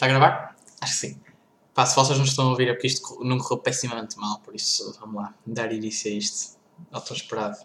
[0.00, 0.56] Está a gravar?
[0.80, 1.20] Acho que sim.
[1.74, 4.54] Pá, se vocês não estão a ouvir é porque isto não correu pessimamente mal, por
[4.54, 6.58] isso vamos lá, dar início a isto.
[6.90, 7.58] Tão esperado.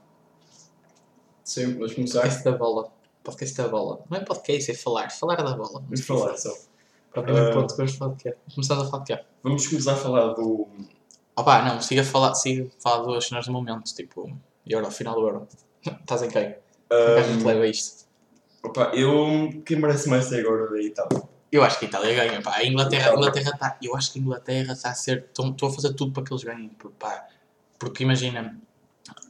[1.45, 2.23] Sim, vamos começar.
[2.23, 2.91] Podcast da bola.
[3.23, 4.03] Podcast da bola.
[4.09, 5.09] Não é podcast, é falar.
[5.11, 5.79] Falar da bola.
[5.79, 6.53] Vamos falar só.
[7.13, 8.35] Para o primeiro ponto que vamos falar de quê?
[8.53, 9.23] Começamos a falar de quê?
[9.41, 10.67] Vamos começar a falar do.
[11.37, 15.15] Opa, não, siga a falar, siga a falar duas cenas do momento, tipo, Euro, final
[15.15, 15.47] do Euro.
[16.01, 16.53] Estás em quem?
[16.89, 18.05] Como é que Um, leva isto?
[18.61, 19.63] opa, eu.
[19.65, 21.34] Quem merece mais até agora da Itália?
[21.55, 22.57] Eu acho que a Itália ganha, pá.
[22.57, 23.77] A Inglaterra, a Inglaterra está.
[23.81, 25.29] Eu acho que a Inglaterra está a ser.
[25.29, 27.25] Estou a fazer tudo para que eles ganhem, pá.
[27.79, 28.59] Porque imagina,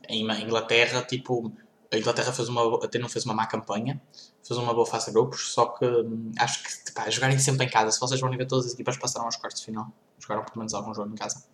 [0.10, 1.54] em Inglaterra, tipo.
[1.94, 4.02] A Inglaterra fez uma, até não fez uma má campanha,
[4.44, 7.70] fez uma boa fase de grupos, só que hum, acho que pá, jogarem sempre em
[7.70, 7.92] casa.
[7.92, 10.74] Se vocês vão ver, todas as equipas passaram aos quartos de final, jogaram pelo menos
[10.74, 11.46] algum jogo em casa.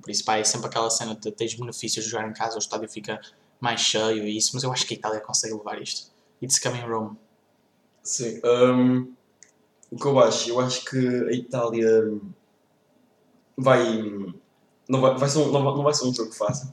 [0.00, 2.58] Por isso, pá, é sempre aquela cena de tens benefícios de jogar em casa, o
[2.58, 3.18] estádio fica
[3.58, 6.12] mais cheio e isso, mas eu acho que a Itália consegue levar isto.
[6.42, 7.16] It's coming Rome.
[8.02, 8.38] Sim.
[8.44, 9.14] um,
[9.92, 10.48] o que eu acho?
[10.48, 12.10] Eu acho que a Itália
[13.56, 13.84] vai.
[14.88, 16.72] Não vai, vai ser um, não, vai, não vai ser um jogo fácil,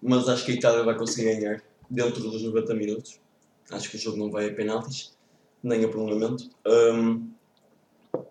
[0.00, 3.20] mas acho que a Itália vai conseguir ganhar dentro dos 90 minutos.
[3.70, 5.12] Acho que o jogo não vai a penaltis,
[5.60, 6.48] nem a prolongamento.
[6.64, 7.28] Um,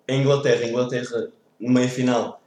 [0.07, 2.41] a Inglaterra, a Inglaterra, no meia final,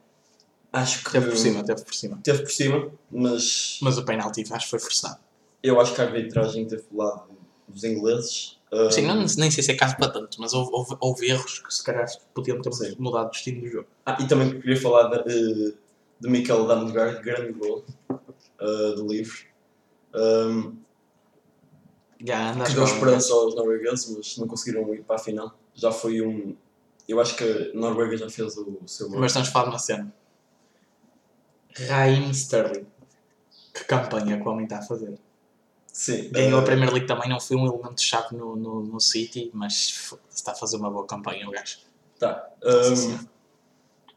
[0.73, 1.13] acho que.
[1.13, 2.21] Teve por cima, teve por cima.
[2.23, 5.19] Teve por cima, mas Mas o penalti acho que foi forçado.
[5.63, 7.25] eu acho que a arbitragem teve do lado
[7.69, 8.59] dos ingleses.
[8.75, 11.61] Um, Sim, não, nem sei se é caso para tanto, mas houve, houve, houve erros
[11.61, 12.97] que se calhar podiam ter Sim.
[12.99, 13.87] mudado o destino do jogo.
[14.05, 15.75] Ah, e também queria falar de,
[16.21, 19.47] de Mikel Damsgaard, grande gol eh, do livro.
[20.13, 20.77] Um,
[22.33, 25.57] a que deu esperança aos noruegueses, mas não conseguiram ir para a final.
[25.75, 26.57] Já foi um.
[27.07, 29.21] Eu acho que a Noruega já fez o, o seu gol.
[29.21, 30.15] Mas estamos a falar de uma cena.
[31.89, 32.87] Raheem Sterling.
[33.75, 35.19] Que campanha que o homem está a fazer.
[35.95, 36.29] Sim.
[36.31, 40.13] Ganhou a eh, Premier League também, não foi um elemento-chave no, no, no City, mas
[40.29, 41.79] está a fazer uma boa campanha o gajo.
[42.19, 42.51] Tá.
[42.65, 43.19] Um.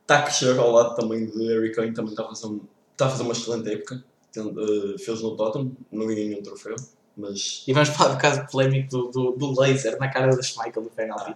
[0.01, 2.61] Está a crescer ao lado também de Harry Kane, também está a fazer, um-
[2.93, 4.03] está a fazer uma excelente época.
[4.31, 6.75] Tem- eh, fez no Tottenham, não ganhou nenhum troféu,
[7.15, 10.81] mas E vamos falar do caso polémico do, do, do laser na cara do Schmeichel
[10.81, 11.35] do penalti.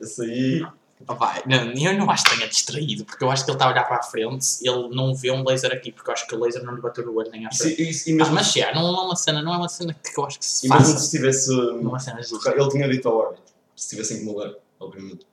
[0.00, 0.66] esse aí.
[1.06, 3.70] Opa, não, eu não acho que tenha distraído, porque eu acho que ele está a
[3.70, 6.40] olhar para a frente ele não vê um laser aqui, porque eu acho que o
[6.40, 7.80] laser não lhe bateu no olho nem à frente.
[7.80, 10.18] e, e Ah, mesmo, mas já, não é uma cena, não é uma cena que
[10.18, 11.50] eu acho que se e mesmo se tivesse.
[11.54, 12.50] Não é uma cena justa.
[12.50, 13.44] Ele tinha dito ao árbitro,
[13.76, 15.24] se tivessem que mudar, obviamente.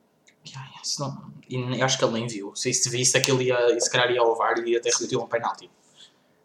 [0.48, 2.54] Ya, se não- E eu acho que ele nem viu.
[2.54, 5.26] Se se visse aquilo, ia, se calhar ia ao VAR e ia até repetir um
[5.26, 5.68] penalti.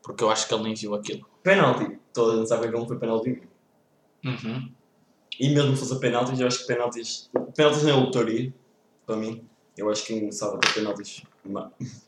[0.01, 1.27] Porque eu acho que ele nem viu aquilo.
[1.43, 1.99] Penalti.
[2.11, 3.43] Toda a gente sabe que não foi penalti.
[4.25, 4.71] Uhum.
[5.39, 7.29] E mesmo se fosse penaltis, eu acho que penaltis.
[7.55, 8.53] Penaltis não é lotaria,
[9.05, 9.47] para mim.
[9.77, 11.23] Eu acho que quem sabe ter penaltis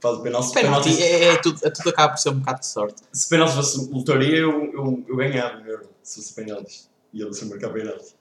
[0.01, 0.47] faz o penalti.
[0.47, 3.01] Se Penalti penaltis, é, é tudo, é tudo acaba por ser um bocado de sorte.
[3.11, 5.89] se penaltis fosse lotaria, eu, eu, eu ganhava um euro.
[6.03, 6.89] Se fosse penaltis.
[7.13, 8.15] E ele se marcar penaltis.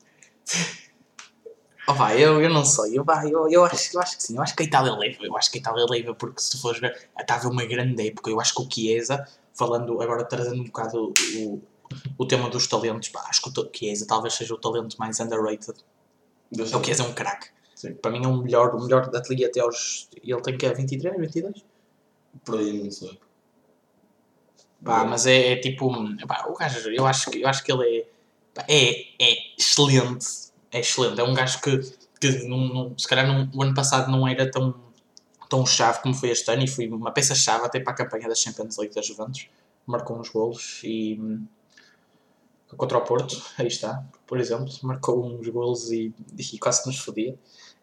[1.88, 2.96] Oh, vai, eu, eu não sei.
[2.96, 4.36] Eu, vai, eu, eu, acho, eu acho que sim.
[4.36, 5.24] Eu acho que a Itália leva.
[5.24, 8.30] Eu acho que a Itália leva porque se fores ver, está a uma grande época.
[8.30, 11.62] Eu acho que o Chiesa, falando agora trazendo um bocado o,
[12.16, 15.74] o tema dos talentos, pá, acho que o Chiesa talvez seja o talento mais underrated.
[16.52, 17.48] Deixa O Chiesa é um craque.
[18.00, 20.08] Para mim é o melhor, o melhor da liga até aos.
[20.22, 21.64] Ele tem que é 23, 22?
[22.44, 23.18] Por aí, não sei.
[24.84, 25.88] Pá, mas é, é tipo.
[26.26, 28.06] Pá, o gajo, eu acho, que- eu acho que ele é.
[28.54, 28.90] pá, é,
[29.24, 30.26] é excelente.
[30.70, 31.20] É excelente.
[31.20, 31.78] É um gajo que,
[32.20, 34.74] que não, não- se calhar não- o ano passado não era tão,
[35.48, 38.34] tão chave como foi este ano e foi uma peça-chave até para a campanha da
[38.34, 39.48] Champions League da Juventus.
[39.86, 41.18] Marcou uns golos e.
[42.76, 47.38] Contra o Porto, aí está, por exemplo, marcou uns golos e, e quase nos fodia.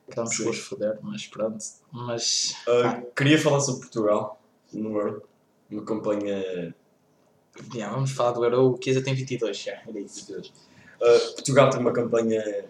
[0.10, 0.44] Acabamos Sim.
[0.44, 1.64] por os foder, mas pronto.
[1.92, 2.56] Mas.
[2.68, 4.42] Ah, queria falar sobre Portugal
[4.74, 5.24] no Euro.
[5.70, 6.74] Uma campanha.
[7.74, 8.74] Yeah, vamos falar do Euro.
[8.74, 10.36] O Chiesa tem 22 já, era isso.
[11.02, 12.66] Ah, Portugal tem uma campanha.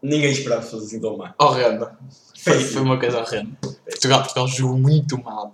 [0.00, 1.34] Ninguém esperava fosse assim tão má.
[1.38, 1.98] horrenda.
[2.38, 3.56] Foi, foi uma coisa horrenda.
[3.84, 5.50] Portugal, Portugal jogou muito mal.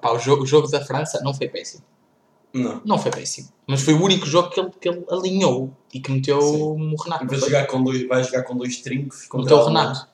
[0.00, 1.84] Pá, o, jogo, o jogo da França não foi péssimo.
[2.52, 2.80] Não.
[2.84, 3.48] Não foi péssimo.
[3.66, 6.62] Mas foi o único jogo que ele, que ele alinhou e que meteu Sim.
[6.62, 7.26] o Renato.
[7.26, 7.38] Foi?
[7.38, 9.64] jogar com dois, vai jogar com dois trincos Meteu o.
[9.64, 10.11] Renato.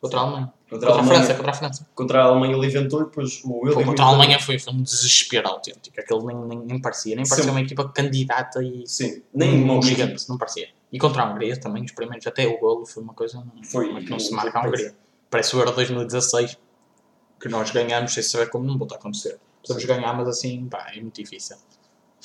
[0.00, 0.54] Contra a Alemanha.
[0.68, 1.34] Contra, Contra a Alemanha, França.
[1.34, 1.88] Contra a França.
[1.94, 4.82] contra a Alemanha ele inventou e depois o William contra a Alemanha foi, foi um
[4.82, 6.00] desespero autêntico.
[6.00, 7.14] Aquele nem, nem, nem parecia.
[7.14, 7.50] Nem parecia Sim.
[7.50, 10.28] uma equipa candidata e Sim, nem um uma gigante.
[10.28, 10.68] Não parecia.
[10.90, 13.98] E contra a Hungria também, os primeiros, até o golo foi uma coisa Foi como
[13.98, 14.96] é que não se marca a Hungria.
[15.28, 16.58] Parece o Euro 2016
[17.40, 19.38] que nós ganhamos sem saber como não volta a acontecer.
[19.62, 21.56] Podemos ganhar, mas assim, pá, é muito difícil.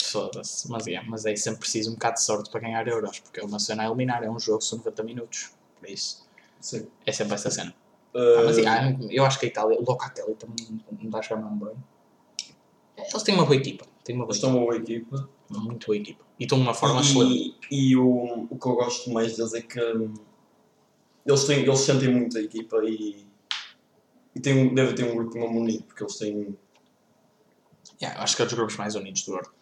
[0.01, 0.69] Foda-se.
[0.69, 3.43] Mas é, mas é sempre preciso um bocado de sorte para ganhar euros, porque é
[3.43, 5.51] uma cena a eliminar, é um jogo, são 90 minutos.
[5.79, 6.24] Por isso,
[6.59, 6.87] Sim.
[7.05, 7.73] é sempre essa cena.
[8.15, 11.21] Ah, Ah, mas é, eu acho que a Itália, o Locatelli também não dá a
[11.21, 11.75] chamar bem.
[12.97, 13.85] Eles têm uma boa equipa.
[14.03, 14.47] Têm uma boa eles equipa.
[14.47, 15.29] estão uma boa equipa.
[15.49, 16.25] Muito boa equipa.
[16.39, 17.57] E estão de uma forma excelente.
[17.69, 20.13] E, o, o que eu gosto mais deles é que hum,
[21.25, 23.27] eles, têm, eles sentem muito a equipa e,
[24.35, 26.57] e tem, um- deve ter um grupo mesmo unido, porque eles têm.
[28.01, 29.53] Yeah, acho que é dos grupos mais unidos do Euro.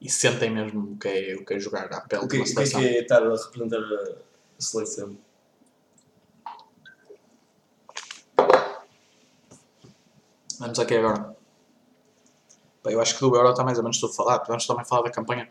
[0.00, 2.44] E sentem mesmo o que é, o que é jogar à pele O que, o
[2.44, 5.16] que é é estar a representar a seleção?
[10.60, 11.36] Vamos aqui agora.
[12.84, 14.46] Bem, eu acho que do Euro está mais ou menos tudo falado.
[14.46, 15.48] Vamos também falar da campanha.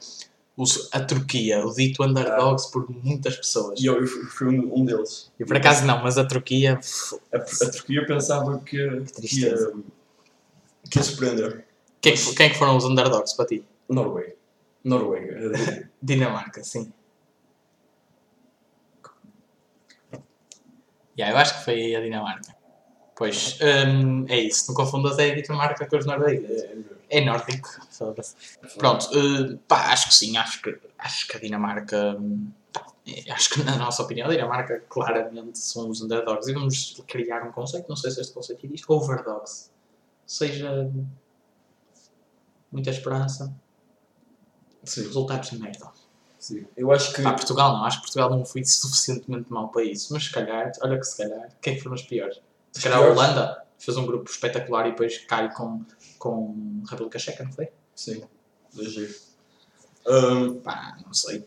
[0.92, 3.80] A Turquia, o dito underdogs por muitas pessoas.
[3.82, 5.32] E eu, eu fui um, um deles.
[5.40, 6.80] E por acaso não, mas a Turquia.
[7.34, 9.56] A, a Turquia pensava que, que, ia,
[10.90, 11.66] que ia surpreender.
[12.00, 13.66] Quem, é que- quem é que foram os underdogs para ti?
[13.90, 14.36] Noruega.
[14.84, 15.90] Noruega.
[16.02, 16.94] Dinamarca, sim.
[21.18, 22.56] Yeah, eu acho que foi a Dinamarca.
[23.16, 24.68] Pois, hum, é isso.
[24.70, 26.64] Não confundas é a Dinamarca com os noruegueses.
[27.10, 27.70] É, É nórdico.
[28.78, 32.18] Pronto, eh, pá, acho que sim, acho que, acho que a Dinamarca.
[32.20, 36.48] hum, pá, eh, acho que, na nossa opinião, a Dinamarca claramente são os underdogs.
[36.48, 39.70] E vamos criar um conceito, não sei se este conceito existe, overdogs.
[40.24, 40.92] Ou seja,
[42.72, 43.54] muita esperança,
[44.84, 45.92] Sim, resultados de merda.
[46.40, 46.66] sim.
[46.76, 47.22] Eu acho que.
[47.22, 50.72] Pá, Portugal não, acho que Portugal não foi suficientemente mal para isso, mas se calhar,
[50.82, 52.42] olha que se calhar, o que é foram os piores?
[52.74, 53.10] Se calhar a?
[53.12, 55.84] Holanda fez um grupo espetacular e depois cai com,
[56.20, 57.70] com República Checa, não foi?
[57.96, 58.24] Sim,
[58.74, 59.14] giro.
[60.08, 61.46] Ahm, Pá, não sei.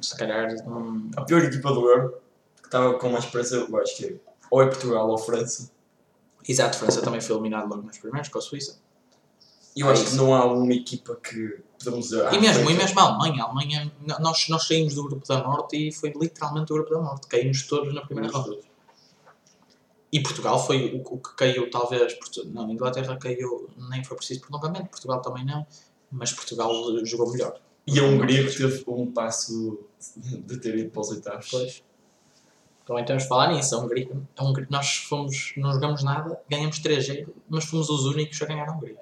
[0.00, 0.48] Se calhar.
[0.66, 2.20] hum, a pior equipa do Euro,
[2.60, 4.14] que estava com mais esperança, eu acho que é
[4.50, 5.70] ou é Portugal ou França.
[6.46, 8.78] Exato, França também foi eliminado logo nos primeiros com a Suíça.
[9.74, 10.10] E eu É acho isso.
[10.10, 12.26] que não há uma equipa que podemos dizer.
[12.26, 13.42] ah, e mesmo, foi- e mesmo a Alemanha.
[13.42, 17.00] A Alemanha, nós, nós saímos do grupo da morte e foi literalmente o grupo da
[17.00, 17.26] morte.
[17.28, 18.58] Caímos todos na primeira ronda.
[20.12, 22.16] E Portugal foi o, que caiu, talvez.
[22.46, 24.90] Não, Inglaterra caiu, nem foi preciso prolongamento.
[24.90, 25.66] Portugal também não.
[26.10, 26.70] Mas Portugal
[27.06, 27.58] jogou melhor.
[27.86, 29.80] E a Hungria que teve um passo
[30.16, 31.48] de ter ido para os oitavos.
[31.50, 31.82] Pois.
[33.06, 33.74] Temos de falar nisso.
[33.74, 38.40] A Hungria, a Hungria- nós fomos, não jogamos nada, ganhamos 3-0, mas fomos os únicos
[38.42, 38.98] a ganhar a Hungria.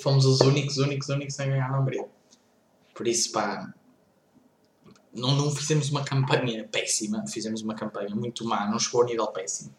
[0.00, 2.06] Fomos os únicos, únicos, únicos a ganhar a Hungria.
[2.94, 3.74] Por isso, pá,
[5.14, 9.26] não, não fizemos uma campanha péssima, fizemos uma campanha muito má, não chegou ao nível
[9.28, 9.74] péssimo.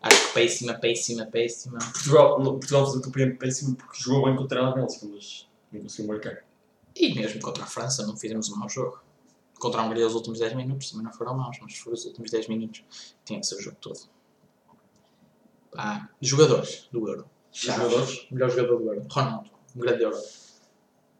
[0.00, 1.78] Acho que péssima, péssima, péssima.
[1.78, 6.08] Portugal, Portugal fez um campeonato péssimo porque jogou bem contra a Bélgica, mas não conseguiu
[6.08, 6.44] marcar.
[6.94, 9.00] E mesmo contra a França não fizemos um mau jogo.
[9.58, 12.30] Contra a Hungria os últimos 10 minutos também não foram maus, mas foram os últimos
[12.30, 12.84] 10 minutos.
[13.24, 13.98] Tinha que ser o jogo todo.
[15.72, 17.28] Pá, jogadores do Euro.
[17.52, 18.26] Jogadores?
[18.30, 19.06] Melhor jogador do Euro.
[19.10, 19.50] Ronaldo.
[19.74, 20.18] Um grande Euro.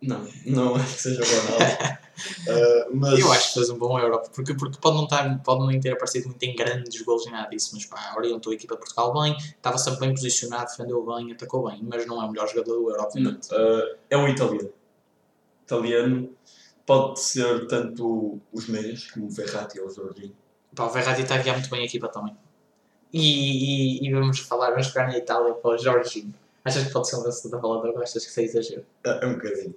[0.00, 1.98] Não, não acho que seja o Ronaldo.
[2.48, 5.60] Ah, mas Eu acho que fez um bom Euro, porque, porque pode, não estar, pode
[5.60, 8.74] não ter aparecido muito em grandes golos e nada disso, mas pá, orientou a equipa
[8.74, 12.30] de Portugal bem, estava sempre bem posicionado, defendeu bem, atacou bem, mas não é o
[12.30, 13.48] melhor jogador do Euro, obviamente.
[13.52, 14.70] ah, é um italiano.
[15.64, 16.30] Italiano
[16.86, 20.34] pode ser tanto os meias, como o Verratti ou o Jorginho.
[20.74, 22.34] Pá, o Verratti está a guiar muito bem a equipa também.
[23.12, 26.34] E, e, e vamos falar, vamos ficar na Itália para o Jorginho.
[26.64, 28.42] Achas que pode ser um vencedor da bola de ouro ou achas que isso é
[28.44, 28.86] exagero?
[29.04, 29.74] Ah, é um bocadinho.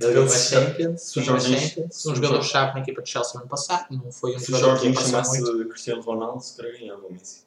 [0.00, 1.52] Ele ganhou a se- Champions, se Champions,
[1.94, 4.34] se um o jogador Jorginho- chave na equipa de Chelsea no ano passado, não foi
[4.34, 5.06] um Se jogador que Jorginho muito.
[5.08, 7.44] chamasse Cristiano Ronaldo, se calhar ganhava o Messi.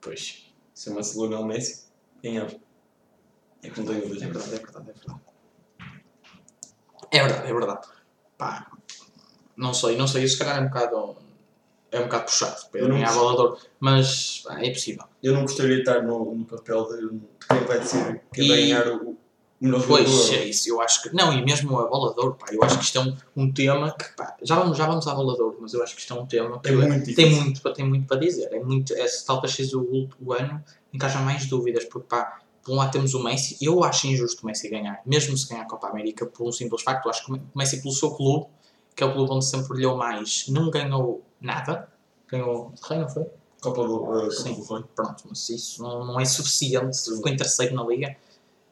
[0.00, 1.84] Pois, Se chamasse Lionel Messi,
[2.22, 2.54] ganhava.
[3.62, 4.26] É que não tenho é dúvida.
[4.26, 5.20] verdade, é verdade, é verdade.
[7.10, 7.88] É verdade, é verdade.
[8.38, 8.70] Pá,
[9.56, 11.16] não sei, não sei, isso se calhar é um bocado,
[11.92, 13.20] é um bocado puxado Eu não ganhar a sei.
[13.20, 15.04] bola de ouro, mas pá, é possível.
[15.22, 18.60] Eu não gostaria de estar no, no papel de quem vai decidir quem vai E-
[18.62, 19.18] ganhar o, o
[19.60, 21.14] melhor Pois, é isso, eu acho que.
[21.14, 23.52] Não, e mesmo a bola de ouro, pá, eu acho que isto é um, um
[23.52, 26.00] tema que, pá, já vamos, já vamos à bola de ouro, mas eu acho que
[26.00, 28.48] isto é um tema que É muito tem, muito, para- tem muito para dizer.
[28.52, 30.62] É muito, é, talvez seja o, ult- o ano
[30.92, 34.06] em que haja mais dúvidas, porque, pá, por um lado temos o Messi, eu acho
[34.06, 37.10] injusto o Messi ganhar, mesmo se ganhar a Copa América, por um simples facto, eu
[37.10, 38.46] acho que o Messi, pelo seu clube,
[38.94, 41.88] que é o clube onde sempre brilhou mais, não ganhou nada,
[42.28, 43.26] ganhou não foi?
[43.62, 44.54] Copa do, uh, Copa Sim.
[44.54, 44.84] do Rei.
[44.94, 46.98] pronto, mas isso não, não é suficiente.
[47.02, 48.16] Ficou em terceiro na liga,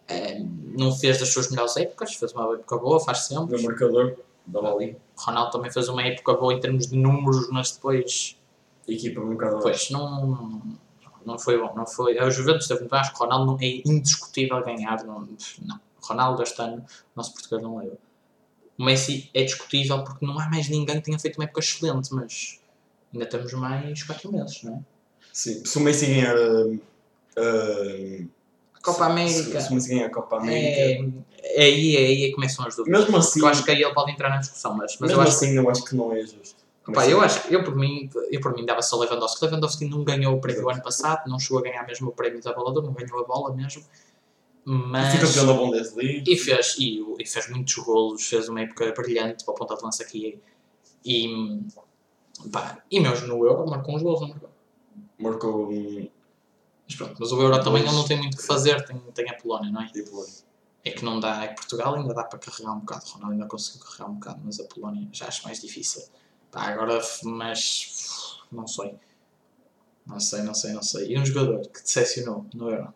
[0.07, 0.43] eh,
[0.79, 3.57] não fez das suas melhores épocas, fez uma época boa, faz sempre.
[3.57, 4.17] Meu marcador,
[4.47, 4.97] dava ali.
[5.17, 8.37] O Ronaldo também fez uma época boa em termos de números, mas depois,
[8.89, 10.63] A equipa um bocado pois, não,
[11.27, 11.75] não foi bom.
[11.75, 12.19] Não foi.
[12.19, 15.05] A Juventus esteve muito acho que o Ronaldo não, é indiscutível ganhar.
[15.05, 15.21] Não,
[15.63, 15.81] não.
[16.01, 17.99] O Ronaldo este ano, o nosso português não leva.
[18.79, 22.15] O Messi é discutível porque não há mais ninguém que tenha feito uma época excelente,
[22.15, 22.61] mas
[23.13, 24.81] ainda temos mais 4 meses, não é?
[25.33, 25.65] Sim.
[25.65, 28.29] Se o Messi ganhar uh, uh,
[28.93, 29.61] Copa se- América.
[29.61, 30.81] Se, se ganhar a Copa América.
[30.81, 33.01] É, é aí, é aí é que começam as dúvidas.
[33.01, 35.29] Mesmo assim, Eu acho que aí ele pode entrar na discussão, mas, mas mesmo eu
[35.29, 36.57] assim eu acho que não é justo.
[36.85, 39.45] que, eu acho que eu por mim, eu por mim dava só Lewandowski.
[39.45, 40.77] Lewandowski não ganhou o prémio do Exato.
[40.77, 43.55] ano passado, não chegou a ganhar mesmo o prémio da bola não ganhou a bola
[43.55, 43.83] mesmo.
[44.67, 46.31] E Mas Fica campeão da Bundesliga.
[46.31, 49.83] e fez, e, e fez muitos golos, fez uma época brilhante para a ponta de
[49.83, 50.39] lança aqui
[51.05, 51.61] E,
[52.53, 54.51] pá, e mesmo no Euro marcou uns gols, não marcou?
[55.19, 56.09] Marcou um.
[56.89, 59.29] Mas pronto, mas o Euro também ele não tem muito o que fazer, tem, tem
[59.29, 59.89] a Polónia, não é?
[59.89, 60.25] Tipo,
[60.83, 63.33] É que não dá, é que Portugal ainda dá para carregar um bocado, o Ronaldo
[63.35, 66.03] ainda conseguiu carregar um bocado, mas a Polónia já acho mais difícil.
[66.51, 68.95] Pá, agora, mas não sei.
[70.07, 71.13] Não sei, não sei, não sei.
[71.13, 72.95] E um jogador que decepcionou no Euro?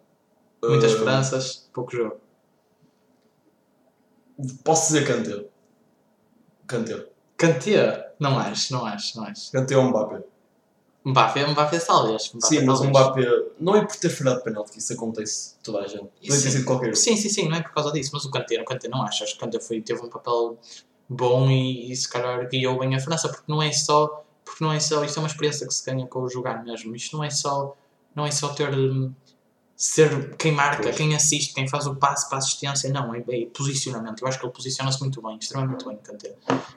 [0.62, 2.18] Muitas uh, esperanças, pouco jogo.
[4.64, 5.46] Posso dizer Kanté.
[6.66, 7.06] Kanté.
[7.36, 8.14] Kanté?
[8.18, 9.52] Não acho, não acho, não acho.
[9.52, 10.22] Kanté é um Mbappé.
[11.04, 12.30] Mbappé, Mbappé talvez.
[12.32, 12.88] Mbappé, Sim, mas um.
[12.88, 13.22] Mbappé
[13.58, 16.04] não é por ter falhado penalti que isso acontece toda a gente.
[16.04, 16.50] Podia ter Sim.
[16.50, 16.96] sido qualquer.
[16.96, 19.24] Sim, sim, sim, não é por causa disso, mas o Kanté, o Kanté não acho.
[19.24, 20.58] Acho que o Kanté foi, teve um papel
[21.08, 24.72] bom e, e se calhar guiou bem a França, porque não é só, porque não
[24.72, 26.94] é só, isto é uma experiência que se ganha com o jogar mesmo.
[26.94, 27.76] Isto não é só,
[28.14, 29.12] não é só ter hum,
[29.76, 30.96] ser quem marca, Pois.
[30.96, 34.22] quem assiste, quem faz o passe para a assistência, não, é, é posicionamento.
[34.22, 36.36] Eu acho que ele posiciona-se muito bem, extremamente bem, Kanté.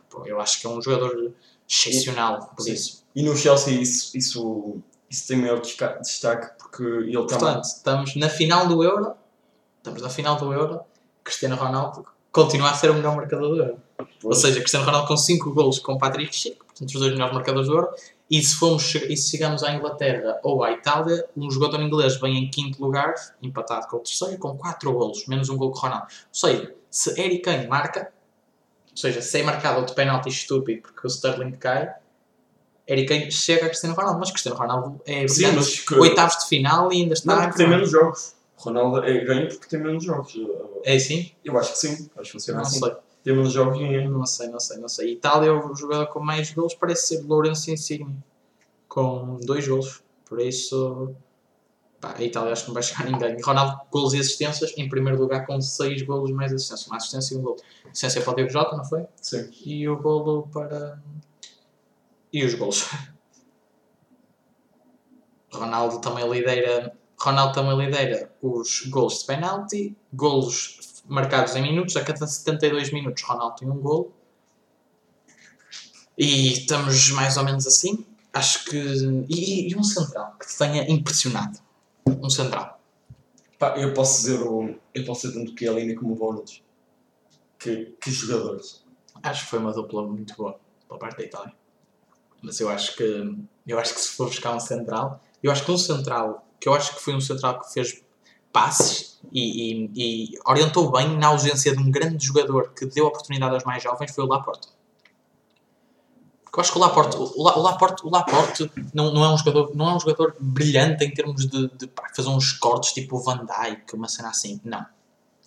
[0.09, 1.31] Pô, eu acho que é um jogador
[1.69, 3.04] excepcional por isso.
[3.15, 4.77] E no Chelsea isso, isso,
[5.09, 9.13] isso tem maior destaque porque ele está Portanto, estamos na final do Euro,
[9.77, 10.81] estamos na final do Euro,
[11.23, 13.77] Cristiano Ronaldo continua a ser o melhor marcador do Euro.
[14.23, 17.67] Ou seja, Cristiano Ronaldo com 5 golos com Patrick Schick, portanto os dois melhores marcadores
[17.69, 17.89] do Euro,
[18.29, 22.19] e se, formos, che- e se chegamos à Inglaterra ou à Itália, um jogador inglês
[22.19, 25.79] vem em quinto lugar, empatado com o terceiro, com 4 golos, menos um gol com
[25.79, 26.07] Ronaldo.
[26.07, 28.11] Ou seja, se Harry Kane marca,
[28.91, 31.93] ou seja, se é marcado outro penalti estúpido porque o Sterling cai,
[32.87, 35.55] Harry Kane chega a Cristiano Ronaldo, mas Cristiano Ronaldo é Sim, brilhante.
[35.55, 37.35] mas que- oitavos de final e ainda está.
[37.35, 38.35] Não, porque tem menos jogos.
[38.57, 40.33] Ronaldo é, ganha porque tem menos jogos.
[40.83, 41.31] É assim?
[41.43, 42.09] Eu acho que sim.
[42.15, 42.79] Acho que funciona Não assim.
[42.79, 42.91] sei.
[43.23, 44.09] Tem menos jogos e ganha.
[44.09, 45.13] Não sei, não sei, não sei.
[45.13, 48.15] Itália, o jogador com mais gols parece ser Lourenço Insigne,
[48.87, 50.03] com dois gols.
[50.25, 51.13] Por isso,
[51.99, 53.41] pá, a Itália acho que não vai chegar ninguém.
[53.41, 56.87] Ronaldo, gols e assistências, em primeiro lugar com seis golos mais assistências.
[56.87, 57.57] Uma assistência e um gol.
[57.85, 59.05] Assistência para o Diego Jota, não foi?
[59.21, 59.49] Sim.
[59.65, 60.99] E o golo para.
[62.35, 62.89] E os golos.
[65.49, 66.93] Ronaldo também lidera.
[67.17, 73.23] Ronaldo também lidera os golos de penalti, golos marcados em minutos, a cada 72 minutos
[73.23, 74.13] Ronaldo tem um golo.
[76.17, 78.05] E estamos mais ou menos assim.
[78.33, 78.77] Acho que.
[79.29, 81.57] E, e um central que te tenha impressionado.
[82.05, 82.81] Um central.
[83.57, 84.75] Pá, eu posso dizer o.
[84.93, 86.61] Eu posso dizer tanto o Chiellini como o Bonucci.
[87.57, 88.83] Que, que jogadores.
[89.23, 91.64] Acho que foi uma dupla muito boa pela parte da Itália.
[92.45, 93.35] Mas eu acho que
[93.65, 96.73] eu acho que se for buscar um central, eu acho que um central, que eu
[96.73, 98.03] acho que foi um central que fez
[98.53, 99.91] passes e, e-
[100.33, 104.13] e orientou bem na ausência de um grande jogador que deu oportunidade aos mais jovens
[104.13, 104.67] foi o Laporte.
[106.55, 109.37] Eu acho que o Laporte, o, La- o Laporte, o Laporte não, não, é um
[109.37, 113.17] jogador, não é um jogador brilhante em termos de, de pá, fazer uns cortes tipo
[113.17, 114.61] o Van Dijk, uma cena assim.
[114.63, 114.85] Não.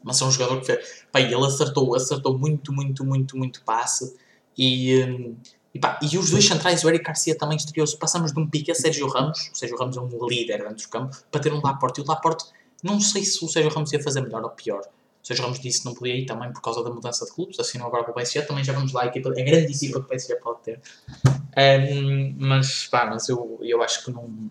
[0.03, 4.15] Mas é um jogador que fez, Pá, ele acertou, acertou muito, muito, muito, muito passe.
[4.57, 5.37] E, hum,
[5.75, 7.97] e, pá, e os dois centrais, o Eric Garcia também estreou-se.
[7.97, 10.89] Passamos de um pique a Sérgio Ramos, o Sérgio Ramos é um líder dentro do
[10.89, 12.01] campo, para ter um Laporte.
[12.01, 12.45] E o Laporte,
[12.83, 14.81] não sei se o Sérgio Ramos ia fazer melhor ou pior.
[15.23, 17.61] O Sérgio Ramos disse que não podia ir também por causa da mudança de clubes,
[17.61, 18.43] assinou agora com o PSG.
[18.43, 20.81] Também já vamos lá, a, equipa, a grande equipa que o PSG pode ter.
[21.27, 24.49] Hum, mas, pá, mas eu, eu acho que não.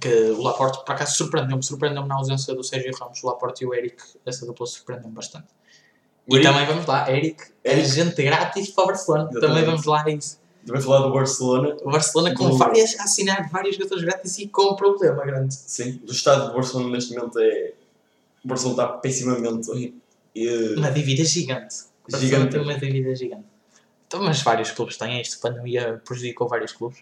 [0.00, 1.62] Que o Laporte, por acaso, surpreendeu-me.
[1.62, 3.22] Surpreendeu-me na ausência do Sérgio Ramos.
[3.22, 5.48] O Laporte e o Eric, essa dupla surpreendeu-me bastante.
[6.30, 9.22] O E também vamos lá, Eric, Eric- agente grátis para o Barcelona.
[9.30, 9.46] Exatamente.
[9.48, 10.38] Também vamos lá a isso.
[10.66, 11.76] Também falar do Barcelona.
[11.82, 15.54] O Barcelona com Do- várias, a assinar vários jogadores grátis e com um problema grande.
[15.54, 15.92] Sim.
[16.04, 17.72] Do estado do Barcelona neste momento é.
[18.44, 19.94] O Barcelona está pessimamente.
[20.34, 21.76] E, Uma dívida gigante.
[22.06, 22.50] O Barcelona Gigante.
[22.52, 23.44] tem uma dívida gigante.
[24.06, 25.38] Então, mas vários clubes têm isto.
[25.44, 26.98] A pandemia prejudicou vários clubes.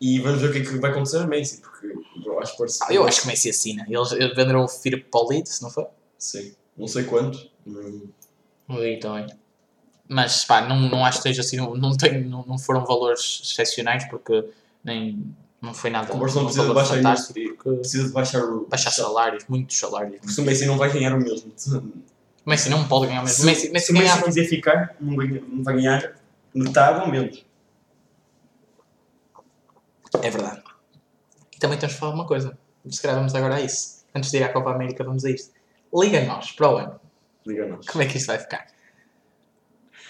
[0.00, 2.62] e vamos ver o que é que vai acontecer a Messi, porque eu acho que
[2.62, 2.94] o Ah, Barcelona.
[2.94, 3.86] eu acho que o Messi assina.
[3.88, 5.86] Eles, eles venderam o Firpo para o Leeds, não foi?
[6.18, 6.52] Sim.
[6.76, 7.38] Não sei quanto.
[7.66, 8.02] Hum,
[8.68, 9.26] E também.
[10.08, 11.56] Mas pá, não, não acho que esteja assim.
[11.56, 11.90] Não, não,
[12.24, 14.48] não, não foram valores excepcionais porque
[14.84, 15.34] nem.
[15.60, 16.14] Não foi nada.
[16.14, 17.56] O Barcelona um precisa de baixar fantástico.
[17.56, 18.66] Porque Precisa de baixar o.
[18.68, 20.16] baixar salários, muitos salários.
[20.18, 21.52] Porque se o Messi não vai ganhar o mesmo.
[22.44, 23.36] O Messi não pode ganhar mesmo.
[23.36, 26.14] se, Messi, Messi se o Messi quiser ficar, não, ganha, não vai ganhar
[26.54, 27.44] metade ou menos.
[30.22, 30.62] É verdade.
[31.54, 32.56] E também temos que falar uma coisa.
[32.88, 34.04] Se calhar vamos agora a isso.
[34.14, 35.52] Antes de ir à Copa América, vamos a isto.
[35.92, 37.00] Liga nós para o ano.
[37.46, 37.86] Nós.
[37.86, 38.66] Como é que isto vai ficar?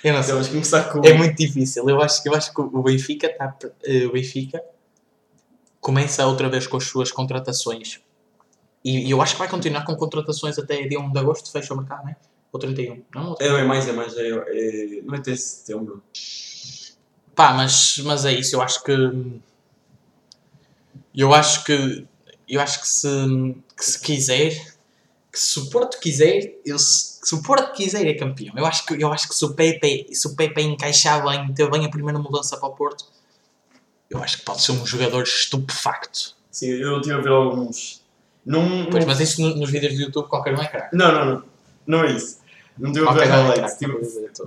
[0.02, 0.32] Eu não sei.
[0.32, 1.00] Vamos começar com.
[1.04, 1.88] É muito difícil.
[1.88, 3.56] Eu acho, eu acho que o Benfica está.
[4.08, 4.62] O Benfica
[5.80, 8.00] começa outra vez com as suas contratações.
[8.84, 11.74] E, e eu acho que vai continuar com contratações até dia 1 de agosto, fecha
[11.74, 12.16] o mercado, não é?
[12.52, 13.02] Ou 31.
[13.14, 14.16] Não, ou É, é mais, é mais.
[14.16, 16.02] É, é, não é até setembro.
[17.34, 18.92] Pá, mas, mas é isso, eu acho que.
[21.14, 22.06] Eu acho que.
[22.48, 23.08] Eu acho que se,
[23.76, 24.76] que se quiser.
[25.32, 28.54] que se o Porto quiser, eu, se se o Porto quiser é campeão.
[28.56, 31.68] Eu acho que, eu acho que se, o Pepe, se o Pepe encaixar bem, ter
[31.68, 33.04] bem a primeira mudança para o Porto,
[34.08, 36.36] eu acho que pode ser um jogador estupefacto.
[36.52, 38.00] Sim, eu tive a ver alguns.
[38.44, 40.94] Não, Pois, não, mas isso no- nos vídeos do YouTube qualquer um é craque.
[40.96, 41.42] não, não, não.
[41.86, 42.38] Não é isso.
[42.78, 43.74] Não tive a ver é highlights.
[43.76, 43.78] craque.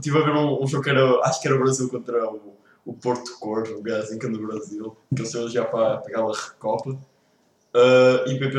[0.02, 1.20] Tive, a ver um, um jogo que era.
[1.26, 2.54] Acho que era o Brasil contra o,
[2.86, 4.96] o Porto Cor, o gajo assim, do Brasil.
[5.14, 6.98] Que eles foram já para pegar a Recopa.
[7.74, 8.56] Ah, e o Pepe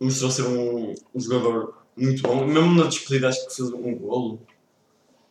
[0.00, 2.44] mostrou ser um, um jogador muito bom.
[2.44, 4.40] Mesmo na despedida, acho que fez um golo.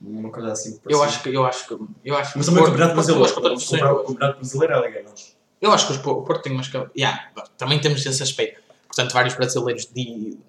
[0.01, 0.79] Uma coisa assim.
[0.88, 3.25] Eu acho que, eu acho que, eu acho Mas também o Campeonato Brasileiro.
[3.25, 5.03] as O Campeonato- Brasileiro é legal.
[5.10, 5.36] nós.
[5.62, 6.69] Eu acho que o Porto tem umas.
[6.95, 8.62] Yeah, também temos esse aspecto.
[8.88, 10.39] Portanto, vários brasileiros Dizem-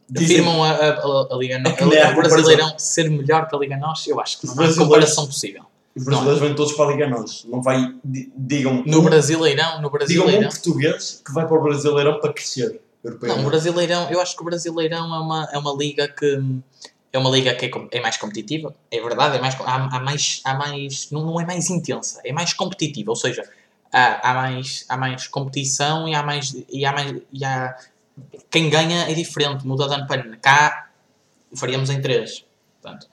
[0.41, 3.59] afirmam a, a, a, a Liga É nem há o Brasileirão ser melhor que a
[3.59, 4.09] Liga Nossa.
[4.11, 5.65] Eu acho que não há comparação possível.
[5.97, 7.45] Os brasileiros vêm todos para a Liga Nós.
[7.49, 7.95] Não vai.
[8.05, 8.83] di- Digam.
[8.87, 10.49] No Brasileirão, no Digam um Brasileirão.
[10.51, 12.81] português que vai para o Brasileirão para crescer.
[13.07, 13.29] Europeu.
[13.29, 16.41] Não, o Brasileirão, eu acho que o Brasileirão é uma, é uma liga que
[17.13, 20.43] é uma liga que é, é mais competitiva, é verdade, é mais, há, há mais,
[20.45, 23.43] há mais não, não é mais intensa, é mais competitiva, ou seja,
[23.91, 27.77] há, há, mais, há mais competição e há mais e há mais e há,
[28.51, 30.37] quem ganha é diferente, muda de ano para ano.
[30.41, 30.91] Cá
[31.55, 32.45] faríamos em 3.
[32.81, 33.09] Portanto,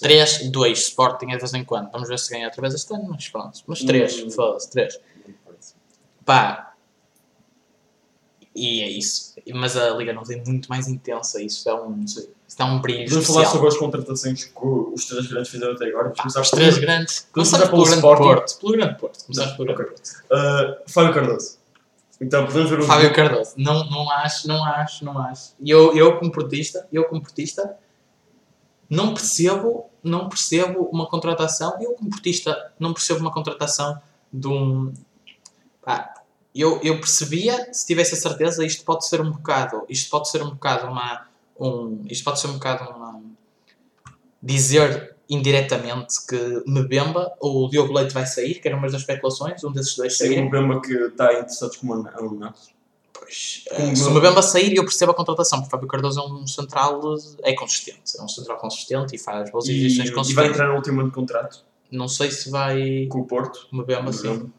[0.00, 1.90] 3, 2, Sporting é de vez em quando.
[1.90, 3.60] Vamos ver se ganha outra vez este ano, mas pronto.
[3.66, 4.30] Mas 3, Hum.
[4.30, 5.00] foda-se, 3.
[6.24, 6.74] Pá.
[8.54, 9.29] E é isso.
[9.54, 11.42] Mas a Liga não é muito mais intensa.
[11.42, 12.28] Isso dá um, isso
[12.58, 16.12] dá um brilho Vamos falar sobre as contratações que os três grandes fizeram até agora.
[16.16, 17.28] Começar os por- três grandes.
[17.34, 18.00] Vamos Começamos pelo pelo Grande.
[18.40, 18.58] Porto.
[18.60, 19.24] Pelo Grande Porto.
[19.24, 19.84] Começamos pelo Grande.
[19.90, 20.10] Porto.
[20.30, 21.58] Uh, Fábio Cardoso.
[22.20, 23.52] Então, podemos ver o Fábio Cardoso.
[23.56, 25.52] Não, não acho, não acho, não acho.
[25.60, 27.76] E Eu, eu como portista, eu como portista,
[28.90, 31.78] não percebo, não percebo uma contratação.
[31.80, 34.00] Eu como portista não percebo uma contratação
[34.32, 34.92] de um.
[35.82, 36.12] Pá,
[36.54, 40.42] eu, eu percebia, se tivesse a certeza, isto pode ser um bocado, isto pode ser
[40.42, 41.26] um bocado uma,
[41.58, 43.20] um, isto pode ser um bocado uma,
[44.42, 49.62] dizer indiretamente que Mbemba ou o Diogo Leite vai sair, que eram umas das especulações,
[49.62, 50.46] um desses dois Tem saírem.
[50.46, 52.70] um problema que está interessado com o Anato.
[53.12, 56.24] Pois, Como eh, se o Mbemba sair, eu percebo a contratação, porque Fábio Cardoso é
[56.26, 57.00] um central,
[57.44, 60.50] é consistente, é um central consistente e faz boas exibições e vai consistentes.
[60.52, 63.68] entrar no último ano de contrato Não sei se vai com o Porto.
[63.72, 64.50] o Mbemba sim.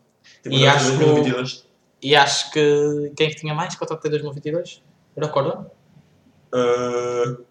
[0.44, 1.66] Tem E acho que o- 2022.
[2.02, 4.82] E acho que quem é que tinha mais contrato até 2022?
[5.16, 5.68] Era o Corona?
[6.54, 7.46] Uh,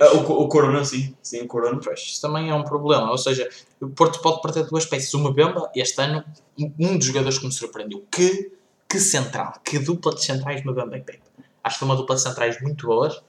[0.00, 1.14] ah, o, o Corona, sim.
[1.22, 1.80] Sim, o Corona.
[1.82, 3.10] Pois, isso também é um problema.
[3.10, 3.48] Ou seja,
[3.80, 5.12] o Porto pode perder duas peças.
[5.14, 6.24] O Mbemba, este ano,
[6.58, 8.04] um- dos jogadores que me surpreendeu.
[8.10, 8.52] Que,
[8.88, 11.22] que central, que dupla de centrais Mbemba e Pepe.
[11.62, 13.22] Acho que foi uma dupla de centrais muito boas.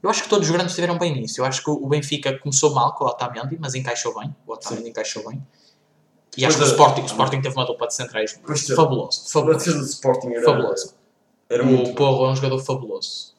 [0.00, 1.40] Eu acho que todos os grandes estiveram bem nisso.
[1.40, 4.34] Eu acho que o Benfica começou mal com o Otamendi, mas encaixou bem.
[4.46, 5.42] O Otamendi encaixou bem.
[6.36, 6.66] E acho que o.
[6.66, 8.32] Sporting, o Sporting teve uma dupla de centrais
[8.74, 9.24] fabuloso.
[9.26, 9.58] A fabuloso.
[9.58, 10.94] defesa do Sporting era, Fabuloso.
[11.48, 11.94] era O muito.
[11.94, 13.34] Porro é um jogador fabuloso.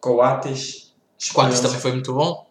[0.00, 0.92] Coates.
[1.32, 2.50] Quadros também foi muito bom.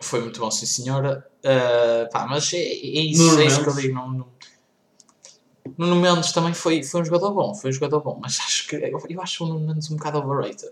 [0.00, 1.26] Foi muito bom, sim senhora.
[1.38, 3.94] Uh, pá, mas é, é isso, Nuno é isso que eu digo.
[3.94, 4.28] Não, não...
[5.76, 8.76] Nuno Mendes também foi, foi um jogador bom, foi um jogador bom, mas acho que
[8.76, 10.70] eu, eu acho o Nuno Mendes um bocado overrated.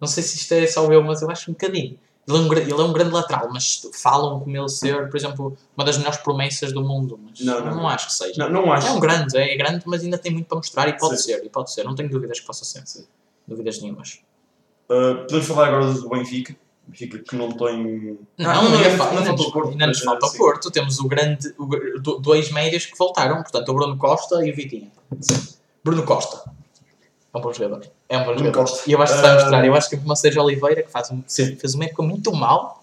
[0.00, 1.98] Não sei se isto é só eu, mas eu acho um bocadinho.
[2.28, 5.56] Ele é um, ele é um grande lateral, mas falam como ele ser, por exemplo,
[5.74, 7.18] uma das melhores promessas do mundo.
[7.26, 7.88] Mas Não, não, não, não.
[7.88, 8.34] acho que seja.
[8.36, 8.86] Não, não acho.
[8.86, 11.22] É um grande, é grande, mas ainda tem muito para mostrar e pode Sim.
[11.32, 11.84] ser, e pode ser.
[11.84, 12.82] Não tenho dúvidas que possa ser.
[12.86, 13.06] Sim.
[13.46, 14.20] Dúvidas nenhumas.
[14.90, 16.54] Uh, podemos falar agora do Benfica.
[16.86, 18.18] Benfica que não tem.
[18.38, 20.38] Não, Ah, ainda, ainda fa- falta ainda nos, Porto, ainda nos falta o sim.
[20.38, 20.70] Porto.
[20.70, 21.66] Temos o grande, o
[22.20, 24.90] dois médios que voltaram, portanto, o Bruno Costa e o Vitinha.
[25.84, 26.50] Bruno Costa.
[27.34, 27.86] É um bom jogador.
[28.08, 28.80] É um bom jogador.
[28.86, 29.66] E eu acho que se vai Ah, mostrar.
[29.66, 32.82] Eu acho que o Macejo Oliveira, que faz um, fez uma época muito mal,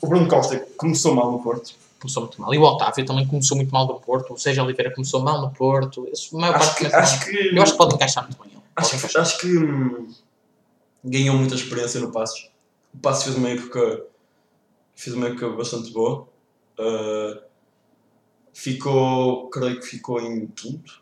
[0.00, 1.72] O Bruno Costa começou mal no Porto.
[2.00, 2.52] começou muito mal.
[2.52, 4.34] E o Otávio também começou muito mal no Porto.
[4.34, 6.06] O Sérgio Oliveira começou mal no Porto.
[6.32, 8.52] Maior Acho que, acho que, Eu acho que pode encaixar muito bem.
[8.76, 9.22] acho, encaixar.
[9.22, 10.12] acho que hum,
[11.04, 12.50] ganhou muita experiência no Passos.
[12.94, 14.04] O Passos fez uma época,
[14.96, 16.28] fez uma época bastante boa.
[16.78, 17.40] Uh,
[18.52, 21.01] ficou, creio que ficou em quinto.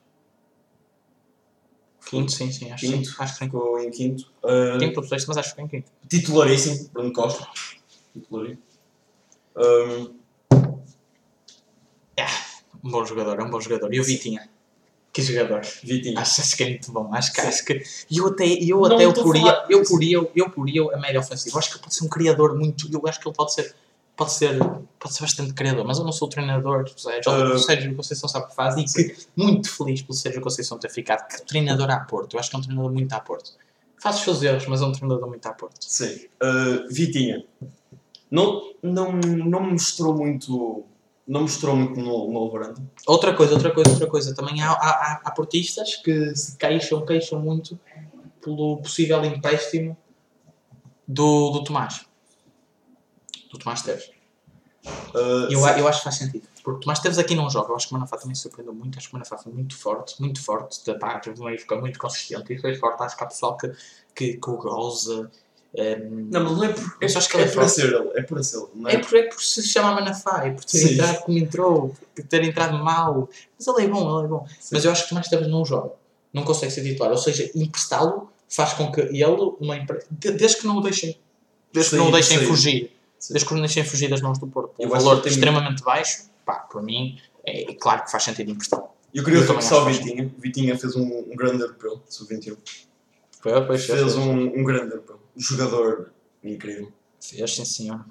[2.07, 2.71] Quinto, sim, sim.
[2.73, 3.03] Acho, que sim.
[3.03, 3.15] Quinto.
[3.19, 3.45] acho que sim.
[3.45, 4.33] Ficou em quinto.
[4.43, 5.91] Uh, Quinto sexto, mas acho que foi em quinto.
[6.09, 7.47] titularíssimo, Bruno Costa.
[8.15, 8.63] Titularíssimo.
[9.57, 10.21] Um,
[12.83, 13.93] Um bom jogador, é um bom jogador.
[13.93, 14.49] E o Vitinha?
[15.13, 15.61] Que jogador.
[15.83, 16.19] Vitinho.
[16.19, 17.13] Acho, acho que é muito bom.
[17.13, 20.51] Acho que, acho que e eu até, eu até eu poria, falar- eu poria, eu
[20.51, 21.59] poria a média ofensiva.
[21.59, 22.89] Acho que ele pode ser um criador muito.
[22.93, 23.75] Eu acho que ele pode ser,
[24.21, 24.59] pode ser,
[24.99, 25.87] pode ser bastante criador.
[25.87, 26.85] Mas eu não sou o treinador.
[26.85, 30.13] O Sérgio, Uh, o Sérgio Conceição sabe o que faz e que muito feliz pelo
[30.15, 31.27] Sérgio Conceição ter ficado.
[31.27, 32.35] Que treinador à Porto.
[32.35, 33.53] Eu acho que é um treinador muito à Porto.
[33.99, 35.79] Faz os seus erros, mas é um treinador muito à Porto.
[35.81, 36.27] Sim.
[36.43, 37.45] Uh, Vitinha.
[38.31, 40.85] Não, não, não mostrou muito.
[41.27, 42.75] Não mostrou muito no, no.
[43.07, 44.35] Outra coisa, outra coisa, outra coisa.
[44.35, 47.79] Também há, há, há- há portistas que se queixam, queixam muito
[48.43, 49.97] pelo possível empréstimo
[51.09, 52.05] do, do Tomás.
[53.51, 54.11] Do Tomás Teves.
[55.15, 55.69] Uh, Eu, sim.
[55.81, 56.47] eu acho que faz sentido.
[56.65, 57.71] Porque Tomás Teves aqui não joga.
[57.73, 58.97] Eu acho que o Manafá também surpreendeu muito.
[58.99, 60.85] Acho que o Manafá foi muito forte, muito forte.
[60.87, 62.53] Da parte do meio ficou muito consistente.
[62.53, 63.03] E foi forte.
[63.03, 63.71] Acho que há pessoal que,
[64.15, 65.31] que, que o goza.
[65.75, 68.11] ehm, Não, mas não é por, Mas acho que é, é por ser ele.
[68.15, 68.67] É por ser ele.
[68.87, 70.95] É, É por, é por se chamar Manafá, é por ter Sim.
[70.95, 73.29] entrado como entrou, por ter entrado mal.
[73.59, 74.47] Mas ele é bom, ele é bom.
[74.61, 74.69] Sim.
[74.73, 75.93] Mas eu acho que Tomás Teves não joga.
[76.33, 77.11] Não consegue ser titular.
[77.11, 79.99] Ou seja, emprestá-lo faz com que ele, uma empre...
[80.11, 81.19] de- desde que não o deixem,
[81.73, 82.47] desde que não o Sim, deixem sim.
[82.47, 82.91] fugir, Sim.
[83.29, 85.83] Desde que não o deixem fugir das mãos do Porto, Eu acho valor tem- extremamente
[85.83, 88.89] baixo, pá, para mim, é, é claro que faz sentido emprestá-lo.
[89.13, 90.33] Eu queria reforçar o Vitinha.
[90.39, 92.57] Vitinha fez um, um grande europeu, sub-21.
[93.41, 95.19] Foi, pois, Fez um, um grande europeu.
[95.37, 96.13] Um jogador
[96.45, 96.93] incrível.
[97.21, 98.05] Fez, sim senhor.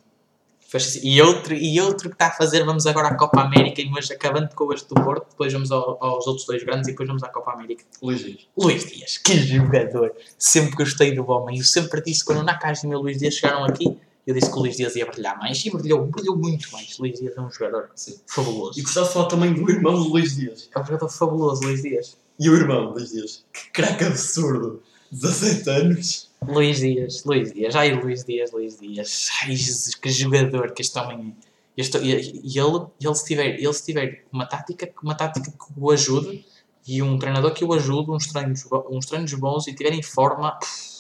[1.02, 4.54] E, outro, e outro que está a fazer, vamos agora à Copa América, mas acabando
[4.54, 7.30] com este do Porto, depois vamos ao- aos outros dois grandes e depois vamos à
[7.30, 7.84] Copa América.
[8.04, 8.48] Luís Dias.
[8.56, 10.14] Luís Dias, que jogador!
[10.38, 11.58] Sempre gostei do homem.
[11.58, 14.58] Eu sempre disse quando o Nakajima e o Luís Dias chegaram aqui, eu disse que
[14.58, 16.98] o Luís Dias ia brilhar mais e brilhou, brilhou muito mais.
[16.98, 18.20] Luís Dias é um jogador Sim.
[18.28, 18.80] fabuloso.
[18.80, 20.70] E gostava de falar também do irmão do Luís Dias.
[20.76, 22.18] É um jogador fabuloso, Luís Dias.
[22.40, 23.46] E o irmão do Luís Dias.
[23.52, 24.82] Que craque absurdo.
[25.12, 26.30] 17 anos.
[26.48, 30.98] Luís Dias, Luís Dias, ai Luís Dias, Luís Dias, ai Jesus, que jogador que este
[30.98, 31.50] homem é.
[31.80, 35.92] Este, e, ele, ele, se tiver, ele se tiver uma tática, uma tática que o
[35.92, 36.46] ajude
[36.86, 40.52] e um treinador que o ajude, uns treinos, uns treinos bons e tiver em forma,
[40.60, 40.99] pff,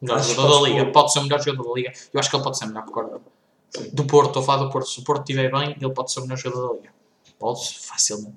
[0.00, 1.92] melhor Acho jogador da Liga, pode ser o melhor jogador da Liga.
[2.12, 3.20] Eu acho que ele pode ser o melhor.
[3.70, 3.90] Sim.
[3.92, 6.20] Do Porto, estou a falar do Porto, se o Porto estiver bem, ele pode ser
[6.20, 6.94] o melhor jogador da Liga.
[7.38, 8.36] Pode, facilmente.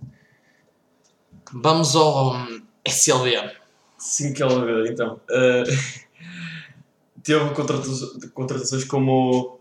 [1.54, 3.52] Vamos ao hum, SLB.
[3.98, 5.20] Sim, que ela vê, então.
[5.30, 6.08] Uh,
[7.24, 9.60] teve contratações, contratações como.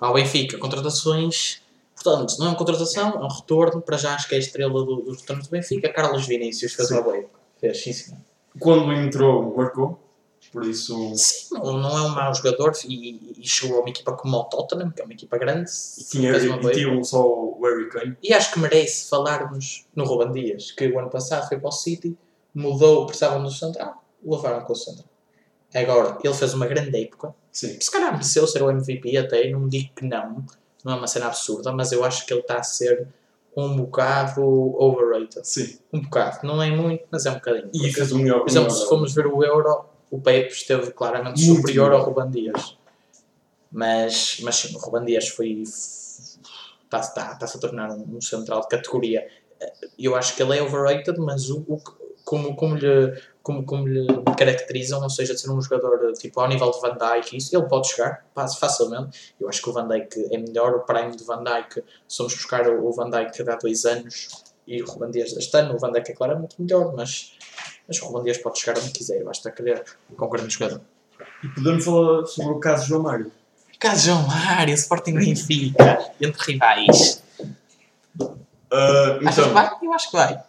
[0.00, 1.62] ao Benfica, contratações.
[1.94, 3.82] Portanto, não é uma contratação, é um retorno.
[3.82, 5.92] Para já, acho que é a estrela do, dos retornos do Benfica.
[5.92, 6.94] Carlos Vinícius fez Sim.
[6.94, 7.24] uma boa.
[7.60, 8.20] Fez, sim, senhor.
[8.58, 9.98] Quando entrou, marcou.
[10.52, 11.14] Por isso.
[11.14, 14.44] Sim, não, não é um mau jogador e, e chegou a uma equipa como o
[14.44, 15.70] Tottenham, que é uma equipa grande.
[15.98, 18.16] E tinha, e tinha só o Harry Kane.
[18.22, 21.72] E acho que merece falarmos no Ruben Dias, que o ano passado foi para o
[21.72, 22.16] City,
[22.54, 25.06] mudou, precisavam do central, levaram com o central.
[25.74, 27.78] Agora, ele fez uma grande época, Sim.
[27.78, 30.44] se calhar mereceu ser o MVP até, não digo que não,
[30.82, 33.06] não é uma cena absurda, mas eu acho que ele está a ser
[33.54, 34.42] um bocado
[34.80, 35.46] overrated.
[35.46, 35.78] Sim.
[35.92, 37.70] Um bocado, não é muito, mas é um bocadinho.
[37.74, 38.40] E fez o melhor.
[38.40, 42.00] Por exemplo, se formos ver o Euro, o Pepe esteve claramente Muito superior melhor.
[42.00, 42.76] ao Ruban Dias.
[43.70, 45.62] Mas, mas sim, o Ruban Dias foi.
[45.62, 49.26] está-se tá, tá-se a tornar um, um central de categoria.
[49.98, 51.82] Eu acho que ele é overrated, mas o, o-
[52.24, 54.06] como, como, lhe, como, como lhe
[54.38, 57.66] caracterizam, ou seja, de ser um jogador tipo ao nível de Van Dijk, isso, ele
[57.66, 59.34] pode chegar fa- facilmente.
[59.40, 62.34] Eu acho que o Van Dijk é melhor, o prime de Van Dijk, se formos
[62.34, 64.28] buscar o Van Dijk há dois anos
[64.66, 67.37] e o Ruban Dias deste ano, o Van Dijk é claramente melhor, mas,
[67.88, 69.82] mas Dias pode chegar onde quiser, basta querer
[70.14, 70.82] com um grande jogador.
[71.42, 73.32] E podemos falar sobre o caso João Mário.
[73.80, 77.22] Caso João Mário, Sporting Benfica, entre rivais.
[78.70, 79.70] Ah, Achas que então, vai?
[79.82, 80.42] Eu acho que vai.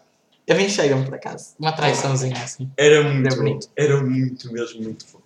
[0.49, 1.54] A mim chega-me por acaso.
[1.60, 2.69] Uma traiçãozinha assim.
[2.75, 3.36] era muito bom.
[3.43, 3.69] bonito.
[3.75, 5.21] Era muito mesmo, muito bom.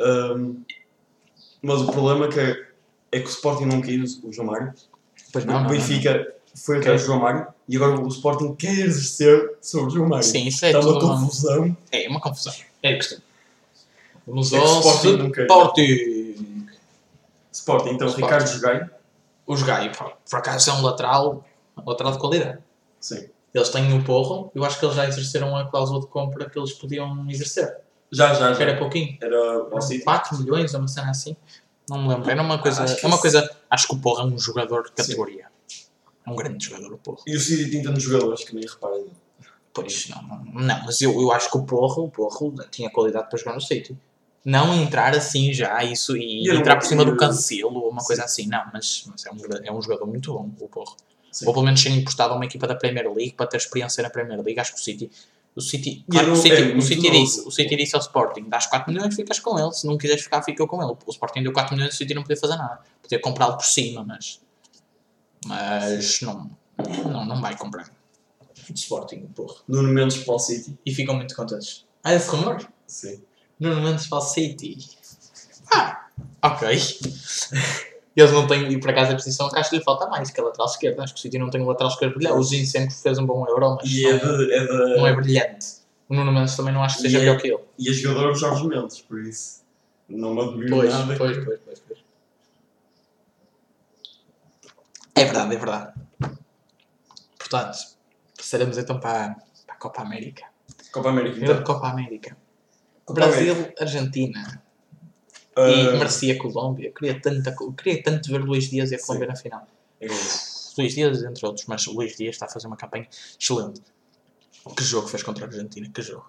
[0.00, 0.64] Ahm,
[1.62, 2.66] mas o problema é que,
[3.12, 4.74] é que o Sporting não quis o João Mário.
[5.32, 9.88] Pois o Benfica foi atrás do João Mário e agora o Sporting quer exercer sobre
[9.88, 10.24] o João Mário.
[10.24, 11.76] Sim, isso é Está uma tudo uma, confusão.
[11.92, 12.54] é uma confusão.
[12.82, 13.18] É questão.
[14.26, 15.42] Vamos É o ao Sporting quer.
[15.46, 16.66] Sporting.
[17.52, 18.34] Sporting, então, Sporting.
[18.34, 18.90] Ricardo Jogai.
[19.46, 21.44] Os Gai, por, acaso, é um lateral,
[21.76, 22.58] um lateral de qualidade.
[23.00, 23.28] Sim.
[23.54, 26.58] Eles têm o porro, eu acho que eles já exerceram a cláusula de compra que
[26.58, 27.76] eles podiam exercer.
[28.10, 28.78] Já, já, Que era já.
[28.78, 29.16] pouquinho.
[29.20, 30.04] Era o City.
[30.04, 31.36] 4 milhões uma cena assim.
[31.88, 32.28] Não me lembro.
[32.30, 32.82] Era uma coisa.
[32.82, 33.48] acho que é uma coisa.
[33.70, 35.46] Acho que o Porra é um jogador de categoria.
[36.26, 37.22] É um grande jogador, o Porra.
[37.26, 39.06] E o City tem tantos jogadores que nem reparem.
[39.72, 43.28] Pois, não, não, não, mas eu, eu acho que o Porro, o Porro tinha qualidade
[43.28, 43.98] para jogar no sítio.
[44.44, 48.24] Não entrar assim já isso e E entrar por cima do cancelo ou uma coisa
[48.24, 50.96] assim, não, mas, mas é, um, jogador- é um jogador muito bom, o Porro.
[51.32, 51.46] Sim.
[51.46, 54.08] Ou pelo menos ser emprestado a uma equipa da Premier League para ter experiência na
[54.08, 54.58] Premier League.
[54.58, 55.10] Acho que o City.
[55.54, 58.66] O City, claro, o City, é o City disse, o City disse ao Sporting: dás
[58.66, 59.72] 4 milhões, ficas com ele.
[59.72, 60.92] Se não quiseres ficar, fica com ele.
[61.06, 62.80] O Sporting deu 4 milhões e o City não podia fazer nada.
[63.02, 64.40] Podia comprá-lo por cima, mas.
[65.44, 66.50] Mas não,
[67.04, 67.90] não, não vai comprar.
[68.74, 69.54] Sporting, porra.
[69.68, 70.76] Nuno Mendes para o City.
[70.84, 71.84] E ficam muito contentes.
[72.02, 72.66] Ah, esse rumor?
[72.86, 73.22] Sim.
[73.60, 74.78] Nuno Mendes para o City.
[75.72, 76.06] Ah,
[76.42, 76.68] ok.
[78.16, 80.40] Eles não têm, e por acaso a posição que acho que lhe falta mais, que
[80.40, 81.02] é a lateral esquerda.
[81.02, 82.38] Acho que o City não tem um lateral esquerdo brilhante.
[82.38, 85.12] O Zinchenko fez um bom euro, mas E é não, de, é de, não é
[85.14, 85.66] brilhante.
[86.08, 87.58] O Nuno Mendes também não acho que seja E é- melhor que ele.
[87.78, 89.60] E é jogador Jorge Mendes, por isso.
[90.08, 91.16] Não me admiro Pois, nada.
[91.16, 91.80] pois, pois, pois, pois.
[95.16, 95.92] É verdade, é verdade.
[97.38, 97.78] Portanto,
[98.36, 99.34] passaremos então para,
[99.66, 100.44] para a Copa América.
[100.92, 101.64] Copa América, então.
[101.64, 102.36] Copa América.
[103.04, 103.54] Copa América.
[103.54, 104.62] Brasil, Argentina.
[105.56, 106.92] Ah, E merecia Colômbia.
[106.92, 109.66] Queria, tanta, queria tanto ver Luís Dias e a Colômbia na final.
[110.00, 110.06] é.
[110.78, 113.08] Luís Dias, entre outros, mas o Luís Dias está a fazer uma campanha
[113.40, 113.80] excelente.
[114.76, 115.88] Que jogo fez contra a Argentina?
[115.88, 116.26] Que jogo?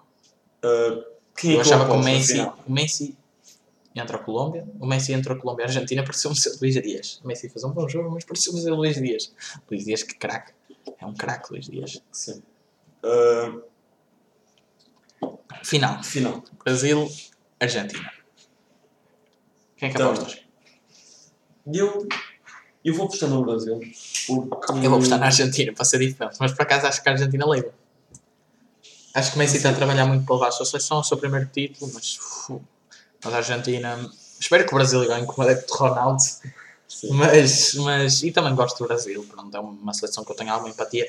[1.36, 3.14] Quem é Eu que achava que o Messi, o Messi
[3.98, 7.20] entra a Colômbia, o Messi entra a Colômbia a Argentina, pareceu-me ser Luís Dias.
[7.22, 9.32] O Messi fez um bom jogo, mas pareceu-me ser Luís Dias.
[9.70, 10.52] Luís Dias, que craque.
[10.98, 12.02] É um craque, Luís Dias.
[12.12, 12.42] Sim.
[13.02, 13.60] Ah,
[15.62, 16.02] Final.
[16.02, 16.42] final.
[16.64, 17.10] Brasil,
[17.60, 18.10] Argentina.
[19.76, 20.40] Quem é que Então, apostas?
[21.72, 22.08] Eu,
[22.84, 23.78] eu vou apostar no Brasil.
[24.26, 24.72] Porque...
[24.72, 26.36] Eu vou apostar na Argentina, para ser diferente.
[26.40, 27.72] Mas por acaso acho que a Argentina leva.
[29.14, 31.16] Acho que o Messi está a trabalhar muito para levar a sua seleção, o seu
[31.16, 32.62] primeiro título, mas, fu,
[33.24, 34.10] mas a Argentina.
[34.40, 36.22] Espero que o Brasil ganhe com o adepto de Ronaldo.
[36.88, 37.10] Sim.
[37.12, 38.22] Mas, mas.
[38.22, 41.06] E também gosto do Brasil, pronto, é uma seleção que eu tenho alguma empatia.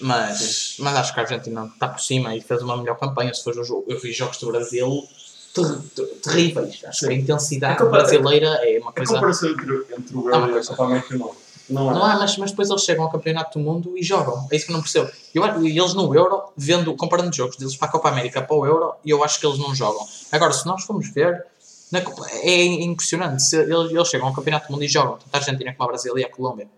[0.00, 3.32] Mas, mas acho que a Argentina está por cima e fez uma melhor campanha.
[3.34, 5.06] Se for o jogo, eu vi jogos do Brasil
[5.54, 6.80] ter- ter- terríveis.
[6.84, 9.14] Acho que a intensidade A brasileira é uma A coisa.
[9.14, 10.64] comparação entre, entre o É Brasil e a.
[10.66, 11.45] Copa América não.
[11.68, 11.94] Não é.
[11.94, 14.46] Não há, mas, mas depois eles chegam ao Campeonato do Mundo e jogam.
[14.50, 15.10] É isso que eu não percebo.
[15.34, 18.64] Eu, e eles no Euro, vendo, comparando jogos deles para a Copa América para o
[18.64, 20.06] Euro, eu acho que eles não jogam.
[20.30, 21.44] Agora, se nós formos ver,
[21.90, 22.02] na
[22.42, 23.42] é impressionante.
[23.42, 25.92] Se eles, eles chegam ao Campeonato do Mundo e jogam, tanto a Argentina como a
[25.92, 26.68] Brasil e a Colômbia.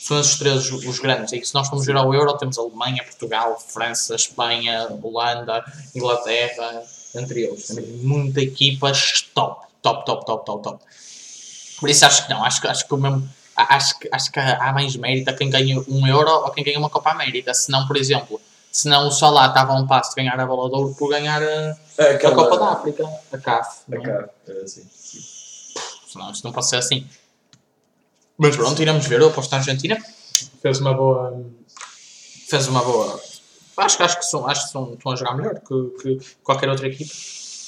[0.00, 1.32] São esses três os, grandes.
[1.32, 5.62] E se nós formos ver ao Euro, temos Alemanha, Portugal, França, Espanha, Holanda,
[5.94, 6.82] Inglaterra,
[7.14, 7.46] entre.
[7.48, 10.84] Temos muita equipas top, top, top, top, top, top.
[11.78, 13.28] Por isso acho que não, acho, acho que o mesmo.
[13.62, 16.54] A- Acho que, acho que há mais mérito a quem ganha um Euro ou a
[16.54, 17.52] quem ganha uma Copa América.
[17.54, 18.40] Se não, por exemplo,
[18.72, 21.08] se não o Salah estava a um passo de ganhar a bola de ouro por
[21.10, 23.80] ganhar a, É a aquela- Copa da África, a CAF.
[23.92, 24.00] A é?
[24.00, 24.86] cara, era assim.
[26.12, 27.06] Senão isto não pode ser assim.
[28.36, 29.20] Mas pronto, iremos ver.
[29.20, 29.96] Eu aposto na Argentina.
[30.62, 31.44] Fez uma boa.
[32.48, 33.20] Fez uma boa.
[33.76, 36.68] Acho, que- acho que, são, acho que são, estão a jogar melhor que, que qualquer
[36.68, 37.10] outra equipe.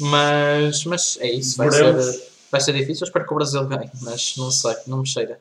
[0.00, 1.56] Mas, mas é isso.
[1.56, 2.04] Vai Veremos.
[2.04, 3.04] ser, vai ser difícil.
[3.04, 3.90] Eu espero que o Brasil ganhe.
[4.00, 5.38] Mas não sei, não me cheira.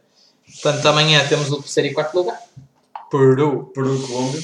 [0.61, 2.39] Portanto, amanhã temos o terceiro e quarto lugar.
[3.09, 3.71] Peru.
[3.73, 4.41] Peru, Colômbia.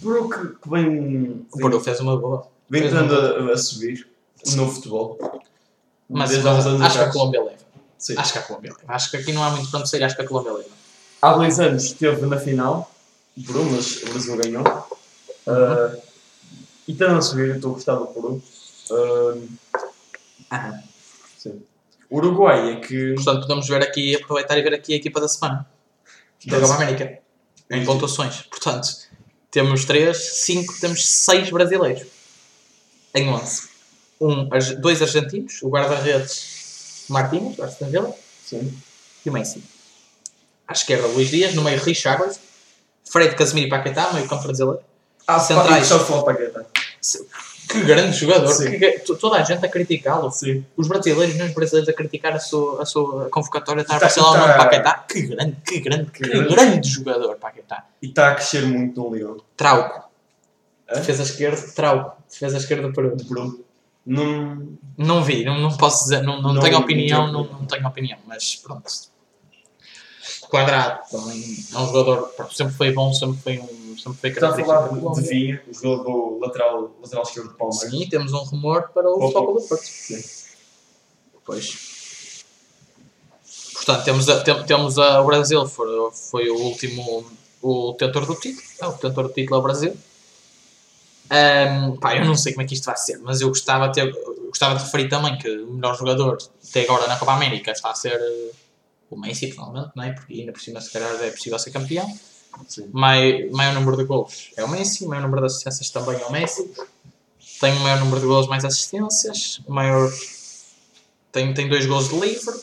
[0.00, 2.46] Peru que, que vem, O Peru fez uma boa.
[2.68, 4.06] vem uma a, a subir
[4.56, 5.18] no futebol.
[6.08, 7.12] Mas, mas acho que a atrás.
[7.12, 7.64] Colômbia leva.
[7.98, 8.14] Sim.
[8.18, 8.94] Acho que a Colômbia leva.
[8.94, 10.02] Acho que aqui não há muito para onde sair.
[10.04, 10.68] Acho que a Colômbia leva.
[11.22, 12.90] Há dois anos esteve na final,
[13.36, 14.64] o Peru, mas o Brasil ganhou.
[15.46, 15.96] Ah,
[16.86, 18.42] e estando a subir, eu estou a gostar do Peru.
[18.90, 20.82] Ah, Aham.
[21.38, 21.62] sim.
[22.14, 23.14] Uruguai é que.
[23.14, 25.66] Portanto, podemos ver aqui, aproveitar e ver aqui a equipa da semana
[26.46, 27.18] da Copa América
[27.70, 28.42] em pontuações.
[28.42, 28.88] Portanto,
[29.50, 32.06] temos 3, 5, temos 6 brasileiros
[33.14, 33.68] em 11.
[34.20, 34.48] Um,
[34.80, 38.72] dois argentinos, o guarda-redes Martínez, do Aston Villa, Sim.
[39.24, 39.62] e o Messi.
[40.66, 42.40] À esquerda, Luís Dias, no meio, Richarlison,
[43.04, 44.82] Fred Casemiro e Paquetá, meio campo brasileiro.
[45.26, 45.86] Ah, Centrais.
[45.86, 46.64] Só Paquetá.
[47.74, 50.30] Que grande jogador, que toda a gente a criticá-lo.
[50.76, 54.06] Os brasileiros, não os brasileiros a criticar a sua, a sua convocatória, está a Tá-
[54.06, 54.94] aparecer lá o nome tá- de Paquetá.
[55.08, 56.54] Que grande, que grande, que, Que grande.
[56.54, 57.84] grande jogador, Paquetá.
[58.00, 59.36] E está a crescer muito no Leão.
[59.56, 60.04] Trauco.
[60.92, 62.22] Defesa esquerda, Trauco.
[62.30, 63.16] Defesa esquerda Peru.
[64.06, 64.68] Não.
[64.96, 68.18] Não vi, não, não posso dizer, não, não, Não- tenho opinião, não, não tenho opinião,
[68.26, 68.84] mas pronto.
[70.48, 73.83] Quadrado também é um jogador, sempre foi bom, sempre foi um.
[73.96, 75.22] Sempre foi Está a falar de, de Colômbia.
[75.28, 77.90] Vinha, o jogador do lateral, lateral esquerdo de Palmeiras.
[77.90, 79.20] Sim, temos um rumor para o.
[79.20, 79.82] Futebol do Porto.
[79.84, 80.22] Sim.
[81.44, 82.44] Pois.
[83.74, 87.26] Portanto, temos, a, tem- temos a, o Brasil, foi, foi o último
[87.60, 88.62] o detentor do título.
[88.80, 89.96] É, o detentor do título é o Brasil.
[91.30, 93.94] Ahm, pá, eu não sei como é que isto vai ser, mas eu gostava de,
[93.94, 94.12] ter,
[94.48, 96.36] gostava de referir também que o melhor jogador
[96.68, 98.50] até agora na Copa América está a ser eh,
[99.10, 100.12] o Messi, finalmente, não é?
[100.12, 102.06] porque ainda por cima, se calhar, é possível ser campeão.
[102.68, 102.88] Sim.
[102.92, 106.24] Mai, maior número de gols é o Messi, o maior número de assistências também é
[106.26, 106.70] o Messi.
[107.60, 110.10] Tem o maior número de gols mais assistências, o maior
[111.32, 112.54] tem, tem dois gols de livre.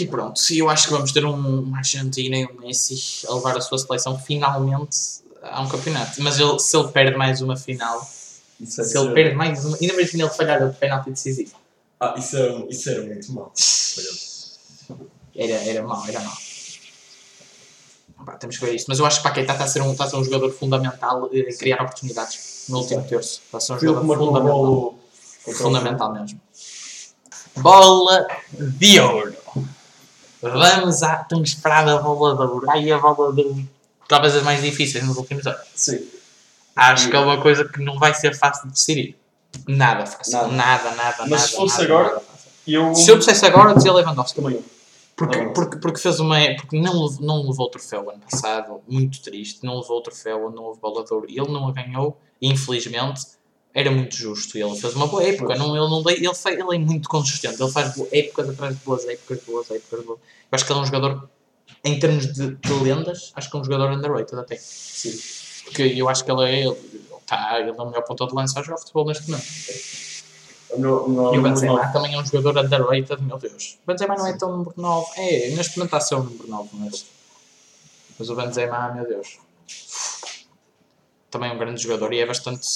[0.00, 3.34] E pronto, e eu acho que vamos ter um, uma Argentina e um Messi a
[3.34, 4.96] levar a sua seleção finalmente
[5.42, 6.22] a um campeonato.
[6.22, 8.08] Mas ele, se ele perde mais uma final,
[8.60, 11.52] Isso é se ele ser- perde mais uma, ainda mesmo ele falhar o penalti decisivo,
[12.00, 13.52] Ah, isso era, isso era muito mal.
[15.34, 16.36] era, era mau, era mau.
[18.28, 18.86] Pá, temos que ver isto.
[18.88, 21.30] Mas eu acho que Paquetá está a ser um, está a ser um jogador fundamental
[21.32, 23.40] em criar oportunidades no último terço.
[23.44, 24.58] Está a ser um jogador fundamental.
[24.58, 24.98] golo
[25.44, 26.40] contra o Fundamental mesmo.
[27.56, 29.34] Bola de ouro.
[30.42, 32.70] Vamos à tão esperada bola de ouro.
[32.70, 33.68] Ai, a bola de ouro.
[34.06, 35.60] Talvez as mais difíceis nos últimos anos.
[35.74, 36.06] Sim.
[36.76, 39.16] Acho que é uma coisa que não vai ser fácil de decidir.
[39.66, 40.32] Nada fácil.
[40.34, 40.48] Nada.
[40.52, 41.26] Nada, nada, nada.
[41.28, 42.22] Mas se fosse nada, agora- nada
[42.66, 42.94] eu.
[42.94, 44.40] Se eu dissesse agora, eu dizia Lewandowski.
[44.40, 44.64] Também eu.
[45.18, 46.38] Porque, porque, porque fez uma.
[46.54, 49.66] Porque não, não levou o troféu ano passado, muito triste.
[49.66, 51.26] Não levou o troféu, não houve ouro.
[51.28, 53.22] E ele não a ganhou, e infelizmente
[53.74, 54.56] era muito justo.
[54.56, 55.56] Ele fez uma boa época.
[55.56, 57.60] Não, ele, não, ele, faz, ele é muito consistente.
[57.60, 60.04] Ele faz épocas atrás de boas épocas, boas épocas.
[60.06, 60.20] Boas.
[60.20, 61.28] Eu acho que ele é um jogador,
[61.82, 64.56] em termos de, de lendas, acho que é um jogador underrated até.
[64.56, 65.18] Sim.
[65.64, 66.60] Porque eu acho que ele é.
[66.60, 66.76] Ele,
[67.26, 69.44] tá, ele é o melhor ponta de lança a jogar futebol neste momento.
[70.70, 73.38] O meu- o meu- E o o meu- Benzema também é um jogador underrated, meu
[73.38, 73.78] Deus.
[73.82, 75.06] O Benzema não é tão número 9.
[75.16, 77.06] É, neste momento está a ser o número 9, mas.
[78.18, 79.38] Mas o Benzema, meu Deus.
[81.30, 82.66] Também é um grande jogador e é bastante.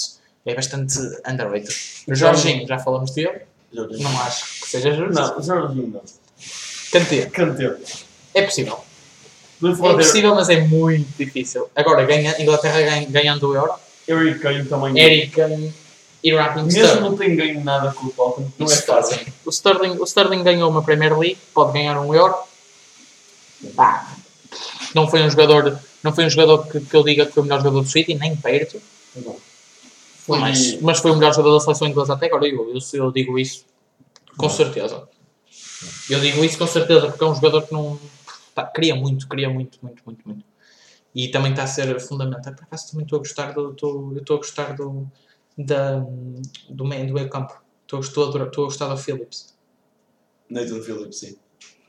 [0.45, 1.75] É bastante underrated.
[2.09, 3.43] O Jorginho, já falamos dele.
[3.73, 4.03] Jorginho.
[4.03, 5.13] Não acho que seja justo.
[5.15, 6.03] Não, Jorginho não.
[6.93, 7.27] Kanté.
[7.27, 7.77] Kanté.
[8.35, 8.79] É possível.
[9.65, 11.71] É possível, mas é muito difícil.
[11.77, 13.73] Agora, ganha, Inglaterra ganha- ganhando o Euro.
[14.09, 14.93] Harry Kane também.
[14.95, 15.73] Harry Kane
[16.23, 17.01] e Raheem Mesmo Sterling.
[17.01, 19.19] não tem ganho nada com o Tottenham, não é fácil.
[19.45, 22.35] O Sterling, o Sterling ganhou uma Premier League, pode ganhar um Euro.
[23.75, 24.15] Pá,
[24.95, 27.45] não foi um jogador, não foi um jogador que, que eu diga que foi o
[27.47, 28.81] melhor jogador do City, nem perto.
[30.27, 32.47] Foi- Mas, mas foi o melhor jogador da seleção inglesa até agora.
[32.47, 33.65] Eu, eu, eu digo isso
[34.37, 34.51] com Não.
[34.53, 35.09] certeza.
[36.09, 37.99] Eu digo isso com certeza porque é um jogador que não.
[38.55, 40.45] Pá, cria muito, cria muito, muito, muito, muito.
[41.15, 42.53] E também está a ser fundamental.
[42.55, 43.73] Por acaso também estou a gostar do.
[43.73, 45.07] Estou, eu estou a gostar do.
[45.57, 46.05] Da,
[46.69, 47.61] do, meio, do meio campo.
[47.83, 49.55] Estou, a estou a gostar do Phillips.
[50.49, 51.37] Nathan Phillips, sim.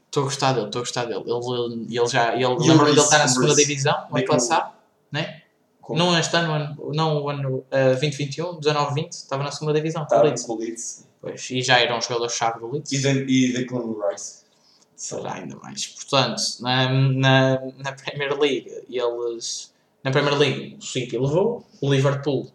[0.06, 1.24] Estou a gostar dele, estou a gostar dele.
[1.26, 2.34] Ele, ele já.
[2.36, 4.74] Ele, lembro dele estar na segunda divisão, ano que passado,
[5.12, 5.42] né?
[5.82, 6.00] Como?
[6.00, 10.04] Não este ano, ano- não o ano uh, 2021, 19-20, estava na segunda divisão.
[10.04, 10.44] Estava Leeds.
[10.44, 11.08] com o Leeds.
[11.20, 12.92] Pois, e já era um jogador-chave do Leeds.
[12.92, 14.44] E E Declan Rice.
[14.96, 15.88] Será ainda mais.
[15.88, 19.74] Portanto, na, na, na Premier League, eles.
[20.04, 22.50] Na Premier League, o City levou, o Liverpool.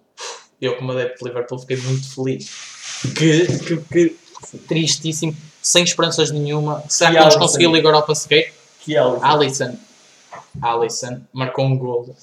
[0.60, 2.50] Eu, como adepto de Liverpool, fiquei muito feliz.
[3.16, 6.82] Que, que, que tristíssimo, sem esperanças nenhuma.
[6.88, 8.52] Será E que vamos conseguir a Liga Europa seguir?
[8.80, 9.78] Que Alisson.
[10.60, 12.16] Alisson marcou um gol.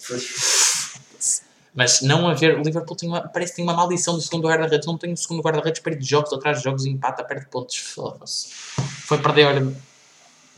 [1.73, 2.57] Mas não haver.
[2.57, 4.87] O Liverpool tem uma, parece que tem uma maldição do segundo guarda-redes.
[4.87, 7.77] Não tem o segundo guarda-redes, perde jogos atrás de jogos empata, perde pontos.
[7.77, 8.47] Foda-se.
[8.49, 9.61] Foi perder.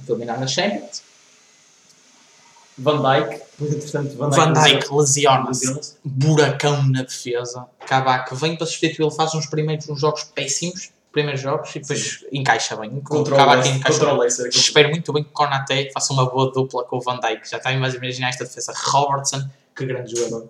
[0.05, 1.01] Foi eliminar na Champions.
[2.77, 3.46] Van Dijk.
[3.59, 4.91] Van Van Dijk.
[4.91, 5.95] Lesiona-se.
[6.03, 7.67] Buracão na defesa.
[7.87, 9.05] Kabak vem para substituir.
[9.05, 10.91] Ele faz uns primeiros uns jogos péssimos.
[11.11, 12.99] Primeiros jogos e depois encaixa bem.
[13.01, 13.79] Contra o Kabak Leicester.
[13.79, 14.19] encaixa bem.
[14.19, 14.49] Leicester.
[14.49, 17.49] Espero muito bem que Konaté faça uma boa dupla com o Van Dijk.
[17.49, 18.73] Já está a imaginar esta defesa.
[18.75, 20.47] Robertson, que grande jogador.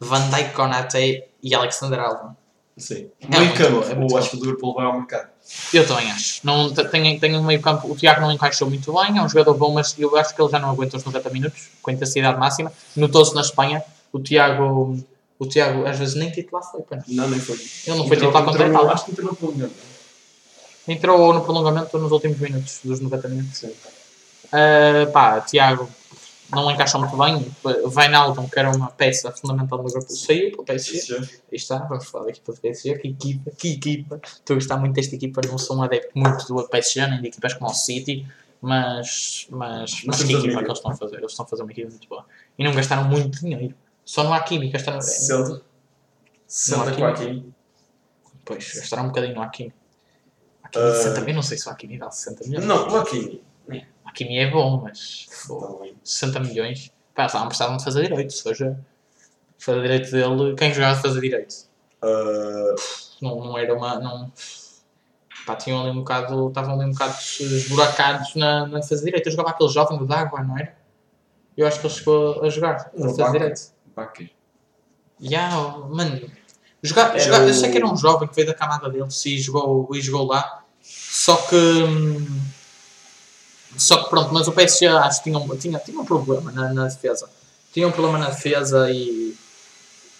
[0.00, 2.36] Van Dijk, Konaté e Alexander Alvan.
[2.76, 3.10] Sim.
[3.20, 5.28] É muito bom, é muito acho que o Liverpool vai ao mercado.
[5.72, 6.40] Eu também acho.
[6.44, 7.90] Não, te- tem, tem um meio campo.
[7.90, 9.16] O Tiago não encaixou muito bem.
[9.18, 11.68] É um jogador bom, mas eu acho que ele já não aguenta os 90 minutos
[11.80, 12.72] com a intensidade máxima.
[12.96, 13.82] Notou-se na Espanha.
[14.12, 14.98] O Tiago,
[15.38, 16.82] o Tiago às vezes nem titular foi.
[16.82, 16.98] pá.
[17.08, 17.56] Não, nem foi.
[17.56, 18.94] Ele não foi Entrou- titular contra a entrou- Itália.
[18.94, 19.74] Acho que entrou no prolongamento.
[20.88, 23.58] Entrou no prolongamento nos últimos minutos dos 90 minutos.
[23.58, 23.72] Sim.
[24.46, 25.88] Uh, pá, Tiago
[26.50, 27.46] não encaixa muito bem.
[27.64, 31.16] Wijnaldum, que era uma peça fundamental do Liverpool, saiu para o PSG.
[31.16, 32.98] Aí está, vamos falar da equipa do PSG.
[32.98, 34.20] Que equipa, que equipa.
[34.24, 35.40] Estou a gostar muito desta equipa.
[35.46, 38.26] Não sou um adepto muito do PSG, nem de equipas como o City.
[38.60, 41.16] Mas, mas, mas que equipa que eles estão a fazer?
[41.18, 42.24] Eles estão a fazer uma equipa muito boa.
[42.58, 43.74] E não gastaram muito dinheiro.
[44.04, 45.00] Só no Hakimi gastaram.
[45.00, 45.62] 60.
[46.46, 47.54] 60 com Hakimi.
[48.44, 49.72] Pois, gastaram um bocadinho no Hakimi.
[50.62, 50.94] Hakimi Ah.
[50.94, 51.34] 60 milhões.
[51.36, 52.64] Não sei se o Hakimi dá 60 milhões.
[52.64, 53.42] Não, o Hakimi.
[54.16, 55.26] O Hakimi é bom, mas.
[55.46, 55.94] Também.
[56.02, 56.90] 60 milhões.
[57.14, 58.32] Pá, eles não precisavam de fazer direito.
[58.32, 58.78] Se seja,
[59.58, 60.54] fazer direito dele.
[60.56, 61.54] Quem jogava de fazer direito?
[62.02, 62.74] Ah,
[63.20, 63.98] Não, não era uma.
[64.00, 64.32] Não,
[65.46, 66.48] pá, tinham ali um bocado.
[66.48, 69.26] Estavam ali um bocado esburacados na, na fazer direito.
[69.26, 70.74] Eu jogava aquele jovem do D'Água, não era?
[71.56, 72.90] Eu acho que ele chegou a jogar.
[72.98, 73.60] A fazer direito.
[73.94, 74.30] Bakker.
[75.20, 76.30] Ya, oh, mano.
[76.82, 79.08] Jogar, Era jogar- Eu o- sei que era um jovem que veio da camada dele
[79.26, 80.62] e jogou, e jogou lá.
[80.82, 81.56] Só que.
[81.56, 82.40] hum,
[83.76, 86.72] Só que pronto, mas o PSG acho que tinha, um- tinha, tinha um problema na,
[86.72, 87.28] na defesa.
[87.72, 89.34] Tinha um problema na defesa e.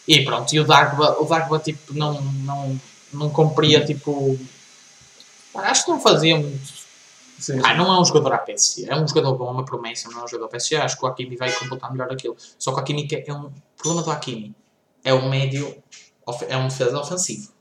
[0.06, 2.80] E pronto, e o Dagba, o Dagba tipo, não, não,
[3.12, 4.38] não cumpria tipo.
[5.54, 6.86] Acho que não fazia muito.
[7.38, 7.60] Sim.
[7.62, 10.24] Ah, não é um jogador à PSG, é um jogador bom, uma promessa, não é
[10.24, 10.76] um jogador PSG.
[10.76, 12.36] Acho que o Hakimi vai completar melhor aquilo.
[12.58, 13.46] Só que o Hakimi é um.
[13.46, 14.54] O problema do Hakimi
[15.04, 15.76] é um médio,
[16.48, 17.52] é um defesa ofensivo.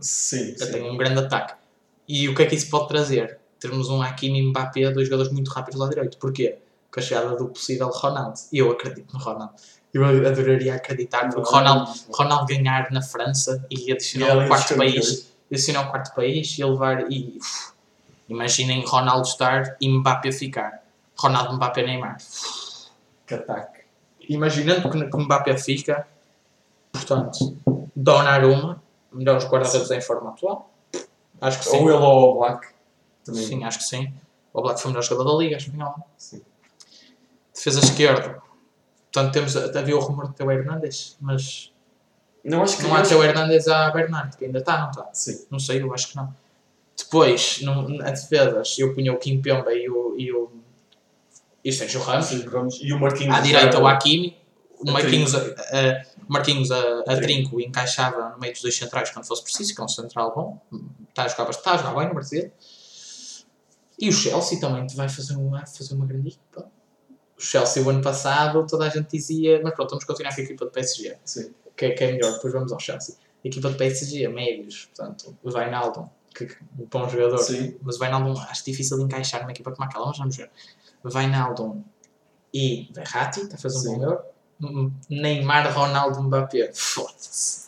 [0.00, 0.72] Sim, sim.
[0.72, 1.54] tem um grande ataque.
[2.06, 3.38] E o que é que isso pode trazer?
[3.58, 6.18] Termos um Hakimi e Mbappé, dois jogadores muito rápidos lá direito.
[6.18, 6.58] Porquê?
[6.92, 8.38] Com a chegada do possível Ronaldo.
[8.52, 9.54] E eu acredito no Ronaldo.
[9.92, 14.76] Eu adoraria acreditar porque Ronaldo, Ronaldo ganhar na França e adicionar E um além quarto
[14.76, 17.72] país adicionar um quarto país e levar e uf,
[18.28, 20.82] imaginem Ronaldo estar e Mbappé ficar
[21.16, 22.18] Ronaldo, Mbappé, Neymar
[23.26, 23.80] Que ataque.
[24.28, 26.06] imaginando que, que Mbappé fica
[26.92, 27.56] portanto
[27.94, 28.82] Donnarumma
[29.12, 30.70] melhores guarda-redes em forma atual
[31.40, 32.75] acho que sim Ou ele ou o Black.
[33.26, 33.44] Também.
[33.46, 34.12] sim, acho que sim
[34.52, 35.96] O Black foi o melhor jogador da Liga Espanhola.
[36.16, 36.40] Sim.
[37.54, 38.42] Defesa esquerda.
[39.12, 41.72] Portanto, temos, havia o rumor de Teo Hernandes, mas
[42.44, 45.08] Não acho que não há Teo Hernandes há Bernardo, que ainda está, não está?
[45.12, 45.46] Sim.
[45.50, 46.34] Não sei, eu acho que não.
[46.96, 50.50] Depois, no, na defesas, eu punha o Kim Pemba e o, e o,
[51.64, 52.26] e o Sérgio Ramos.
[52.26, 52.78] Sim, vamos.
[52.82, 53.34] E o Marquinhos.
[53.36, 54.36] À direita, o Hakimi.
[54.78, 59.10] O A Marquinhos, a, a- Marquinhos a, a trinco encaixava no meio dos dois centrais
[59.10, 60.60] quando fosse preciso, que é um central bom.
[61.08, 62.50] Está a jogar, está a jogar bem no Brasil.
[63.98, 66.70] E o Chelsea também vai fazer uma, fazer uma grande equipa.
[67.38, 70.44] O Chelsea, o ano passado, toda a gente dizia, mas pronto, vamos continuar com a
[70.44, 71.54] equipa de PSG, Sim.
[71.76, 73.14] que, é- que é melhor, depois vamos ao Chelsea.
[73.44, 77.76] A equipa de PSG, médios, portanto, o Wijnaldum, que que um bom jogador, Sim.
[77.82, 80.50] mas o Wijnaldum acho difícil de encaixar numa equipa como aquela, mas vamos ver.
[81.04, 81.82] Wijnaldum
[82.52, 83.98] e Verratti, está a fazer um Sim.
[83.98, 84.22] bom jogo.
[84.60, 87.66] M- Neymar, Ronaldo, Mbappé, foda-se.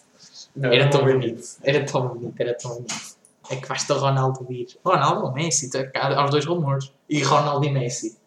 [0.61, 3.08] Era não tão bonito, era tão bonito, era tão bonito.
[3.51, 4.67] É que basta o Ronaldo vir.
[4.85, 6.93] Ronaldo ou Messi, tá cá aos dois rumores.
[7.09, 8.19] E Ronaldo e Messi.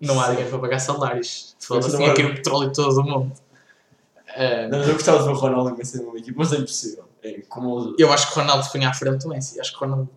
[0.00, 1.56] Não há dinheiro para pagar salários.
[1.58, 3.32] Foda-se, tinha há- que ir o petróleo todo do mundo.
[4.70, 7.04] Não, eu gostava de ver o Ronaldo e Messi numa equipa, mas é impossível.
[7.22, 7.94] É como.
[7.98, 9.58] eu acho que o Ronaldo punha à frente do Messi.
[9.58, 10.08] Acho que o Ronaldo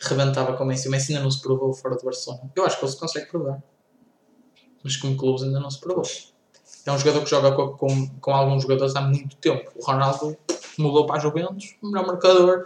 [0.00, 0.88] rebentava com o Messi.
[0.88, 2.50] O Messi ainda não se provou fora do Barcelona.
[2.56, 3.62] Eu acho que ele se consegue provar.
[4.82, 6.04] Mas como clubes ainda não se provou.
[6.86, 9.70] É um jogador que joga com, com, com alguns jogadores há muito tempo.
[9.76, 10.36] O Ronaldo
[10.78, 12.64] mudou para a Juventus, o melhor marcador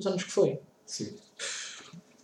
[0.00, 0.60] dos anos que foi.
[0.84, 1.16] Sim.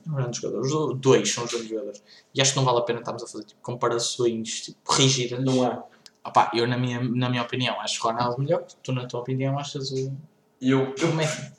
[0.07, 0.61] Um grande jogador.
[0.61, 2.03] Os dois são os grandes jogadores.
[2.35, 5.45] E acho que não vale a pena estarmos a fazer tipo, comparações tipo, rígidas.
[5.45, 5.85] Não há.
[6.25, 8.65] Opá, eu, na minha, na minha opinião, acho o Ronaldo melhor.
[8.83, 10.13] Tu, na tua opinião, achas o,
[10.61, 11.53] eu, o Messi.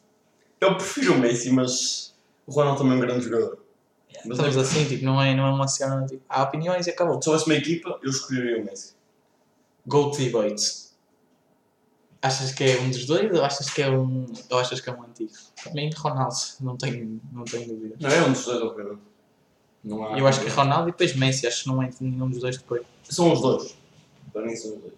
[0.59, 2.15] eu prefiro o Messi, mas
[2.45, 3.59] o Ronaldo também é um grande jogador.
[4.25, 6.05] Mas Estamos eu, assim, tipo, não é, não é uma cena.
[6.05, 7.21] Tipo, há opiniões e acabou.
[7.21, 8.95] se houvesse uma equipa, eu escolheria o Messi.
[9.85, 10.86] Goat debate.
[12.21, 14.93] Achas que é um dos dois ou achas que é um, ou achas que é
[14.93, 15.31] um antigo?
[15.63, 16.35] Para mim, Ronaldo.
[16.61, 17.95] Não tenho, não tenho dúvida.
[17.99, 19.01] Não é um dos dois, obviamente.
[19.83, 20.17] Não há.
[20.17, 21.47] Eu acho que é Ronaldo e depois Messi.
[21.47, 22.83] Acho que não é nenhum dos dois depois.
[23.03, 23.75] São os dois.
[24.33, 24.93] Para mim são os dois.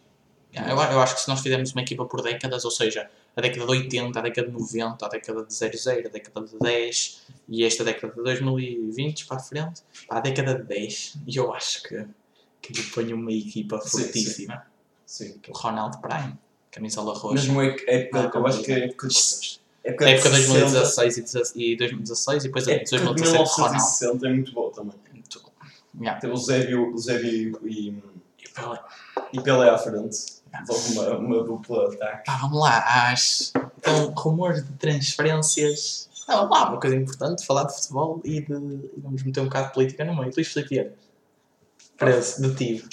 [0.54, 3.42] Yeah, Eu, eu acho que se nós fizermos uma equipa por décadas, ou seja, a
[3.42, 7.22] década de 80, a década de 90, a década de 00, a década de 10
[7.50, 11.54] e esta década de 2020 para a frente, para a década de 10, e eu
[11.54, 12.06] acho que,
[12.62, 14.66] que lhe ponho uma equipa Sim, fortíssima.
[15.06, 15.38] Sim.
[15.38, 16.36] Que o Ronaldo Prime,
[16.72, 17.36] camisola roxa.
[17.36, 19.60] Mesmo a época, eu acho que é a época de.
[19.84, 22.86] época A época de 60, 2016 e 16 e 2016 e depois a de época
[22.86, 23.74] de 2017 Ronaldo.
[23.76, 24.96] 1960 é muito boa também.
[25.14, 25.50] Muito bom.
[26.00, 26.20] Yeah.
[26.22, 28.80] Tem o Zébio, o Zébio e, E Pelé.
[29.34, 30.40] e Pelé à frente.
[30.92, 32.26] Uma, uma dupla ataque.
[32.26, 36.10] Pá, vamos lá, às então, rumores de transferências.
[36.28, 38.54] Ah, vamos lá, uma coisa importante, falar de futebol e de.
[38.54, 40.32] e vamos meter um bocado de política no meio.
[40.36, 40.94] Luís Filipe Vieira.
[41.98, 42.88] Preso, detido.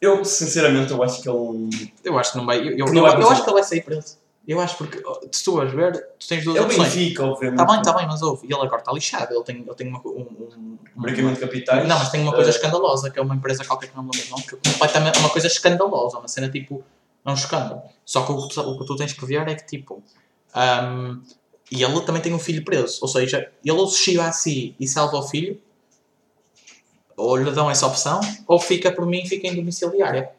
[0.00, 1.92] Eu, sinceramente, eu acho que ele.
[2.04, 2.58] Eu acho que não vai.
[2.60, 4.16] Eu, eu, Não eu- vai eu acho que ele vai sair preso.
[4.46, 6.88] Eu acho porque, se tu vais ver, tu tens duas É o opções.
[6.94, 7.60] Benfica, obviamente.
[7.60, 8.46] Está bem, está bem, mas ouve.
[8.46, 9.34] E ele agora está lixado.
[9.34, 10.18] Ele tem, ele tem uma, um, um,
[10.56, 11.86] um- Branqueamento de capitais.
[11.86, 14.10] Não, mas tem uma coisa Eh, escandalosa, que é uma empresa qualquer que não me
[14.14, 16.82] lembro, não, que é completamente uma coisa escandalosa, uma cena tipo,
[17.26, 17.82] é um escândalo.
[18.06, 20.02] Só que o, que tu- o que tu tens que ver é que tipo,
[20.54, 21.20] ahm,
[21.70, 24.74] e ele também tem um filho preso, ou seja, ele ou se chega a si
[24.80, 25.60] e salva o filho,
[27.18, 30.30] ou lhe dão essa opção, ou fica por mim fica em domiciliária.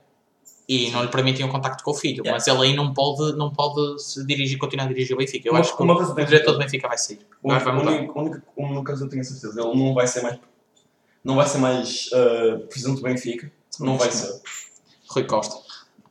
[0.67, 2.31] E não lhe permitem o contacto com o filho, Yeah.
[2.33, 5.47] mas ele aí não pode, não pode se dirigir, continuar a dirigir o Benfica.
[5.47, 7.19] Eu Uma- acho que uma o, coisa o diretor que- do Benfica vai sair.
[7.41, 7.91] O Vai, vai mudar.
[7.91, 10.39] único, única, uma coisa eu tenho a certeza, ele não vai ser mais.
[11.23, 13.51] Não vai ser mais uh, presidente do Benfica.
[13.79, 14.39] Não vai ser.
[15.09, 15.55] Rui Costa.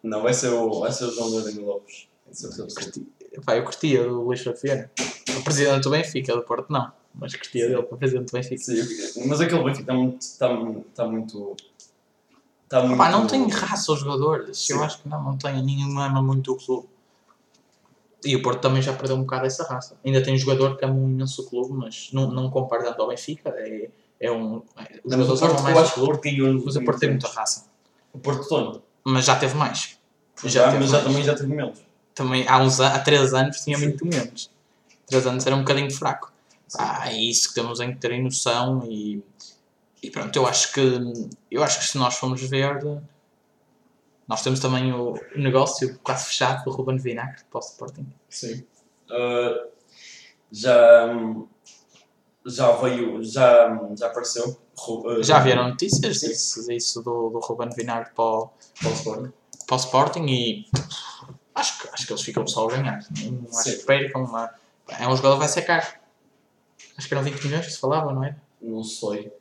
[0.03, 2.09] Não, vai ser o, vai ser o João Lourenço Lopes.
[2.25, 3.01] Tenho certeza absoluta.
[3.47, 4.91] Pá, eu curtia do Luís Vieira.
[5.39, 6.91] O presidente do Benfica, do Porto não.
[7.15, 8.63] Mas curtia dele para presidente do Benfica.
[8.63, 10.21] Sim, mas aquele Benfica está muito.
[10.21, 11.57] Está, está muito.
[12.65, 12.99] Está muito.
[12.99, 14.59] Pá, não tem raça os jogadores.
[14.59, 14.75] Sim.
[14.75, 15.55] Eu acho que não, não tem.
[15.63, 16.89] Ninguém ama muito o clube.
[18.25, 19.97] E o Porto também já perdeu um bocado essa raça.
[20.05, 23.51] Ainda tem jogador que ama um imenso o clube, mas não, não comparando ao Benfica.
[23.57, 23.91] É,
[24.21, 24.63] é um.
[24.77, 26.85] É, os Não, jogadores Porto, amam mais o acho que o clube, Porto mas o
[26.85, 27.67] Porto tem muita raça.
[28.13, 28.83] O Porto tem.
[29.05, 29.97] Mas já teve mais.
[30.45, 31.07] Já, teve mas já mais.
[31.09, 31.79] também já teve menos.
[32.15, 33.85] Também há, uns, há 3 anos tinha Sim.
[33.87, 34.51] muito menos.
[35.07, 36.33] 3 anos era um bocadinho fraco.
[36.77, 39.23] Ah, é isso que temos em que ter em noção e,
[40.03, 40.81] e pronto, eu acho que
[41.51, 42.79] eu acho que se nós formos ver
[44.29, 48.07] nós temos também o negócio quase fechado do Ruben Vinagre para o Sporting.
[48.29, 48.63] Sim.
[49.11, 49.71] Uh,
[50.53, 51.09] já.
[52.45, 53.23] Já veio.
[53.25, 54.59] Já, já apareceu.
[54.87, 56.29] Uh, Já vieram notícias Sim.
[56.29, 59.33] disso, disso do, do Ruben Vinagre para o, para o Sporting.
[59.67, 60.67] para o Sporting e
[61.55, 63.01] acho que, acho que eles ficam só a ganhar.
[63.23, 64.51] Não acho que percam.
[64.89, 65.87] É um jogador que vai ser caro.
[66.99, 68.35] Acho que eram 20 milhões que se falava, não é?
[68.61, 69.33] Não sei.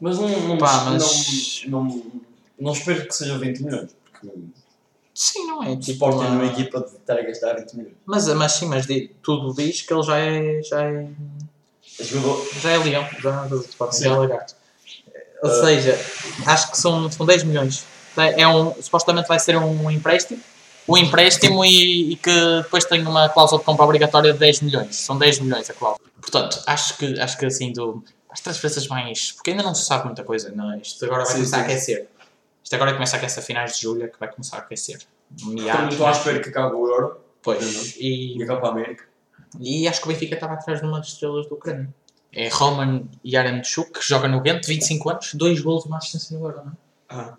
[0.00, 0.28] Mas não.
[0.28, 2.12] não, Pá, mas- não, não,
[2.60, 3.90] não espero que seja 20 milhões.
[4.12, 4.28] Porque
[5.14, 5.76] Sim, não é?
[5.76, 7.94] Tipo Sporting uma- numa equipa de estar a gastar 20 milhões.
[8.04, 11.08] Mas, mas sim, mas di- tudo diz que ele já é, já é,
[12.00, 12.46] Jogador.
[12.60, 14.54] Já é Leão, já é Sporting, já é Lagarto.
[15.42, 15.98] Ou seja,
[16.46, 17.84] acho que são, são 10 milhões.
[18.36, 20.40] É um, supostamente vai ser um empréstimo.
[20.88, 24.96] Um empréstimo e, e que depois tem uma cláusula de compra obrigatória de 10 milhões.
[24.96, 26.08] São 10 milhões a cláusula.
[26.20, 29.32] Portanto, acho que, acho que assim, do, as transferências mais.
[29.32, 30.78] Porque ainda não se sabe muita coisa, não é?
[30.78, 31.72] Isto agora vai Sim, começar a sim.
[31.72, 32.08] aquecer.
[32.64, 35.00] Isto agora começa a aquecer a finais de julho, é que vai começar a aquecer.
[35.44, 35.92] Meados.
[35.92, 37.96] estou à espera que acabe o Euro Pois.
[37.96, 39.04] E, e acabe a América.
[39.60, 41.88] e acho que o Benfica estava atrás de uma das estrelas do Ucrânia.
[42.32, 46.44] É Roman Yaramchuk, que joga no Ghent, 25 anos, 2 golos e uma assistência no
[46.44, 46.74] Euro, não é?
[47.08, 47.36] Ah.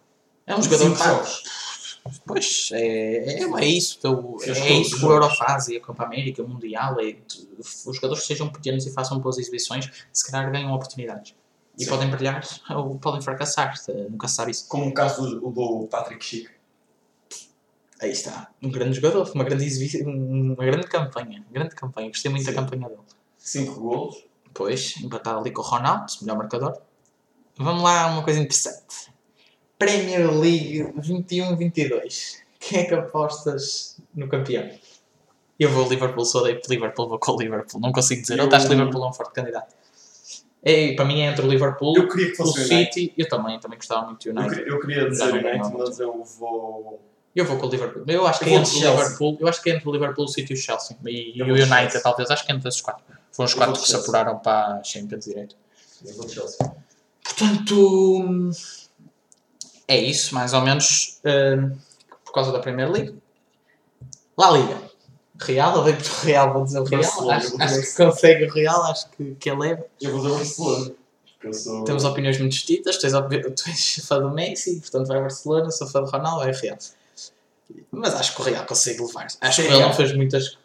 [0.48, 1.44] É um jogador jogos.
[2.26, 3.96] Pois, é, é, é isso.
[4.00, 5.04] Então, é todos isso os que o jogos.
[5.24, 7.00] Euro faz e a Copa América, o Mundial.
[7.00, 7.16] É,
[7.60, 11.36] os jogadores sejam pequenos e façam boas exibições, se calhar ganham oportunidades.
[11.78, 11.90] E Sim.
[11.92, 13.74] podem brilhar ou podem fracassar,
[14.10, 14.68] nunca se sabe isso.
[14.68, 16.52] Como o caso do, do Patrick Chico.
[18.02, 21.46] Aí está, um grande jogador, uma grande, exibi- uma grande campanha.
[21.52, 22.58] Grande campanha, gostei muito da Sim.
[22.58, 23.02] campanha dele.
[23.38, 24.26] 5 golos.
[24.46, 26.82] Depois, empatado ali com o Ronaldo, melhor marcador.
[27.58, 29.12] Vamos lá, uma coisa interessante.
[29.80, 32.36] Premier League 21-22.
[32.60, 34.70] Quem é que apostas no campeão?
[35.60, 37.82] Eu vou Liverpool, sou de Liverpool, vou com o Liverpool.
[37.82, 38.38] Não consigo dizer.
[38.38, 39.74] Eu- Eu acho que Liverpool é um forte candidato.
[40.62, 42.94] É, para mim é entre o Liverpool, Eu queria que o fosse o United.
[42.94, 43.14] City.
[43.18, 44.56] Eu também, também gostava muito do Eu United.
[44.58, 45.78] queria, eu queria dizer United, ganhava.
[45.78, 47.02] mas eu vou.
[47.36, 48.04] Eu vou com o Liverpool.
[48.08, 48.80] Eu acho que Eu é entre o.
[48.92, 49.38] Liverpool.
[49.40, 50.98] Eu acho que é entre o Liverpool, o City e o Chelsea.
[51.06, 52.02] E, e Eu o United, Chelsea.
[52.02, 52.30] talvez.
[52.30, 53.04] Acho que é entre esses quatro.
[53.32, 55.56] Foram os Eu quatro que se apuraram para a Champions direito.
[56.06, 56.58] Eu vou Chelsea.
[57.24, 58.50] Portanto,
[59.90, 61.76] é isso, mais ou menos, hum,
[62.24, 63.16] por causa da Premier League.
[64.38, 64.78] La Liga.
[65.42, 67.02] Real, eu do Real, vou dizer o Real.
[67.02, 69.86] Barcelona, Acho, acho que consegue o Real, acho que, que ele é.
[70.02, 70.92] Eu vou dizer Barcelona.
[71.34, 71.84] Porque eu sou.
[71.86, 72.98] Temos opiniões muito distintas.
[72.98, 76.52] Tu és, tu és fã do Messi, portanto vai Barcelona, sou fã do Ronaldo, vai
[76.54, 76.78] Real.
[77.92, 79.28] Mas acho que o Real consegue levar.
[79.40, 79.86] Acho que Sim, ele é.
[79.86, 80.58] não fez muitas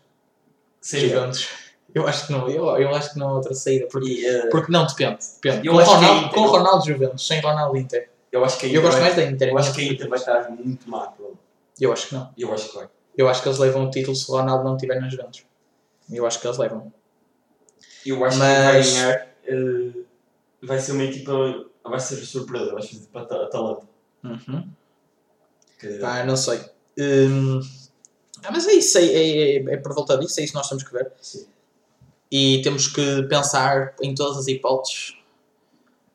[0.83, 1.49] gigantes.
[1.95, 3.87] Eu acho que não, eu, eu acho que não há outra saída.
[3.91, 5.19] Porque, E, eh, porque não, depende.
[5.41, 5.69] depende.
[5.69, 8.11] Eu Com, acho que Ronaldo, Inter- com Ronaldo Juventus, sem Ronaldo Inter.
[8.35, 9.49] Eu acho que a Eu Inter gosto vai- mais da Inter.
[9.49, 11.07] Eu acho que a Inter vai estar muito má.
[11.09, 11.39] pronto.
[11.81, 12.33] Eu acho que não.
[12.37, 12.89] Eu acho que vai.
[13.17, 15.45] Eu acho que eles levam o título se o Ronaldo não estiver nas Juventus.
[16.11, 16.93] Eu acho que eles levam.
[18.05, 19.29] Eu acho Mas- que vai ganhar.
[19.47, 19.93] eh,
[20.63, 21.33] vai ser uma equipa.
[21.85, 22.73] Vai ser surpresa.
[22.73, 23.87] Vai ser para a Atalanta.
[24.25, 24.69] Uhum.
[25.79, 26.61] Que- Ah, não sei.
[26.99, 27.61] Hum,
[28.43, 30.83] ah, mas é isso, é, é, é por volta disso, é isso que nós temos
[30.85, 31.13] que ver.
[31.21, 31.47] Sim.
[32.31, 35.17] E temos que pensar em todas as hipóteses.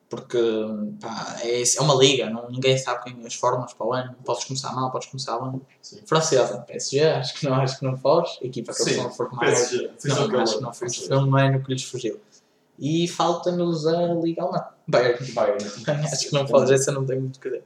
[0.10, 0.40] Porque
[1.00, 4.16] pá, é, é uma liga, não, ninguém sabe quem as formas para o ano.
[4.26, 5.62] Podes começar mal, podes começar bem.
[5.82, 6.00] Sim.
[6.06, 8.40] Francesa, PSG, acho que não, acho que não foge.
[8.42, 9.54] Equipa que eles Sim, são formados.
[9.54, 9.92] PSG.
[10.06, 11.08] Não, que eu acho que não foge.
[11.08, 12.20] Foi um ano que lhes fugiu.
[12.80, 14.66] E falta-nos a Liga Alemã.
[14.88, 15.32] Bayern.
[15.34, 15.66] Bayern.
[16.12, 17.64] Acho que não podes, essa não tem muito o que dizer.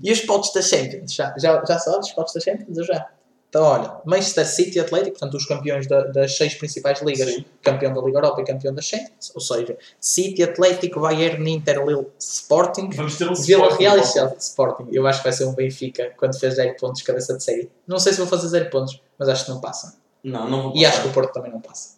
[0.00, 1.14] E os potes da Champions?
[1.14, 2.76] Já, já, já sabes os potes da Champions?
[2.76, 3.08] Eu já.
[3.56, 7.44] Então, olha, Manchester City e Atlético, portanto, os campeões da- das seis principais ligas, Sim.
[7.62, 12.06] campeão da Liga Europa e campeão da Champions, ou seja, City, Atlético, Bayern, Inter, Lille,
[12.18, 14.04] Sporting, Vamos ter um Vila Sporting, Real e.
[14.04, 14.36] Chelsea.
[14.38, 17.70] Sporting, eu acho que vai ser um Benfica quando fez 0 pontos cabeça de série.
[17.86, 19.96] Não sei se vou fazer 0 pontos, mas acho que não passa.
[20.22, 21.10] Não, não vou E acho que passar.
[21.10, 21.96] o Porto também não passa.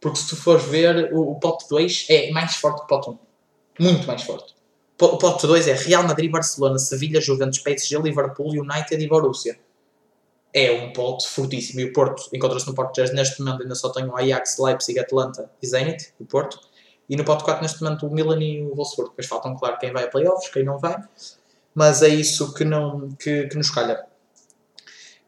[0.00, 3.10] Porque se tu fores ver, o, o pote 2 é mais forte que o pote
[3.10, 3.18] 1.
[3.80, 4.54] Muito mais forte.
[5.00, 9.58] O pote 2 é Real Madrid, Barcelona, Sevilha, Juventus, PSG, Liverpool, United e Borussia.
[10.52, 11.80] É um pote fortíssimo.
[11.80, 13.14] E o Porto encontra-se no pote 3.
[13.14, 16.60] Neste momento ainda só tem o Ajax, Leipzig, Atlanta e Zenit, o Porto.
[17.08, 19.10] E no pote 4 neste momento o Milan e o Wolfsburg.
[19.10, 20.96] Depois faltam, claro, quem vai a playoffs, quem não vai.
[21.74, 24.04] Mas é isso que, não, que, que nos calha.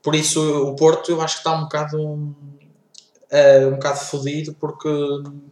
[0.02, 2.34] Por isso o Porto eu acho que está um bocado
[3.32, 4.88] eh, um bocado fodido porque,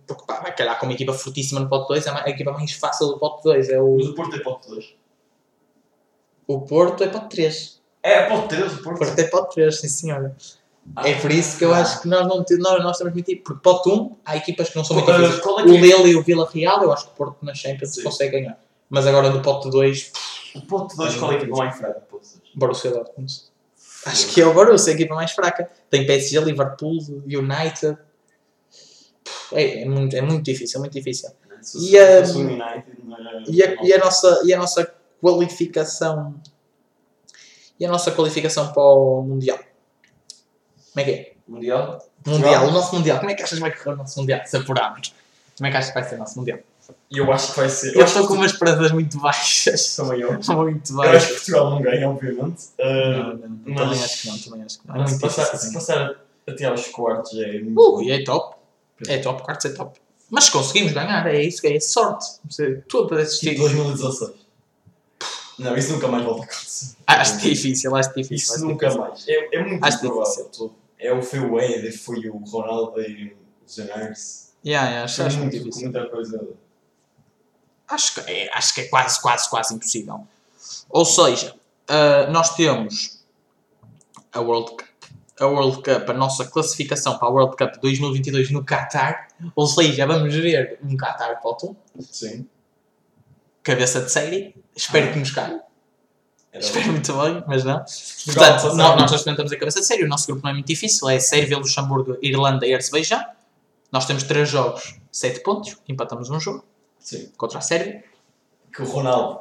[0.07, 2.73] porque pá, vai calhar com uma equipa fortíssima no pote 2, é a equipa mais
[2.73, 4.95] fácil do pote 2 é Mas o, o Porto é pote 2.
[6.47, 9.21] o Porto é pote 3 É, pote 3 o o Porto.
[9.21, 10.35] É pote 3, sim senhora
[10.97, 11.09] Ah.
[11.09, 13.89] é por isso que eu acho que nós não nós, nós temos muito porque pote
[13.91, 15.81] 1 há equipas que não são muito difíceis é o que é?
[15.81, 18.03] Lille e o Vila Real eu acho que o Porto na Champions Sim.
[18.03, 20.13] consegue ganhar mas agora no pote 2
[20.55, 21.95] O pote 2 qual é em frente?
[22.11, 22.41] Pote 2.
[22.55, 23.33] Borussia Dortmund
[24.07, 26.97] acho que é o Borussia a equipa mais fraca tem PSG, Liverpool,
[27.27, 27.99] United
[29.53, 31.29] é, é, muito, é muito difícil, é muito difícil
[31.79, 32.23] E a-
[33.47, 34.91] E a, e a nossa, e a nossa
[35.21, 36.35] qualificação
[37.81, 39.59] e a nossa qualificação para o Mundial?
[39.59, 41.33] Como é que é?
[41.49, 41.99] Mundial?
[42.27, 43.19] Mundial, o nosso Mundial.
[43.19, 44.41] Como é que achas que vai correr o nosso Mundial?
[44.47, 45.15] Se apurarmos.
[45.57, 46.59] Como é que achas que vai ser o nosso Mundial?
[47.11, 47.95] Eu acho que vai ser.
[47.97, 49.95] Eu estou com umas esperanças muito baixas.
[49.97, 50.33] Também eu.
[50.55, 51.29] muito Eu acho que baixas.
[51.31, 52.63] Portugal não ganha, obviamente.
[52.79, 55.03] Uh, Não, não, mas- Também acho que não, também acho que não.
[55.03, 56.15] É se, passar, se passar
[56.49, 57.81] até aos quartos é muito.
[57.81, 58.57] Uh, e é top.
[59.09, 60.01] É top, quartos é top.
[60.29, 62.27] Mas conseguimos ganhar, é isso, é sorte.
[62.49, 63.51] Você- Tudo para assistir.
[63.51, 64.33] Tipo 2016.
[65.61, 66.97] Não, isso nunca mais volta a acontecer.
[67.07, 68.37] Acho difícil, acho difícil.
[68.37, 69.09] Isso acho nunca difícil.
[69.09, 69.29] mais.
[69.29, 70.45] É, é muito Acho improvável.
[70.45, 70.75] difícil.
[70.99, 74.53] É o foi o Ed, foi o Ronaldo e o Zenares.
[74.65, 75.83] Yeah, yeah, acho, acho muito difícil.
[75.85, 76.49] Muita coisa.
[77.89, 80.27] Acho que, é, acho que é quase, quase, quase impossível.
[80.89, 81.55] Ou seja,
[81.91, 83.21] uh, nós temos
[84.33, 84.87] a World Cup.
[85.41, 89.29] A World Cup, a nossa classificação para a World Cup 2022 no Qatar.
[89.57, 91.75] Ou seja, vamos ver um Qatar Photo.
[91.99, 92.47] Sim.
[93.63, 94.55] Cabeça de série.
[94.75, 95.61] Espero que nos caia.
[96.53, 97.85] Era Espero muito bem, mas não.
[98.25, 98.75] Portanto, passar.
[98.97, 100.05] nós, estamos a cabeça de série.
[100.05, 101.09] O nosso grupo não é muito difícil.
[101.09, 103.23] É Sérvia, Luxemburgo, Irlanda e Azerbaijão.
[103.93, 105.77] Nós temos 3 jogos, 7 pontos.
[105.89, 106.65] Empatamos um jogo
[106.99, 107.31] Sim.
[107.37, 108.03] contra a Sérvia.
[108.75, 109.41] Que o Ronaldo.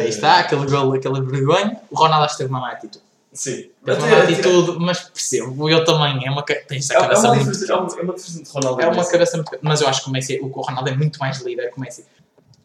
[0.00, 1.80] Aí está, aquele gol, aquele vergonha.
[1.90, 3.04] O Ronaldo acho que teve uma má atitude.
[3.32, 3.70] Sim.
[3.84, 5.68] Teve uma má atitude, mas percebo.
[5.68, 6.26] Eu também.
[6.26, 7.50] É uma, ca- É, é cabeça uma muito.
[7.50, 9.12] diferença é uma- é uma diferença Ronaldo É e uma Messi.
[9.12, 9.58] cabeça muito.
[9.60, 12.06] Mas eu acho que o Messi, o Ronaldo é muito mais líder que o Messi.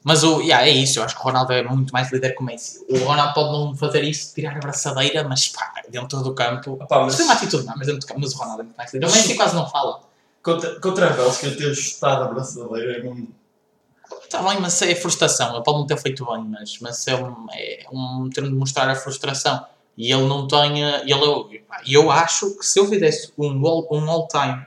[0.04, 2.41] Mas o, yeah, é isso, eu acho que o Ronaldo é muito mais líder que
[2.41, 2.86] o Messi.
[2.89, 6.74] O Ronaldo pode não fazer isso, tirar a braçadeira, mas pá, dentro do campo.
[6.74, 8.20] Opá, mas tem uma atitude, não, mas dentro do campo.
[8.20, 9.06] Mas o Ronaldo é muito mais líder.
[9.08, 10.01] O Messi quase não fala.
[10.41, 13.30] contra, contra a Bélgica ter chutado a braçadeira é mesmo.
[14.24, 15.56] Está bem, mas é frustração.
[15.56, 18.89] Ele pode não ter feito bem, mas, mas é, um, é um termo de mostrar
[18.89, 19.66] a frustração.
[19.97, 20.84] E ele não tem.
[20.84, 23.51] eh, Ele, eu acho que se eu fizesse um
[23.91, 24.66] um all-time,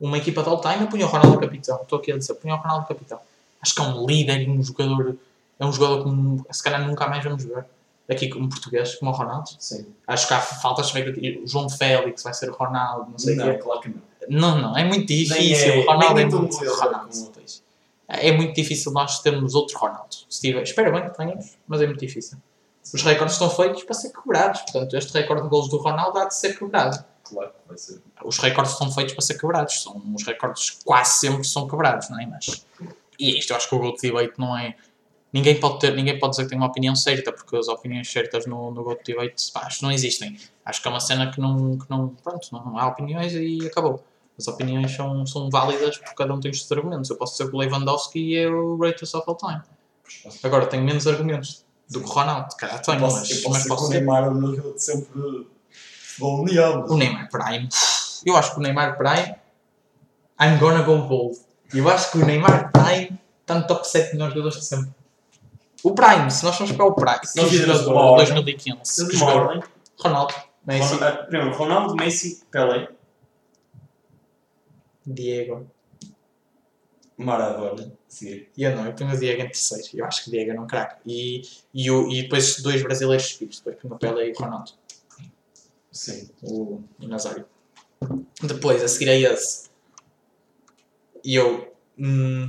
[0.00, 1.80] uma equipa de all-time, eu punha o Ronaldo capitão.
[1.82, 3.18] Estou aqui a dizer, punha o Ronaldo capitão.
[3.64, 5.16] Acho que é um líder e um jogador.
[5.58, 7.64] É um jogador que se calhar nunca mais vamos ver.
[8.06, 9.48] Aqui como português, como o Ronaldo.
[9.58, 9.86] Sim.
[10.06, 13.42] Acho que há faltas de O João Félix vai ser o Ronaldo, não sei o
[13.42, 13.52] quê.
[13.52, 14.02] Não, claro que não.
[14.28, 15.36] Não, não, é muito difícil.
[15.38, 17.32] Nem é- o Ronaldo nem é é tão muito goleador Ronaldo.
[18.06, 20.14] É muito difícil nós termos outro Ronaldo.
[20.28, 22.36] Se tiver, espero bem que tenhamos, mas é muito difícil.
[22.92, 24.60] Os recordes estão feitos para ser quebrados.
[24.60, 27.02] Portanto, este recorde de golos do Ronaldo há de ser quebrado.
[27.22, 28.02] Claro que vai ser.
[28.22, 29.82] Os recordes estão feitos para ser quebrados.
[29.82, 32.26] São, os recordes quase sempre são quebrados, não é?
[32.26, 32.66] Mas,
[33.18, 34.74] e isto eu acho que o GOAT Debate não é...
[35.32, 38.46] Ninguém pode, ter, ninguém pode dizer que tem uma opinião certa, porque as opiniões certas
[38.46, 40.38] no, no GOAT Debate pá, acho que não existem.
[40.64, 44.04] Acho que é uma cena que não, que não, pronto, não há opiniões e acabou.
[44.38, 47.10] As opiniões são, são válidas porque cada um tem os seus argumentos.
[47.10, 49.62] Eu posso dizer que o Lewandowski é o greatest of all time.
[50.42, 52.54] Agora tenho menos argumentos do que o Ronaldo.
[52.56, 53.98] Cara, tenho, posso, mas, posso mas posso que o.
[53.98, 55.46] Neymar é o jogador de sempre
[56.14, 56.86] futebol mundial.
[56.88, 57.68] O Neymar Prime.
[58.26, 59.36] Eu acho que o Neymar Prime.
[60.40, 61.38] I'm gonna go bold.
[61.74, 64.90] Eu acho que o Neymar Prime está no top 7 melhores jogadores de sempre.
[65.82, 69.62] O Prime, se nós formos para o Prime, Se nós uma ordem, 2015, que ordem.
[69.98, 70.34] Ronaldo,
[70.66, 70.96] Messi,
[71.28, 72.88] Primeiro, Ronaldo, Messi, Pelé,
[75.06, 75.66] Diego.
[77.16, 77.92] Maradona.
[78.08, 78.46] Sim.
[78.56, 79.84] Eu não, eu ponho o Diego em terceiro.
[79.94, 81.00] Eu acho que o Diego é um craque.
[81.06, 83.60] E, e, o, e depois dois brasileiros seguidos.
[83.60, 84.72] Depois ponho o Pelé e o Ronaldo.
[85.92, 86.28] Sim.
[86.42, 87.46] o, o Nazário.
[88.42, 89.70] Depois, a seguir a esse.
[91.24, 91.72] E eu.
[91.98, 92.48] hum,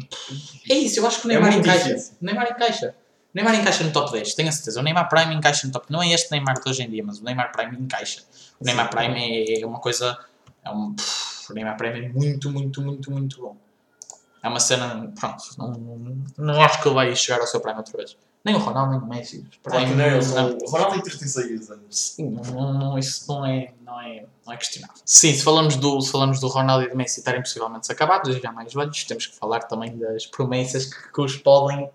[0.70, 1.88] é isso, eu acho que o É Neymar muito encaixa.
[1.88, 2.14] difícil.
[2.22, 2.90] O Neymar encaixa.
[2.90, 4.80] O Neymar encaixa no top 10, tenho a certeza.
[4.80, 5.88] O Neymar Prime encaixa no top.
[5.90, 8.22] Não é este Neymar de hoje em dia, mas o Neymar Prime encaixa.
[8.60, 8.96] O Neymar Sim.
[8.98, 10.18] Prime é uma coisa.
[10.64, 10.96] É um,
[11.50, 13.58] o Neymar Prime é muito, muito, muito, muito bom.
[14.42, 15.12] É uma cena.
[15.20, 18.18] Pronto, não, não, não acho que ele vai chegar ao seu Prime outra vez.
[18.46, 19.44] Nem o Ronaldo, nem o Messi.
[19.64, 20.58] Claro que Prime, não, não.
[20.60, 21.84] O Ronaldo tem 36 anos.
[21.90, 25.02] Sim, não, não, isso não é, não, é, não é questionável.
[25.04, 28.52] Sim, se falamos, do, se falamos do Ronaldo e do Messi estarem possivelmente acabados, já
[28.52, 31.90] mais velhos, temos que falar também das promessas que, que os podem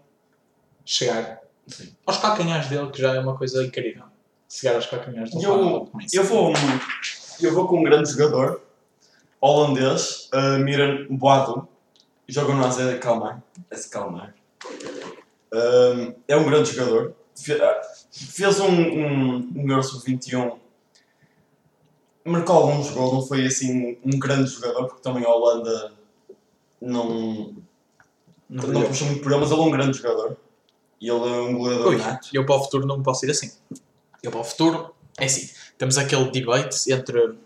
[0.84, 1.94] chegar Sim.
[2.05, 4.05] aos calcanhares dele, que já é uma coisa incrível.
[4.48, 5.88] Chegar aos calcanhares do Eu-.
[6.12, 6.53] Eu vou,
[7.40, 8.61] eu vou com um grande jogador
[9.40, 11.68] holandês, uh, Miran Boadu,
[12.28, 13.40] joga no AZ Kalmar.
[13.70, 14.34] AZ Kalmar.
[15.53, 17.14] Um, é um grande jogador.
[17.62, 17.80] Ah,
[18.11, 20.59] Fez um, um, um Euro Sub-21.
[22.24, 25.92] Marcou alguns gols, não foi assim um grande jogador, porque também a Holanda
[26.80, 27.55] não,
[28.48, 30.36] Não não puxou muito por ele, mas ele é um grande jogador.
[31.01, 32.28] E ele é um goleador nato.
[32.32, 33.51] eu para o futuro não posso ir assim.
[34.22, 35.51] Eu para o futuro, é assim.
[35.78, 37.38] Temos aquele debate entre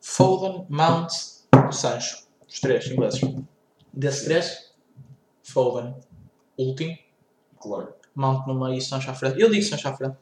[0.00, 1.12] Foden, Mount,
[1.70, 2.24] Sancho.
[2.48, 3.20] Os três ingleses.
[3.92, 4.72] Desses três,
[5.42, 5.94] Foden,
[6.58, 6.96] último.
[7.60, 7.94] Claro.
[8.14, 9.40] Mount no meio e Sancho à frente.
[9.40, 10.16] Eu digo Sancho à frente.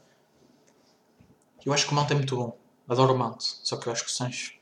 [1.64, 2.58] Eu acho que o Mount é muito bom.
[2.88, 3.40] Adoro o Mount.
[3.40, 4.54] Só que eu acho que o Sancho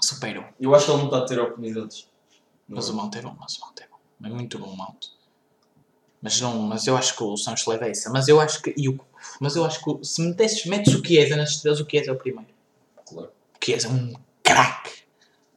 [0.00, 0.44] supera-o.
[0.60, 2.08] Eu acho que ele não está a ter oportunidades.
[2.68, 4.26] Mas o Mount é bom, mas o Mount é bom.
[4.26, 5.06] É muito bom o Mount.
[6.20, 8.10] Mas, não, mas eu acho que o Sancho leva essa.
[8.10, 8.74] Mas eu acho que.
[8.76, 8.98] E o,
[9.40, 12.16] mas eu acho que se metesses, metes o Chiesa nas estrelas, o Chiesa é o
[12.16, 12.50] primeiro.
[13.06, 13.28] Claro.
[13.28, 14.12] O Chiesa é um
[14.42, 15.05] craque.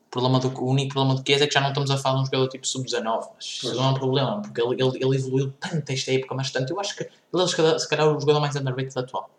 [0.10, 2.16] O, problema do, o único problema do Chiesa é que já não estamos a falar
[2.16, 3.30] de um jogador tipo sub-19.
[3.36, 6.50] Mas isso não é um problema, porque ele, ele, ele evoluiu tanto esta época, mas
[6.50, 6.74] tanto.
[6.74, 9.30] Eu acho que ele é se calhar, o jogador mais underrated atual.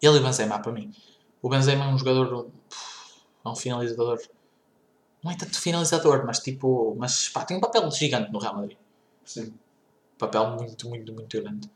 [0.00, 0.92] Ele e o Benzema, para mim.
[1.40, 2.48] O Benzema é um jogador.
[3.44, 4.20] É um finalizador.
[5.22, 6.96] Não é tanto finalizador, mas tipo.
[6.98, 8.78] Mas pá, tem um papel gigante no Real Madrid.
[9.24, 9.54] Sim.
[10.18, 11.70] Papel muito, muito, muito grande.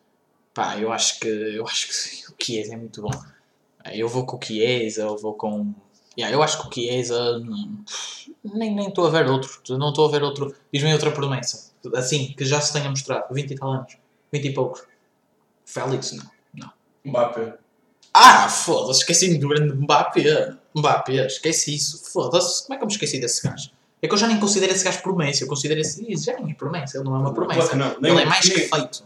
[0.53, 1.29] Pá, eu acho que.
[1.29, 3.11] Eu acho que sim, o Chiesa é muito bom.
[3.93, 5.73] Eu vou com o Chiesa, eu vou com.
[6.19, 7.39] Yeah, eu acho que o Chiesa.
[7.39, 7.85] hum,
[8.43, 9.51] Nem nem estou a ver outro.
[9.77, 10.55] Não estou a ver outro.
[10.73, 11.71] Diz-me outra promessa.
[11.95, 13.27] Assim, que já se tenha mostrado.
[13.33, 13.97] 20 e tal anos.
[14.33, 14.83] 20 e poucos.
[15.65, 16.25] Félix, não.
[16.55, 16.71] Não.
[17.05, 17.55] Mbappé.
[18.15, 20.55] Ah, foda-se, esqueci-me do grande Mbappé.
[20.75, 22.03] Mbappé, esqueci isso.
[22.11, 23.71] Foda-se, como é que eu me esqueci desse gajo?
[24.01, 25.45] É que eu já nem considero esse gajo promessa.
[25.45, 26.11] Eu considero esse.
[26.11, 26.97] Isso já nem é promessa.
[26.97, 27.77] Ele não é uma promessa.
[27.77, 27.97] não.
[28.01, 29.05] Nem Ele é mais que feito.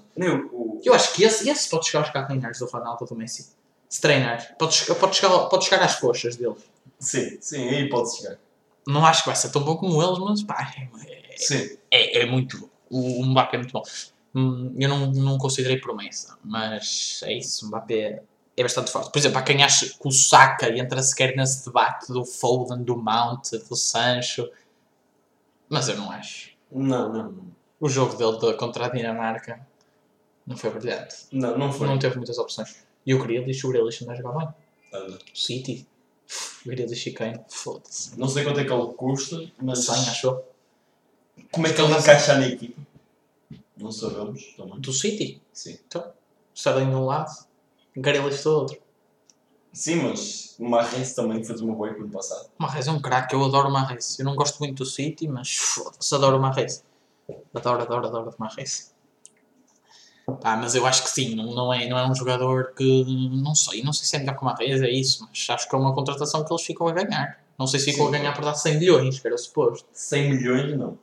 [0.53, 0.81] O.
[0.85, 3.49] Eu acho que esse, esse pode chegar aos calcanhares do Ronaldo do Messi.
[3.89, 4.55] Se treinar.
[4.57, 6.55] Pode, pode, chegar, pode chegar às coxas dele.
[6.99, 8.38] Sim, sim, aí pode chegar.
[8.86, 10.72] Não acho que vai ser tão bom como eles, mas pá,
[11.07, 11.76] é, Sim.
[11.91, 12.68] é, é muito bom.
[12.91, 13.82] O, o Mbappé é muito bom.
[14.34, 17.64] Hum, Eu não, não considerei promessa, mas é isso.
[17.64, 18.22] O Mbappé
[18.57, 19.11] é bastante forte.
[19.12, 22.97] Por exemplo, há quem acha que o Saka entra sequer nesse debate do Foden, do
[22.97, 24.49] Mount, do Sancho.
[25.68, 26.51] Mas eu não acho.
[26.70, 27.51] Não, não, não.
[27.78, 29.66] O jogo dele de- contra a Dinamarca
[30.47, 31.16] não foi brilhante.
[31.32, 31.86] Não, não foi.
[31.86, 32.84] Não teve muitas opções.
[33.07, 34.49] E o Grealish, o Grealish não a jogar bem.
[34.93, 35.86] O City.
[36.64, 37.41] O Grealish e Kane.
[37.49, 38.18] Foda-se.
[38.18, 39.85] Não sei quanto é que ele custa, mas.
[39.85, 40.49] 100, achou?
[41.51, 42.81] Como é que ele encaixa na equipa?
[43.76, 44.78] Não sabemos também.
[44.78, 45.41] Do City.
[45.53, 45.78] Sim.
[46.55, 47.31] Sterling de um lado,
[47.97, 48.78] Grealish do outro.
[49.72, 52.51] Sim, mas o Marrens também fez uma boa época no passado.
[52.59, 54.18] O Marreis é um craque, eu adoro o Marreis.
[54.18, 56.85] Eu não gosto muito do City, mas foda-se, adoro o Marreis.
[57.55, 58.89] Adoro, adoro, adoro o Marreis.
[60.37, 63.05] Pá, mas eu acho que sim, não, não, é, não é um jogador que.
[63.43, 65.74] Não sei, não sei se é melhor que o Marreis, é isso, mas acho que
[65.74, 67.41] é uma contratação que eles ficam a ganhar.
[67.59, 68.14] Não sei se ficam Sim.
[68.14, 69.87] a ganhar por dar 100 milhões, que era suposto.
[69.93, 70.99] 100 milhões, não.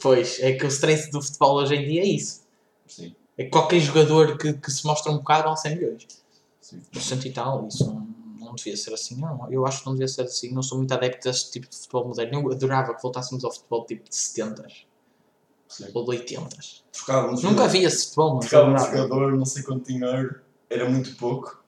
[0.00, 2.42] Pois, é que o stress do futebol hoje em dia é isso.
[2.86, 6.06] Sim, É que qualquer jogador que, que se mostra um bocado vale 100 milhões.
[6.60, 6.80] sim.
[6.98, 8.06] Cento e tal, isso não,
[8.38, 9.50] não devia ser assim, não.
[9.50, 10.52] Eu acho que não devia ser assim.
[10.52, 12.40] Não sou muito adepto deste tipo de futebol moderno.
[12.42, 14.66] Eu adorava que voltássemos ao futebol tipo de 70
[15.72, 15.90] sim.
[15.94, 16.56] ou de 80
[16.92, 20.40] Trocávamos Nunca vi esse futebol, mas Trocava um jogador, não sei quanto dinheiro.
[20.68, 21.62] Era muito pouco.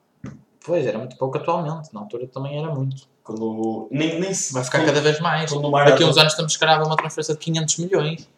[0.63, 1.93] Pois, era muito pouco atualmente.
[1.93, 3.07] Na altura também era muito.
[3.23, 3.87] Quando.
[3.91, 4.53] Nem, nem se.
[4.53, 5.51] Vai ficar quando, cada vez mais.
[5.51, 8.29] quando Daqui a uns anos estamos a uma transferência de 500 milhões.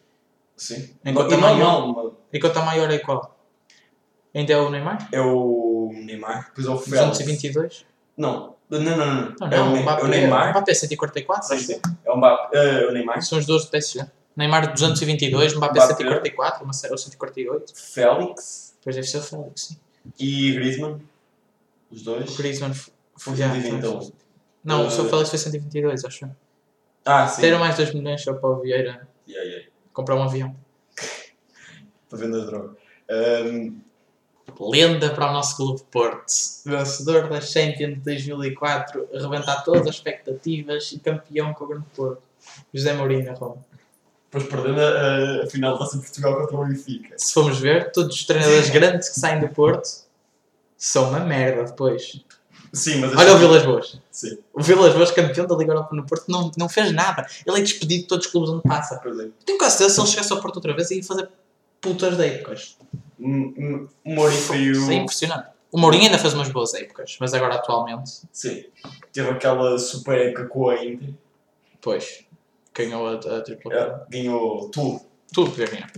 [0.55, 0.89] Sim.
[1.05, 2.13] Enquanto a maior-.
[2.33, 3.37] Enquanto a maior é qual?
[4.33, 5.09] Ainda é o Neymar?
[5.11, 6.47] É o Neymar.
[6.49, 7.17] Depois é o Félix.
[7.19, 7.85] 222?
[8.17, 8.55] Não.
[8.69, 9.35] Não, não, não.
[9.39, 9.47] não.
[9.47, 10.47] Não, é, o, Mbappé, é o Neymar.
[10.47, 11.81] O Mbappé é 144, Sim, sim.
[12.05, 12.57] É o Mbappé.
[12.57, 13.21] É o Neymar.
[13.21, 14.05] São os dois do PSG.
[14.37, 15.95] Neymar 222, Mbappé Mbappé.
[15.95, 17.73] 144, uma série- ou 148.
[17.75, 19.77] Félix Depois deve ser o Félix, sim.
[20.19, 21.01] e Griezmann.
[21.91, 22.37] Os O dois.
[22.37, 23.79] Griezmann f- Foi já, 120 foi.
[23.79, 24.11] então.
[24.63, 26.29] Não, o Eh, seu Félix foi 122, acho.
[27.03, 27.41] Ah, sim.
[27.41, 29.67] Deram mais 2 milhões só para o Vieira Yeah, yeah.
[29.91, 30.55] comprar um avião.
[32.09, 32.75] Para vender droga.
[33.09, 33.79] Um,
[34.59, 36.25] Lenda para o nosso clube Porto.
[36.65, 42.21] Vencedor da Champions de 2004, arrebentar todas as expectativas e campeão com o Grande Porto.
[42.73, 43.57] José Mourinho, Roma.
[44.31, 47.15] Depois perdendo a, a final da Taça de Portugal contra o Benfica.
[47.17, 49.87] Se formos ver, todos os treinadores grandes que saem do Porto
[50.77, 52.21] são uma merda depois.
[52.73, 53.99] Sim, mas Olha o Vilas Boas.
[54.11, 57.25] Sim, O Vilas Boas, campeão da Liga Europa no Porto, não, não fez nada.
[57.45, 58.99] Ele é despedido de todos os clubes onde passa.
[59.01, 59.29] pois é.
[59.45, 61.29] Tenho quase certeza se ele chegasse ao Porto outra vez ia fazer
[61.79, 62.77] putas de épocas.
[63.19, 64.97] O Mourinho foi Isso é o.
[64.97, 65.47] impressionante.
[65.71, 68.65] O Mourinho ainda fez umas boas épocas, mas agora atualmente, Sim.
[69.11, 71.13] Teve aquela super época com a Inter.
[71.81, 72.25] pois,
[72.85, 75.01] ganhou a, a tripla eh, Ganhou tudo.
[75.33, 75.91] Tudo podia ganhar.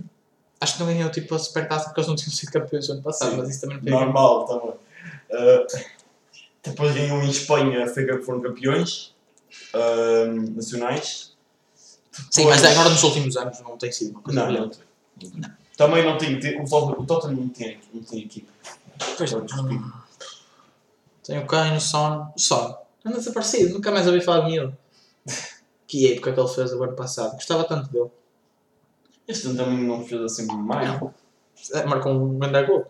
[0.60, 3.02] Acho que não ganhou tipo a supertaça porque eles não tinham sido campeões no ano
[3.02, 3.36] passado, Sim.
[3.38, 4.06] mas isso também não podia ganhar.
[4.12, 4.70] Normal também.
[5.30, 5.90] Uh,
[6.62, 7.86] depois ganhou em Espanha,
[8.24, 9.14] foram campeões
[9.74, 11.32] uh, nacionais.
[12.30, 14.80] Sim, mas Depois- agora nos últimos anos não tem sido uma coisa Não, não tem.
[15.76, 16.38] Também não tem.
[16.38, 18.52] tem- O Tottenham, não tem, não tem equipa.
[19.16, 19.40] Pois não.
[19.40, 19.80] repetir.
[21.24, 22.30] Tem o Kane, o Son.
[22.36, 22.76] O Son.
[23.04, 24.74] Anda desaparecido, nunca mais ouvi falar nele.
[25.90, 27.32] Que época que ele fez o ano passado.
[27.32, 28.10] Gostava tanto dele.
[29.26, 30.88] Este ano também não fez assim mais.
[31.00, 31.12] Não.
[31.74, 32.86] É, Marcou um grande gol.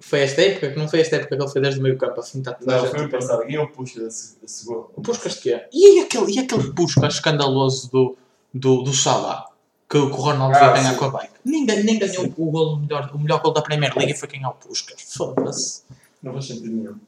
[0.00, 2.18] Foi esta época, que não foi esta época que ele foi desde o meio campo
[2.18, 3.40] a fintar toda a Não, foi o passado.
[3.44, 4.90] Ganhou o puxa desse, desse gol.
[4.96, 5.66] O Puskas de quê?
[5.70, 8.16] E aquele, e aquele Puskas escandaloso do,
[8.54, 9.48] do, do Salah?
[9.86, 10.98] Que, o- que o Ronaldo Ah, foi ganhar sim.
[10.98, 11.34] com a bike.
[11.44, 14.28] Nem, nem ganhou o, gol, o, melhor, o melhor gol da Premier League e foi
[14.28, 15.02] ganhar o Puskas.
[15.14, 15.82] Foda-se.
[16.22, 16.98] Não faz sentido nenhum.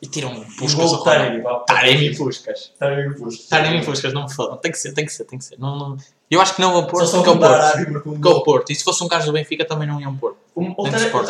[0.00, 1.04] E tiram O Puskas ao de.
[1.04, 1.42] Taremi.
[1.66, 2.72] Taremi e Puskas.
[2.78, 3.46] Taremi e Puskas.
[3.48, 4.58] Taremi e Puskas, não me fodam.
[4.58, 5.58] Tem que ser, tem que ser, tem que ser.
[5.58, 5.96] Não, não...
[6.30, 8.10] Eu acho que não vão pôr, Só só porque é da Porto.
[8.10, 8.42] Um Que é o gol.
[8.42, 8.70] Porto.
[8.70, 10.36] E se fosse um gajo do Benfica também não iam pôr.
[10.54, 11.26] O, o, Taremi, de Porto.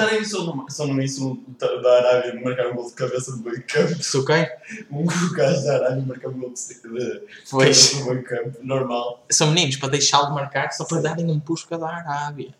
[0.68, 4.02] Só não, isso da Arábia marcar um gol de cabeça do meio campo.
[4.02, 4.48] Se o quem?
[4.90, 8.58] Um gajo da Arábia marcar um gol de, de cabeça do meio campo.
[8.62, 9.24] Normal.
[9.30, 12.52] São meninos para deixá-lo marcar só para darem um Puskas à Arábia.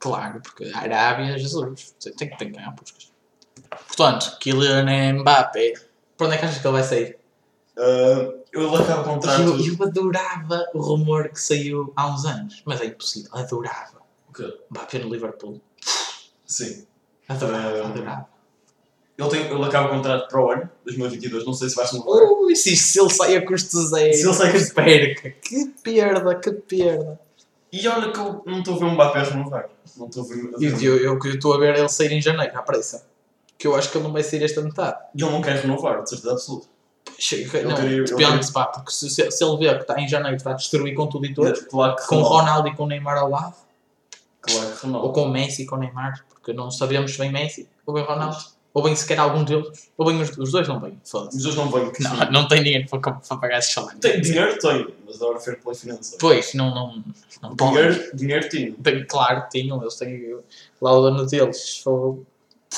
[0.00, 3.11] Claro, porque a Arábia, Jesus, tem, que- tem que ganhar Puskas.
[3.76, 5.72] Portanto, Kylian Mbappé.
[6.16, 7.18] Para onde é que achas que ele vai sair?
[7.76, 9.40] Uh, ele acaba o contrato.
[9.42, 13.30] Eu, eu adorava o rumor que saiu há uns anos, mas é impossível.
[13.32, 14.02] Adorava.
[14.28, 14.58] O quê?
[14.70, 15.60] Mbappé no Liverpool.
[16.46, 16.86] Sim.
[17.28, 17.86] Adorava, Ah.
[17.88, 18.32] adorava.
[19.18, 21.92] Ele, tem, ele acaba o contrato para o ano, 2022, não sei se vai se
[21.92, 22.22] renovar.
[22.24, 24.12] Ui, se, se ele sai a custo zero.
[24.14, 25.30] Se ele sai a custo- perca.
[25.30, 27.20] Que perda, que perda.
[27.70, 29.68] E olha que eu não estou a ver um Mbappé renovar.
[29.96, 30.50] Não estou a ver.
[30.60, 33.06] Eu, eu, eu estou a ver ele sair em janeiro, à pressa.
[33.62, 34.98] Que eu acho que ele não vai sair esta metade.
[35.14, 36.66] E ele não quer renovar, de certeza absoluta.
[37.18, 40.08] Chega, não, queria- eu depende, pá, porque se, se, se ele vê que está em
[40.08, 42.34] janeiro está a destruir com tudo e todos, Claro com renova.
[42.34, 43.54] Ronaldo e com Neymar ao lado,
[44.40, 45.04] Claro que renova.
[45.06, 48.36] ou com Messi e com Neymar, porque não sabemos se vem Messi ou vem Ronaldo,
[48.74, 51.36] ou bem sequer algum deles, ou bem os, os dois não vêm, foda-se.
[51.36, 51.84] Os dois não vêm.
[51.84, 52.32] Não, sim.
[52.32, 54.00] não tem dinheiro para, para pagar esses salários.
[54.00, 56.18] Tem dinheiro, tem, mas da hora fair play financeiro.
[56.18, 57.04] Pois, não, não,
[57.42, 57.54] não.
[57.54, 58.72] Dinheiro, dinheiro tinha.
[58.82, 60.36] Tem, claro, tinham, eles têm
[60.80, 61.82] lá o dono deles,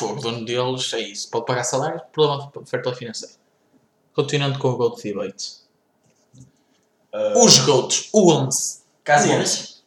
[0.02, 3.34] o dono deles, é isso, pode pagar salários, problema de fair play financeiro.
[4.12, 5.64] Continuando com o GOAT debate.
[7.12, 8.82] Uh, Os GOATs, o 11.
[9.04, 9.84] Casillas.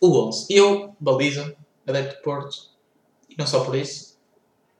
[0.00, 0.46] O 11.
[0.50, 2.56] Eu, Baliza, adepto de Porto,
[3.28, 4.18] e não só por isso.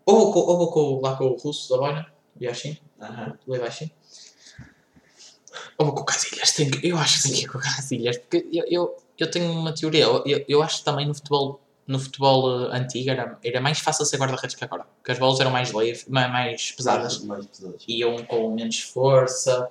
[0.06, 3.38] Ou vou, com, ou vou com, lá com o russo da boina, Yashin, Aham.
[3.46, 3.90] Levashin.
[5.78, 6.52] Ou vou com o Casilhas.
[6.52, 9.50] Tenho, eu acho que tenho que ir com o Casilhas, porque eu, eu, eu tenho
[9.52, 10.04] uma teoria.
[10.04, 14.04] Eu, eu acho que também no futebol, no futebol eh, antigo era, era mais fácil
[14.06, 14.84] ser guarda-redes que agora.
[14.98, 17.82] Porque as bolas eram mais leves, ma- mais pesadas Mais pesadas.
[17.86, 19.68] iam com menos força,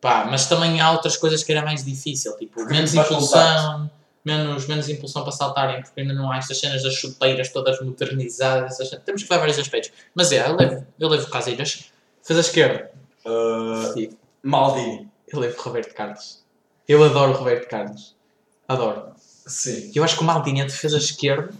[0.00, 3.90] pá, mas também há outras coisas que era mais difícil, tipo, Porque menos impulsão,
[4.24, 8.76] menos, menos impulsão para saltarem, porque ainda não há estas cenas das chuteiras todas modernizadas,
[9.04, 9.90] temos que ver vários aspectos.
[10.14, 11.90] Mas é, eu levo, eu levo Casilhas,
[12.22, 12.90] fez a esquerda,
[13.26, 14.10] Uh, Sim,
[14.42, 15.06] Maldini.
[15.26, 16.42] eu levo Roberto Carlos.
[16.86, 18.16] Eu adoro Roberto Carlos,
[18.66, 19.12] adoro.
[19.48, 19.90] Sim.
[19.94, 21.52] Eu acho que o Maldini é defesa esquerda,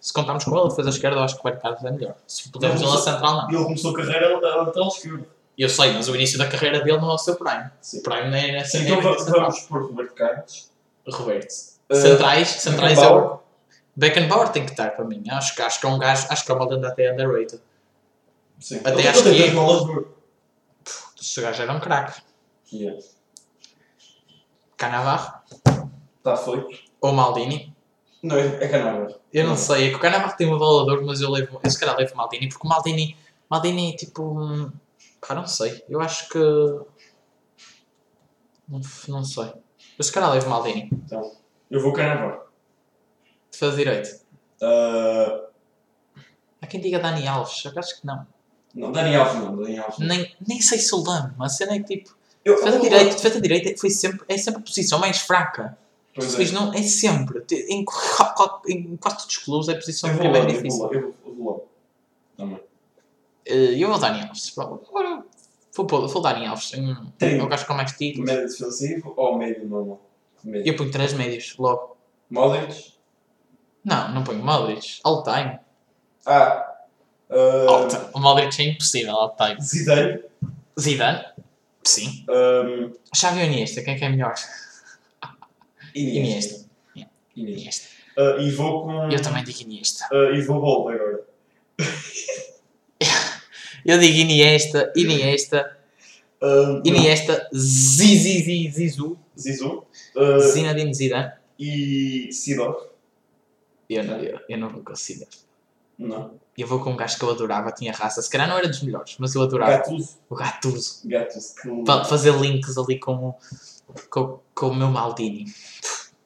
[0.00, 2.14] se contarmos com ele, defesa esquerda, eu acho que o Carlos é melhor.
[2.26, 3.48] Se pudermos ele a central, não.
[3.50, 5.26] Ele começou a carreira a lateral esquerdo.
[5.56, 7.70] Eu sei, mas o início da carreira dele não é o seu prime.
[7.80, 7.98] Sim.
[7.98, 10.70] O prime não é nessa Então é vamos, vamos pôr Roberto Carlos.
[11.06, 11.52] Roberto.
[11.90, 13.40] Uh, centrais, centrais é o.
[13.94, 15.22] Beckenbauer tem que estar para mim.
[15.30, 17.60] Acho que, acho que é um gajo, acho que é uma lenda até underrated.
[18.58, 18.78] Sim.
[18.78, 19.52] Até Ele- acho que é.
[21.20, 22.22] Esse gajo era um craque.
[22.72, 23.00] Yeah.
[24.76, 25.42] Canavarro
[26.18, 26.91] Está feito.
[27.02, 27.74] Ou Maldini.
[28.22, 29.14] Não, é é Canavarro.
[29.32, 31.78] Eu não sei, é que o Canavarro tem de ouro, mas eu levo, eu se
[31.78, 33.16] calhar levo Maldini, porque o Maldini,
[33.50, 34.22] Maldini tipo.
[34.22, 34.70] hum,
[35.26, 35.84] Pá, não sei.
[35.88, 36.38] Eu acho que.
[38.68, 39.52] Não, não sei.
[39.98, 40.88] Eu se calhar levo Maldini.
[40.92, 41.32] Então,
[41.70, 42.42] eu vou Canavarro.
[43.50, 44.08] Defesa direito.
[44.62, 45.42] Uh,
[46.60, 48.24] Há quem diga Dani Alves, eu acho que não.
[48.74, 49.56] não, Dani Alves não.
[49.56, 50.06] Dani Alves não.
[50.06, 52.16] Nem, nem sei se o lembro, mas a cena é que tipo.
[52.44, 55.76] Eu, Defesa eu- direita, defesa direita foi sempre, é sempre a posição mais fraca.
[56.14, 56.52] Pois Se é.
[56.52, 57.44] não, é sempre.
[57.68, 57.84] Em, em
[58.96, 60.92] quase todos os clubes é a posição Eu vou é lá, eu vou difícil.
[60.92, 61.60] eu vou- eu vou lá.
[62.36, 62.60] Também.
[63.46, 64.50] Eh, Eu vou Dani Alves.
[64.50, 64.86] Pronto.
[64.88, 65.24] Agora
[65.74, 66.72] vou, pôr- vou Dani Alves.
[66.74, 68.30] Em, o gajo com mais títulos.
[68.30, 70.00] Médio defensivo ou médio normal?
[70.44, 70.70] Médio.
[70.72, 71.96] Eu ponho três médios logo.
[72.30, 72.92] Modric?
[73.84, 75.00] Não, não ponho Modric.
[75.04, 75.58] All time.
[76.26, 76.68] Ah.
[77.30, 78.02] Uh, All time.
[78.14, 79.60] O Modric é impossível, all time.
[79.60, 80.22] Zidane?
[80.78, 81.24] Zidane?
[81.82, 82.24] Sim.
[82.28, 83.82] Um, Xavi ou Iniesta?
[83.82, 84.34] Quem é que é melhor?
[85.94, 86.14] Iniesta.
[86.14, 86.66] Iniesta.
[86.94, 87.12] Iniesta.
[87.36, 87.88] Iniesta.
[88.16, 89.10] Uh, e vou com.
[89.10, 90.06] Eu também digo Iniesta.
[90.12, 91.24] Uh, e vou Bolt agora.
[93.84, 95.76] Eu digo Iniesta, Iniesta,
[96.42, 99.86] Uh, Iniesta, Zizi, Zizu, Zizou.
[100.16, 101.32] Uh, Zinedine Zidane.
[101.56, 102.90] e Sidor.
[103.88, 105.30] Eu não, eu, eu não vou considerar.
[105.96, 106.40] Não.
[106.56, 108.20] Eu vou com um gajo que eu adorava, tinha raça.
[108.20, 109.72] Se calhar não era dos melhores, mas eu adorava.
[109.78, 110.18] Gattuso.
[110.28, 111.00] O Gattuso.
[111.08, 111.54] Gattuso.
[111.54, 111.84] Que...
[111.84, 113.34] Para fazer links ali com, o-
[114.10, 115.46] com, com o meu Maldini.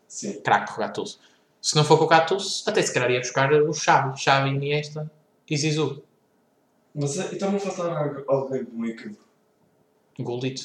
[0.08, 0.40] Sim.
[0.40, 1.18] Craque o Gattuso.
[1.62, 4.18] Se não for com o Gattuso, até se calhar ia buscar o Xavi.
[4.20, 5.08] Xavi, Iniesta
[5.48, 6.02] e Zizu.
[6.94, 9.18] Mas uh, então não faltar alguém do meio campo.
[10.18, 10.64] Golito.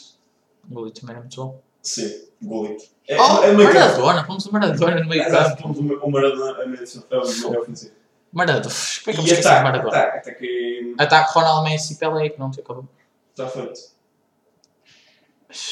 [0.68, 1.62] Golito também era muito bom.
[1.84, 2.10] Sim.
[2.42, 2.86] Golito.
[3.08, 3.52] É, Oh, é.
[3.52, 4.26] Maradona.
[4.26, 5.68] Fomos o Maradona no meio campo.
[5.68, 8.01] o Maradona a meio é ofensivo.
[8.32, 8.74] Maradona.
[9.04, 9.64] Como é que eu me E esqueci de ataque.
[9.64, 9.98] Maradona?
[9.98, 10.30] Ataque.
[10.30, 10.96] Ataque.
[10.98, 12.88] Ataque Ronaldo Messi Pelé que não te acabou.
[13.32, 13.80] Está feito.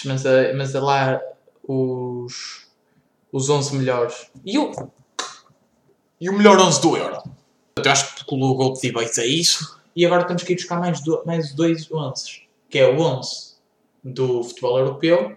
[0.05, 1.21] Mas, eh, mas é lá
[1.67, 2.67] os,
[3.31, 4.29] os 11 melhores.
[4.45, 4.71] E o,
[6.19, 7.23] e o melhor 11 do Euro.
[7.77, 9.79] Eu acho que o Gol de Debate é isso.
[9.95, 12.43] E agora temos que ir buscar mais, do, mais dois 11.
[12.69, 13.55] Que é o 11
[14.03, 15.35] do futebol europeu,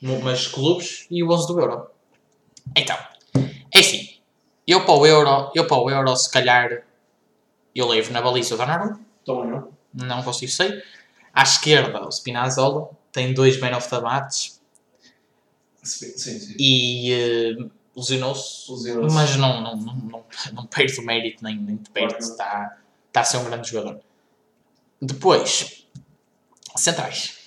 [0.00, 1.86] mas clubes, e o 11 do Euro.
[2.76, 2.96] Então,
[3.74, 4.07] é assim.
[4.68, 6.82] Eu para o Euro, eu para o Euro se calhar,
[7.74, 9.72] eu levo na baliza o Donnarumma Também não.
[9.94, 10.82] não consigo sei.
[11.32, 14.50] À esquerda, o Spinazzola tem dois Man of the Match
[15.82, 16.54] Sim, sim.
[16.58, 18.70] e eh, lesionou-se,
[19.10, 22.78] mas não, não, não, não, não perde o mérito nem, nem de perto, Claro está,
[23.06, 24.00] está a ser um grande jogador.
[25.00, 25.86] Depois,
[26.76, 27.38] centrais.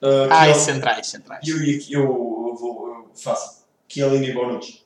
[0.00, 1.46] Uh, Ai, Kiel- centrais, centrais.
[1.46, 2.88] eu, eu, eu vou.
[2.88, 3.66] Eu faço.
[3.86, 4.82] Chiellini e Bonucci.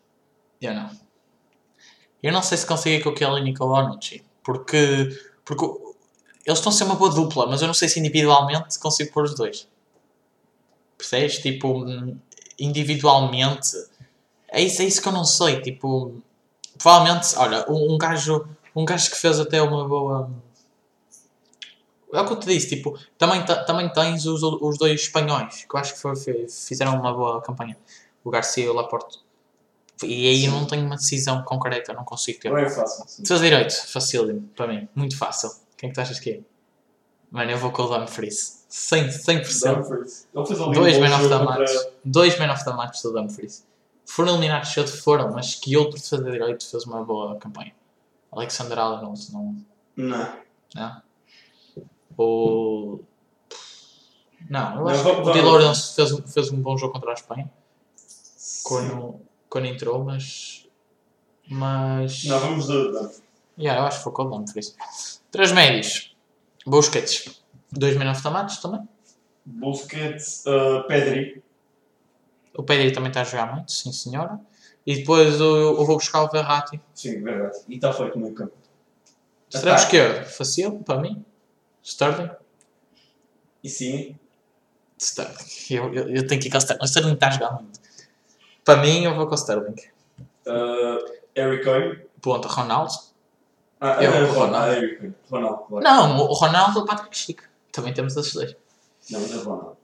[0.61, 0.91] Eu não.
[2.25, 4.83] Eu não sei se consigo ir com o o Bonucci, porque,
[5.45, 5.65] porque
[6.47, 9.25] Eles estão a ser uma boa dupla, mas eu não sei se individualmente consigo pôr
[9.25, 9.69] os dois.
[10.97, 11.39] Percebes?
[11.39, 11.85] Tipo,
[12.59, 13.71] individualmente.
[14.49, 15.61] É isso, é isso que eu não sei.
[15.61, 16.15] Tipo,
[16.79, 18.47] provavelmente, olha, um, um gajo,
[18.77, 20.31] um gajo que fez até uma boa.
[22.13, 25.65] É o que eu te disse, tipo, também, ta- também tens os, os dois espanhóis,
[25.65, 26.15] que eu acho que foi-
[26.49, 27.77] fizeram uma boa campanha.
[28.23, 29.19] O Garcia e o Laporte.
[30.03, 32.51] E aí eu não tenho uma decisão concreta, não consigo ter.
[32.51, 33.05] Não é fácil.
[33.07, 33.23] sim.
[33.23, 35.51] Direito, facílimo, para mim, muito fácil.
[35.77, 36.41] Quem é que tu achas que é?
[37.31, 38.65] Mano, eu vou com o Dumfries.
[38.71, 39.09] 100%.
[39.25, 39.75] 100%.
[39.77, 40.29] Dumfries.
[40.35, 41.71] Ele fez ali um Dois man of the match.
[42.05, 43.65] Dois man of the match do Dumfries.
[44.07, 47.75] Foram eliminados cedo, foram, mas que outro defesa direito fez uma boa campanha?
[48.33, 49.57] Alexander Arnold, não.
[49.97, 50.33] Não.
[50.75, 51.03] Não?
[52.19, 53.01] O.
[54.51, 57.11] Não, eu Não, acho vamos- que o Di Lorenzo fez, fez um bom jogo contra
[57.11, 57.51] a Espanha
[58.63, 59.21] quando,
[59.55, 60.67] quando entrou, mas.
[61.49, 62.25] Mas.
[62.25, 63.23] Não, vamos de-
[63.57, 64.77] Yeah, eu acho que foi com o Dumfries.
[65.31, 66.17] Três médios.
[66.67, 67.41] Busquets.
[67.71, 68.81] Dois man of the match também.
[69.47, 71.41] Busquets, uh, Pedri.
[72.57, 74.41] O Pedri também está a jogar muito, sim senhora.
[74.85, 76.81] E depois eu, eu vou buscar o Verratti.
[76.95, 77.59] Sim, verdade.
[77.69, 78.55] E está feito no campo.
[79.49, 81.25] Extremo esquerdo, fácil para mim.
[81.83, 82.31] Sterling.
[83.63, 84.17] E sim.
[84.99, 85.37] Sterling.
[85.71, 86.83] Eu, eu, eu tenho que ir com o Sterling.
[86.83, 87.79] O Sterling está a jogar muito.
[88.65, 89.75] Para mim, eu vou com o Sterling.
[90.47, 90.99] Uh,
[91.37, 92.01] Harry Kane.
[92.21, 92.93] Ponta, Ronaldo.
[93.81, 94.35] Ah, Eu, ah, o Ronaldo.
[94.39, 94.57] Ronaldo.
[94.57, 95.15] Ah, Harry Kane.
[95.31, 95.85] Ronaldo, claro.
[95.85, 97.43] Não, o Ronaldo e o Patrick Chico.
[97.73, 98.57] Também temos esses dois.
[99.11, 99.77] Não, mas é Ronaldo.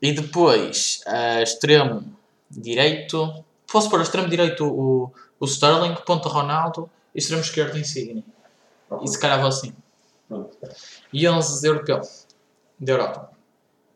[0.00, 2.04] E depois, a extremo
[2.50, 3.44] direito.
[3.70, 8.24] Posso pôr a extremo direito o, o Sterling, ponta Ronaldo e extremo esquerdo Insigne.
[9.02, 9.74] E se calhar vou assim.
[10.28, 10.56] Pronto.
[11.12, 12.00] E 11 europeu.
[12.78, 13.30] Da Europa.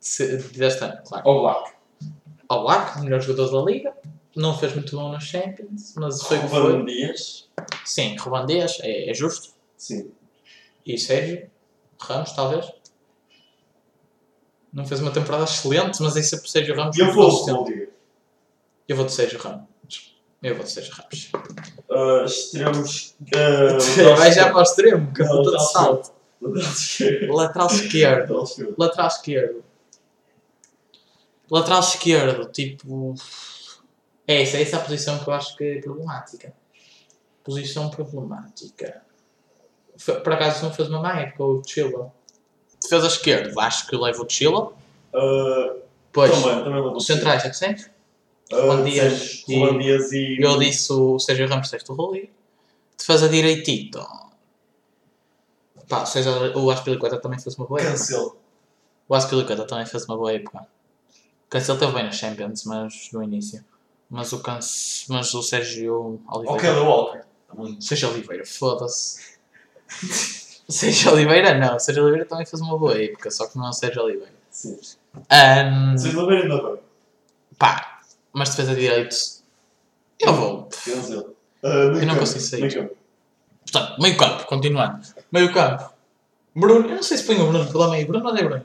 [0.01, 1.29] Se- Deste ano, claro.
[1.29, 1.73] Ao Black.
[2.51, 3.95] Ao Black, melhor jogador da Liga.
[4.35, 6.85] Não fez muito bom nos Champions, mas foi o que foi.
[6.85, 7.49] Dias.
[7.85, 9.51] Sim, Ruban Dias, é, é justo.
[9.77, 10.11] Sim.
[10.85, 11.49] E Sérgio
[12.01, 12.67] Ramos, talvez.
[14.73, 16.99] Não fez uma temporada excelente, mas isso é por Sérgio Ramos.
[16.99, 17.89] Eu vou Dias.
[18.89, 19.69] Eu vou de Sérgio Ramos.
[20.43, 21.31] Eu vou de Sérgio Ramos.
[21.89, 23.15] Uh, extremos.
[23.33, 26.13] Uh, Vai já para o extremo, que lateral salto.
[26.41, 27.33] Lateral esquerdo.
[27.33, 28.75] Lateral esquerdo.
[28.77, 29.70] Lateral esquerdo.
[31.51, 32.51] Lateral esquerdo.
[32.53, 33.15] Tipo.
[34.27, 36.53] É essa, é essa a posição que eu acho que é problemática.
[37.43, 39.03] Posição problemática.
[40.23, 42.13] Por acaso não fez uma má época o Chila.
[42.81, 44.73] Defesa esquerda, acho que leva o Chila.
[45.13, 45.81] Uh,
[46.13, 47.85] Pois, também, também os centrais, é que sempre?
[48.53, 50.39] Uh, Juan Dias e- Dias e.
[50.41, 52.31] Eu disse o Sérgio Ramos, disseste o Roli.
[52.99, 54.05] Defesa direitito.
[55.89, 57.93] Pá, o César- o Aspilicueta também fez uma boa época.
[57.97, 58.37] Cancelo.
[59.09, 60.67] O Aspilicueta também fez uma boa época.
[61.51, 63.65] O Cancelo teve bem na Champions, mas no início.
[64.09, 65.05] Mas o, Cance...
[65.09, 66.61] mas o Sérgio Oliveira.
[66.61, 67.25] Kelly Walker.
[67.49, 67.81] Também.
[67.81, 69.39] Sérgio Oliveira, foda-se.
[70.69, 73.67] O Sérgio Oliveira não, o Sérgio Oliveira também fez uma boa época, só que não
[73.67, 74.33] é o Sérgio Oliveira.
[74.53, 74.79] Sim.
[74.79, 76.77] Vocês não verem ainda bem.
[77.59, 78.01] pá,
[78.33, 79.17] mas defesa de direito.
[80.21, 80.69] Eu vou.
[80.87, 82.61] Uh, Eu não consigo sair.
[82.61, 82.97] meio campo.
[83.63, 85.01] Portanto, meio campo, continuando.
[85.33, 85.93] Meio campo.
[86.55, 88.07] Bruno, eu não sei se põe o Bruno pela meio.
[88.07, 88.65] Bruno ou é Bruno?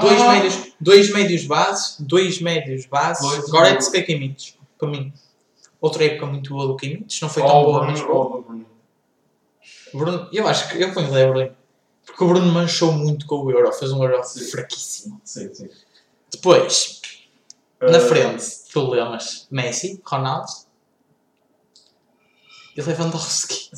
[0.00, 0.67] Dois, Ah!
[0.80, 3.22] Dois médios bases, dois médios bases.
[3.22, 3.82] Dois Agora é de Bruno.
[3.90, 5.12] sequer Kimmich, para mim.
[5.80, 8.24] Outra época muito boa do Kimmich, não foi Oh, tão boa, Bruno, mas boa.
[8.36, 8.66] oh, Bruno.
[9.94, 11.52] Bruno, eu acho que eu ponho o De Bruyne.
[12.04, 14.44] Porque o Bruno manchou muito com o Euro, fez um Euro Sim.
[14.50, 15.20] fraquíssimo.
[15.24, 15.68] Sim, sim.
[16.30, 17.00] Depois,
[17.80, 19.46] na Uh, frente, problemas.
[19.50, 20.50] Messi, Ronaldo
[22.76, 23.70] e Lewandowski.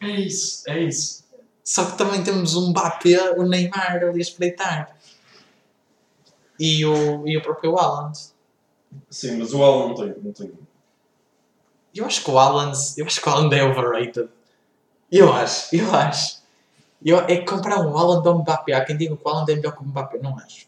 [0.00, 1.24] É isso, é isso.
[1.62, 4.93] Só que também temos um Mbappé, o Neymar ali a espreitar.
[6.58, 8.18] E o, e o próprio Haaland.
[9.10, 10.14] Sim, mas o Alan não tem.
[10.22, 10.52] Não tem.
[11.94, 14.28] Eu acho que o Haaland, eu acho que o Haaland é overrated.
[15.10, 16.42] Eu acho, eu acho.
[17.04, 19.56] Eu, é que comparar um Haaland ao Mbappé, há quem diga que o Haaland é
[19.56, 20.18] melhor que o Mbappé.
[20.18, 20.66] Não acho.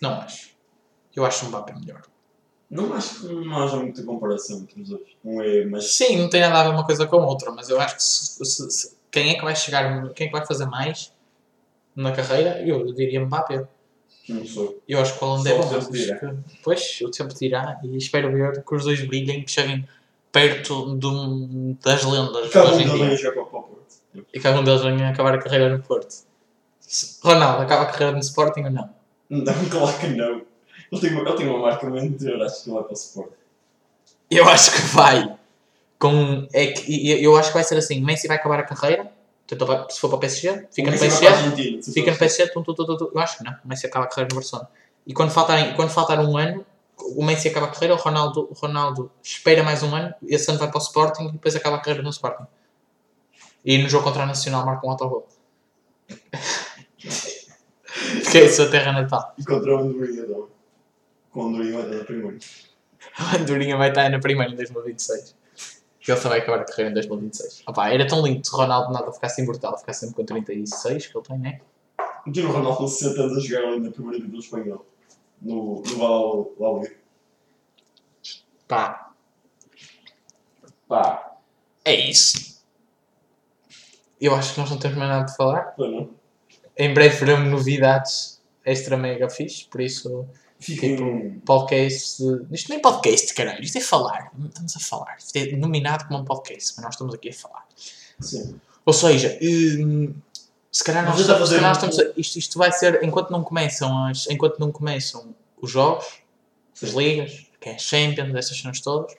[0.00, 0.50] Não acho.
[1.14, 2.02] Eu acho o Mbappé melhor.
[2.68, 5.06] Não acho que não haja muita comparação entre os dois.
[5.24, 5.94] Um é mais.
[5.94, 8.02] Sim, não tem nada a ver uma coisa com a outra, mas eu acho que
[8.02, 11.12] se- se- se- quem é que vai chegar, quem é que vai fazer mais
[11.94, 13.66] na carreira, eu diria Mbappé.
[14.28, 14.76] Não sei.
[14.88, 15.90] Eu acho que o Haaland Só é bom.
[15.90, 19.86] que- Pois, o tempo dirá e espero ver que os dois brilhem, que cheguem
[20.32, 23.76] perto um- das lendas Cada um deles vem jogar para o Porto.
[24.34, 26.14] E que algum deles venha acabar a carreira no Porto.
[27.22, 28.90] Ronaldo, acaba a carreira no Sporting ou não?
[29.28, 30.42] Não, claro que não.
[30.92, 33.30] Ele tem, uma- ele tem uma marca mentor, acho que ele vai para o Sport.
[34.30, 35.36] Eu acho que vai.
[35.98, 39.10] Com, é que, eu acho que vai ser assim: Messi vai acabar a carreira,
[39.54, 42.18] então vai- se for para o PSG, fica no O PSG, a Argentina, fica no
[42.18, 44.36] PSG, tum, tum, tum, tum, eu acho que não, o Messi acaba a carreira no
[44.40, 44.68] Barcelona.
[45.06, 46.66] E quando faltar, quando faltar um ano,
[46.98, 50.58] o Messi acaba a carreira, o Ronaldo, o Ronaldo espera mais um ano, esse ano
[50.58, 52.46] vai para o Sporting e depois acaba a carreira no Sporting.
[53.64, 55.28] E no jogo contra o Nacional marca um autogol.
[58.30, 59.34] que é isso, a terra natal.
[59.38, 60.48] E contra o Andorinha, não.
[61.30, 62.38] Com o Andorinha vai dar primeiro.
[63.18, 65.35] A Andorinha vai estar na primeira em 2026.
[66.06, 67.62] E ele vai acabar a carreira em 2026.
[67.66, 71.16] Opa, era tão lindo se o Ronaldo nada ficasse imortal, ficasse sempre com 36 que
[71.16, 71.60] ele tem, né?
[72.32, 74.86] Tinha o Ronaldo com 60 anos a jogar ali na primeira divisão espanhol.
[75.42, 76.96] No, no Val Liga.
[78.68, 79.06] Pá,
[80.88, 81.36] Pá,
[81.84, 82.64] é isso.
[84.20, 85.74] Eu acho que nós não temos mais nada para falar.
[85.76, 86.10] foi não?
[86.76, 90.28] Em breve veremos novidades extra mega fixe, por isso
[90.58, 91.38] Fiquem.
[91.44, 92.22] podcast.
[92.50, 94.32] Isto nem podcast, caralho, isto é falar.
[94.48, 95.16] Estamos a falar.
[95.18, 97.66] Isto é nominado como um podcast, mas nós estamos aqui a falar.
[98.20, 98.58] Sim.
[98.84, 100.14] Ou seja, hum,
[100.72, 104.06] se calhar nós, se calhar nós estamos a- isto, isto vai ser enquanto não começam
[104.06, 106.06] as, enquanto não começam os jogos,
[106.82, 109.14] as ligas, que é a Champions, essas cenas todas.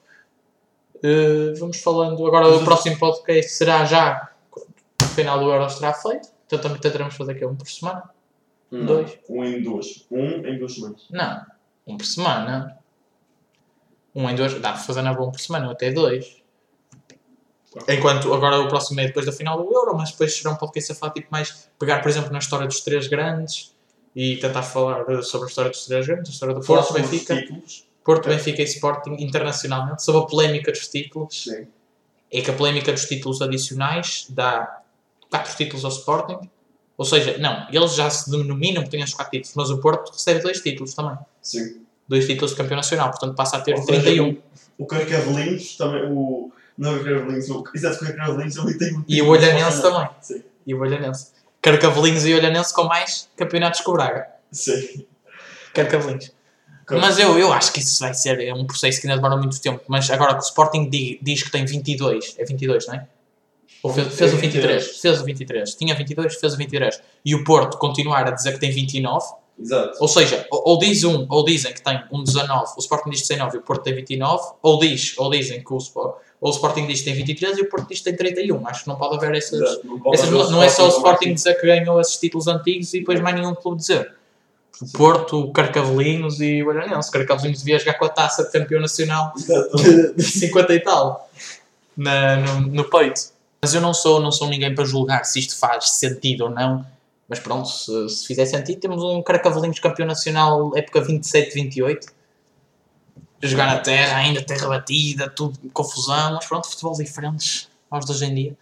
[1.04, 2.26] eh, vamos falando.
[2.26, 4.32] Agora o próximo podcast será já
[5.02, 6.30] o final do Euro estará feito.
[6.48, 8.10] Então também tentaremos fazer aqui um por semana.
[8.72, 9.18] Não, Dois.
[9.30, 10.06] Um em duas.
[10.12, 11.06] Um em duas semanas.
[11.10, 11.46] Não,
[11.86, 12.78] um por semana.
[14.14, 16.42] Um em dois, dá para fazer na boa um por semana, ou até dois.
[17.88, 20.92] Enquanto agora o próximo é depois da final do Euro, mas depois será um podcast
[20.92, 23.76] a falar tipo mais pegar, por exemplo, na história dos três grandes
[24.16, 27.36] e tentar falar sobre a história dos três grandes, a história do Porto, Benfica.
[28.04, 31.44] Porto, Benfica e Sporting internacionalmente, sobre a polémica dos títulos.
[31.44, 31.68] Sim.
[32.32, 34.82] É que a polémica dos títulos adicionais dá
[35.30, 36.50] 4 títulos ao Sporting.
[36.98, 40.12] Ou seja, não, eles já se denominam que têm os 4 títulos, mas o Porto
[40.12, 41.18] recebe 2 títulos também.
[41.42, 41.82] Sim.
[42.08, 44.38] Dois títulos de campeão nacional, portanto passa a ter Ou seja, 31.
[44.78, 46.04] O Carcavelinhos também.
[46.12, 46.52] O.
[46.78, 47.50] Não é o Carcavelinhos.
[47.50, 47.64] O...
[47.76, 50.10] Exato, o Carcavelinhos também tem um E o Olhanense também.
[50.22, 50.44] Sim.
[50.66, 51.28] E o Olhanense.
[51.62, 54.28] Carcavelinhos e Olhanense com mais campeonatos que o Braga.
[54.52, 55.06] Sim.
[55.74, 56.32] Carcavelinhos.
[56.86, 57.04] Claro.
[57.04, 59.60] Mas eu, eu acho que isso vai ser é um processo que ainda demora muito
[59.62, 59.82] tempo.
[59.88, 63.08] Mas agora que o Sporting di- diz que tem 22, é 22, não é?
[63.84, 64.98] Ou fez, fez o 23?
[64.98, 65.76] Fez o 23.
[65.76, 67.02] Tinha 22, fez o 23.
[67.24, 69.26] E o Porto continuar a dizer que tem 29.
[69.60, 69.98] Exato.
[70.00, 73.28] Ou seja, ou, ou diz um, ou dizem que tem um 19, o Sporting diz
[73.28, 74.44] 19 e o Porto tem 29.
[74.62, 77.70] Ou diz, ou dizem que o, ou o Sporting diz que tem 23 e o
[77.70, 78.68] Porto diz que tem 31.
[78.68, 79.88] Acho que não pode haver essas, Exato.
[79.88, 82.94] Não, pode essas haver não, é só o Sporting dizer que ganhou esses títulos antigos
[82.94, 84.16] e depois mais nenhum clube dizer.
[84.80, 87.10] O Porto, o Carcavelinhos e o Olhanense.
[87.10, 91.28] Carcavelinhos devia jogar com a taça de campeão nacional de, de 50 e tal
[91.98, 93.37] na, no, no peito.
[93.62, 96.86] Mas eu não sou, não sou ninguém para julgar se isto faz sentido ou não.
[97.28, 102.08] Mas pronto, se, se fizer sentido, temos um Carcavelinhos campeão nacional época 27-28.
[103.42, 106.34] A jogar na terra, ainda terra batida, tudo confusão.
[106.34, 108.58] Mas pronto, futebols diferentes aos de hoje em dia.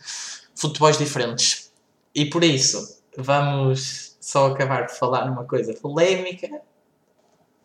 [0.56, 1.72] Futebols diferentes.
[2.14, 6.62] E por isso, vamos só acabar de falar numa coisa polémica.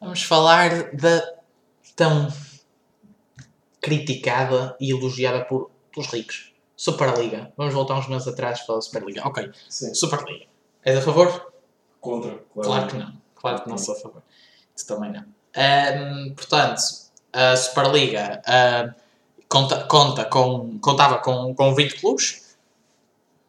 [0.01, 1.23] Vamos falar da
[1.97, 2.33] tão
[3.81, 6.50] criticada e elogiada por, pelos ricos.
[6.81, 7.53] Superliga.
[7.59, 9.21] Vamos voltar uns meses atrás para a Superliga.
[9.29, 9.93] Ok, Sim.
[9.93, 10.47] Superliga.
[10.83, 11.53] És a favor?
[12.01, 12.43] Contra.
[12.55, 13.13] Claro que não.
[13.35, 14.23] Claro que não sou a favor.
[14.75, 15.23] Isso também não.
[15.55, 16.81] Ahm, portanto,
[17.35, 18.95] a Superliga ahm,
[19.47, 22.57] conta, conta com, contava com, com 20 clubes.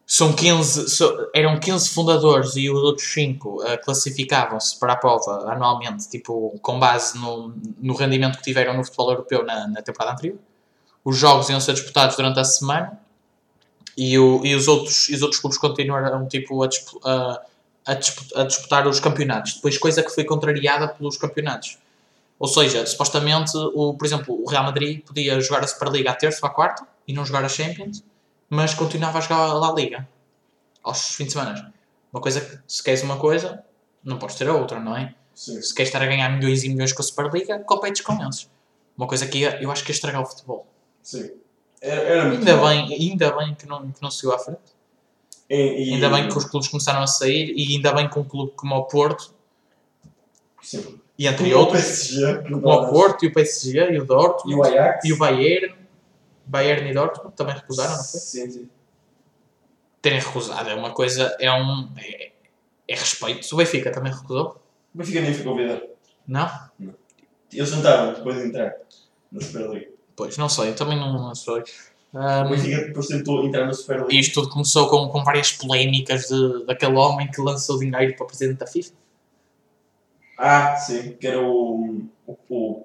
[0.06, 5.50] São 15, so- eram 15 fundadores e os outros 5 ah, classificavam-se para a prova
[5.50, 10.12] anualmente, tipo, com base no, no rendimento que tiveram no futebol europeu na, na temporada
[10.12, 10.38] anterior.
[11.06, 13.00] Os jogos iam ser disputados durante a semana
[13.98, 16.70] e, o, e os, outros, e os outros clubes continuaram tipo, a,
[17.04, 17.42] a,
[17.86, 19.56] a, dispu- a disputar os campeonatos.
[19.56, 21.78] Depois, coisa que foi contrariada pelos campeonatos.
[22.40, 26.40] Ou seja, supostamente, o, por exemplo, o Real Madrid podia jogar a Superliga à terça
[26.42, 28.04] ou à quarta e não jogar a Champions,
[28.50, 30.08] mas continuava a jogar a La Liga
[30.84, 31.74] aos fins de semana.
[32.12, 33.64] Uma coisa que, se queres uma coisa,
[34.04, 35.14] não podes ter a outra, não é?
[35.36, 35.62] Sim.
[35.62, 38.50] Se queres estar a ganhar milhões e milhões com a Superliga, competes com eles.
[38.98, 40.68] Uma coisa que eu acho que ia estragar o futebol.
[41.04, 41.30] Sim.
[41.82, 44.60] Era, era muito Ainda bem, ainda bem que não, que não seguiu à frente.
[45.50, 45.56] E,
[45.90, 48.54] e- Ainda bem que os clubes começaram a sair e ainda bem que um clube
[48.56, 49.34] como o Porto,
[50.62, 51.00] Sim.
[51.18, 52.50] e entre Como o outros, PSG.
[52.50, 55.06] como o Porto e o PSG e o Dortmund E o Ajax.
[55.06, 55.76] e o Bayern,
[56.46, 58.20] Bayern e Dortmund também recusaram, não foi?
[58.20, 58.70] Sim, sim.
[60.02, 61.90] Terem recusado é uma coisa, é um.
[61.98, 62.32] é,
[62.88, 63.48] é respeito.
[63.54, 64.60] O Benfica também recusou?
[64.94, 65.82] O Benfica nem foi convidado.
[66.28, 66.50] Não?
[67.54, 68.74] Eles tentaram depois de entrar
[69.32, 69.91] na Superliga.
[70.16, 71.64] Pois, não sei, eu também não, sei.
[72.14, 74.14] Ahm, Benfica depois tentou entrar na Superliga.
[74.14, 78.28] isto tudo começou com, com várias polémicas de, daquele homem que lançou dinheiro para o
[78.28, 78.94] presidente da FIFA.
[80.38, 82.84] Ah, sim, que era o, o, o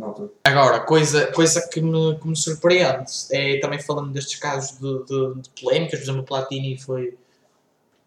[0.00, 0.30] altura.
[0.44, 5.42] Agora, coisa, coisa que, me, que me surpreende é também falando destes casos de, de,
[5.42, 7.16] de polémicas, por exemplo, o Platini foi,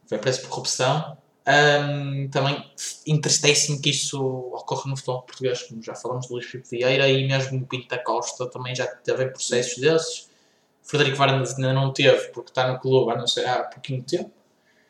[0.08, 1.18] foi preso por corrupção.
[1.46, 2.64] Ahm, também
[3.08, 4.22] entristece-me que isso
[4.54, 7.88] ocorra no futebol português, como já falamos do Luís Filipe Vieira e mesmo o Pinto
[7.88, 10.30] da Costa também já teve processos desses.
[10.84, 14.32] Frederico Varandas ainda não teve, porque está no clube há, não sei, há pouquinho tempo.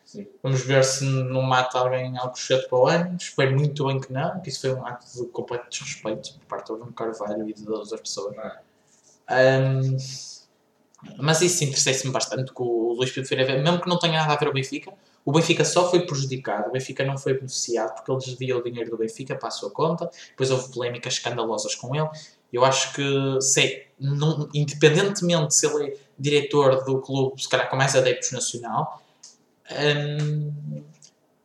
[0.04, 0.28] Sim.
[0.44, 3.16] Vamos ver se não mata alguém algo cedo para o ano.
[3.18, 6.68] Espero muito bem que não, que isso foi um ato de completo desrespeito por parte
[6.68, 8.36] do Bruno Carvalho e de todas as pessoas.
[9.30, 9.96] Um,
[11.18, 14.38] mas isso interessa-me bastante que o Luís Pedro Ferreira, mesmo que não tenha nada a
[14.38, 14.92] ver o Benfica,
[15.24, 18.90] o Benfica só foi prejudicado, o Benfica não foi beneficiado porque ele desviou o dinheiro
[18.90, 22.10] do Benfica para a sua conta, depois houve polémicas escandalosas com ele.
[22.52, 27.76] Eu acho que, se, não, independentemente se ele é diretor do clube, se calhar com
[27.76, 29.02] mais adeptos nacional,
[29.72, 30.84] hum,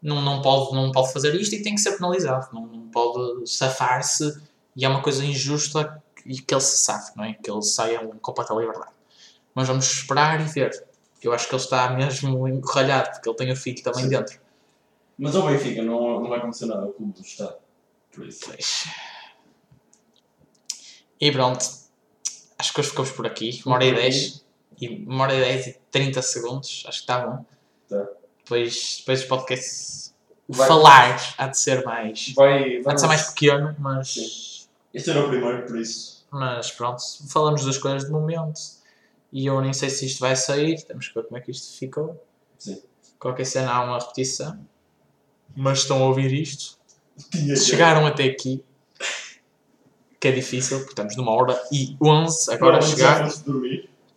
[0.03, 3.49] não, não, pode, não pode fazer isto e tem que ser penalizado, não, não pode
[3.49, 4.41] safar-se
[4.75, 7.35] e é uma coisa injusta e que ele se safe, não é?
[7.35, 8.91] Que ele saia em completa liberdade.
[9.55, 10.71] Mas vamos esperar e ver.
[11.23, 14.11] Eu acho que ele está mesmo encurralhado, porque ele tem o filho também Sim.
[14.11, 14.39] dentro.
[15.19, 17.57] Mas ao Benfica não, não vai acontecer nada, o clube do Estado.
[18.13, 18.41] Por isso.
[18.47, 18.85] Pois.
[21.21, 21.65] E pronto.
[22.59, 23.63] Acho que hoje ficamos por aqui.
[23.65, 24.45] Uma hora e dez.
[24.81, 26.85] E uma hora e dez e 30 segundos.
[26.87, 27.45] Acho que está bom.
[27.89, 28.07] Tá.
[28.45, 30.11] Depois, depois o podcast
[30.49, 32.33] Vai- falar há de ser mais.
[32.35, 34.09] Vai, Há vai de ser mais pequeno, mas.
[34.15, 34.67] Sim.
[34.95, 36.27] Este era o primeiro, por isso.
[36.31, 37.03] Mas pronto.
[37.29, 38.61] Falamos das coisas de momento.
[39.33, 40.83] E eu nem sei se isto vai sair.
[40.83, 42.23] Temos que ver como é que isto ficou.
[42.59, 42.81] Sim.
[43.19, 44.59] Qualquer cena há uma repetição.
[45.55, 46.77] Mas estão a ouvir isto.
[47.65, 48.63] Chegaram até aqui,
[50.21, 53.29] que é difícil, porque estamos numa hora e 11 agora a chegar.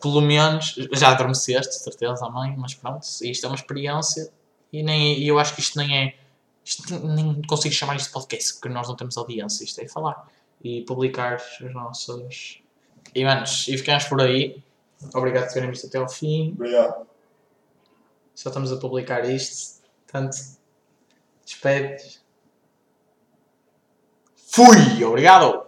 [0.02, 4.31] Pelo menos, já adormeceste, certeza, mãe, mas pronto, isto é uma experiência
[4.72, 6.15] e, nem, eu acho que isto nem é.
[6.64, 10.27] Isto nem consigo chamar isto de podcast, porque nós não temos audiência, isto é falar
[10.64, 12.61] e publicar os nossos.
[13.15, 14.61] E manos, e ficamos por aí.
[15.13, 16.51] Obrigado por terem visto até ao fim.
[16.53, 17.07] Obrigado.
[18.35, 19.81] Só estamos a publicar isto.
[20.05, 20.38] Portanto,
[21.45, 22.21] despede.
[24.35, 25.03] Fui!
[25.03, 25.67] Obrigado!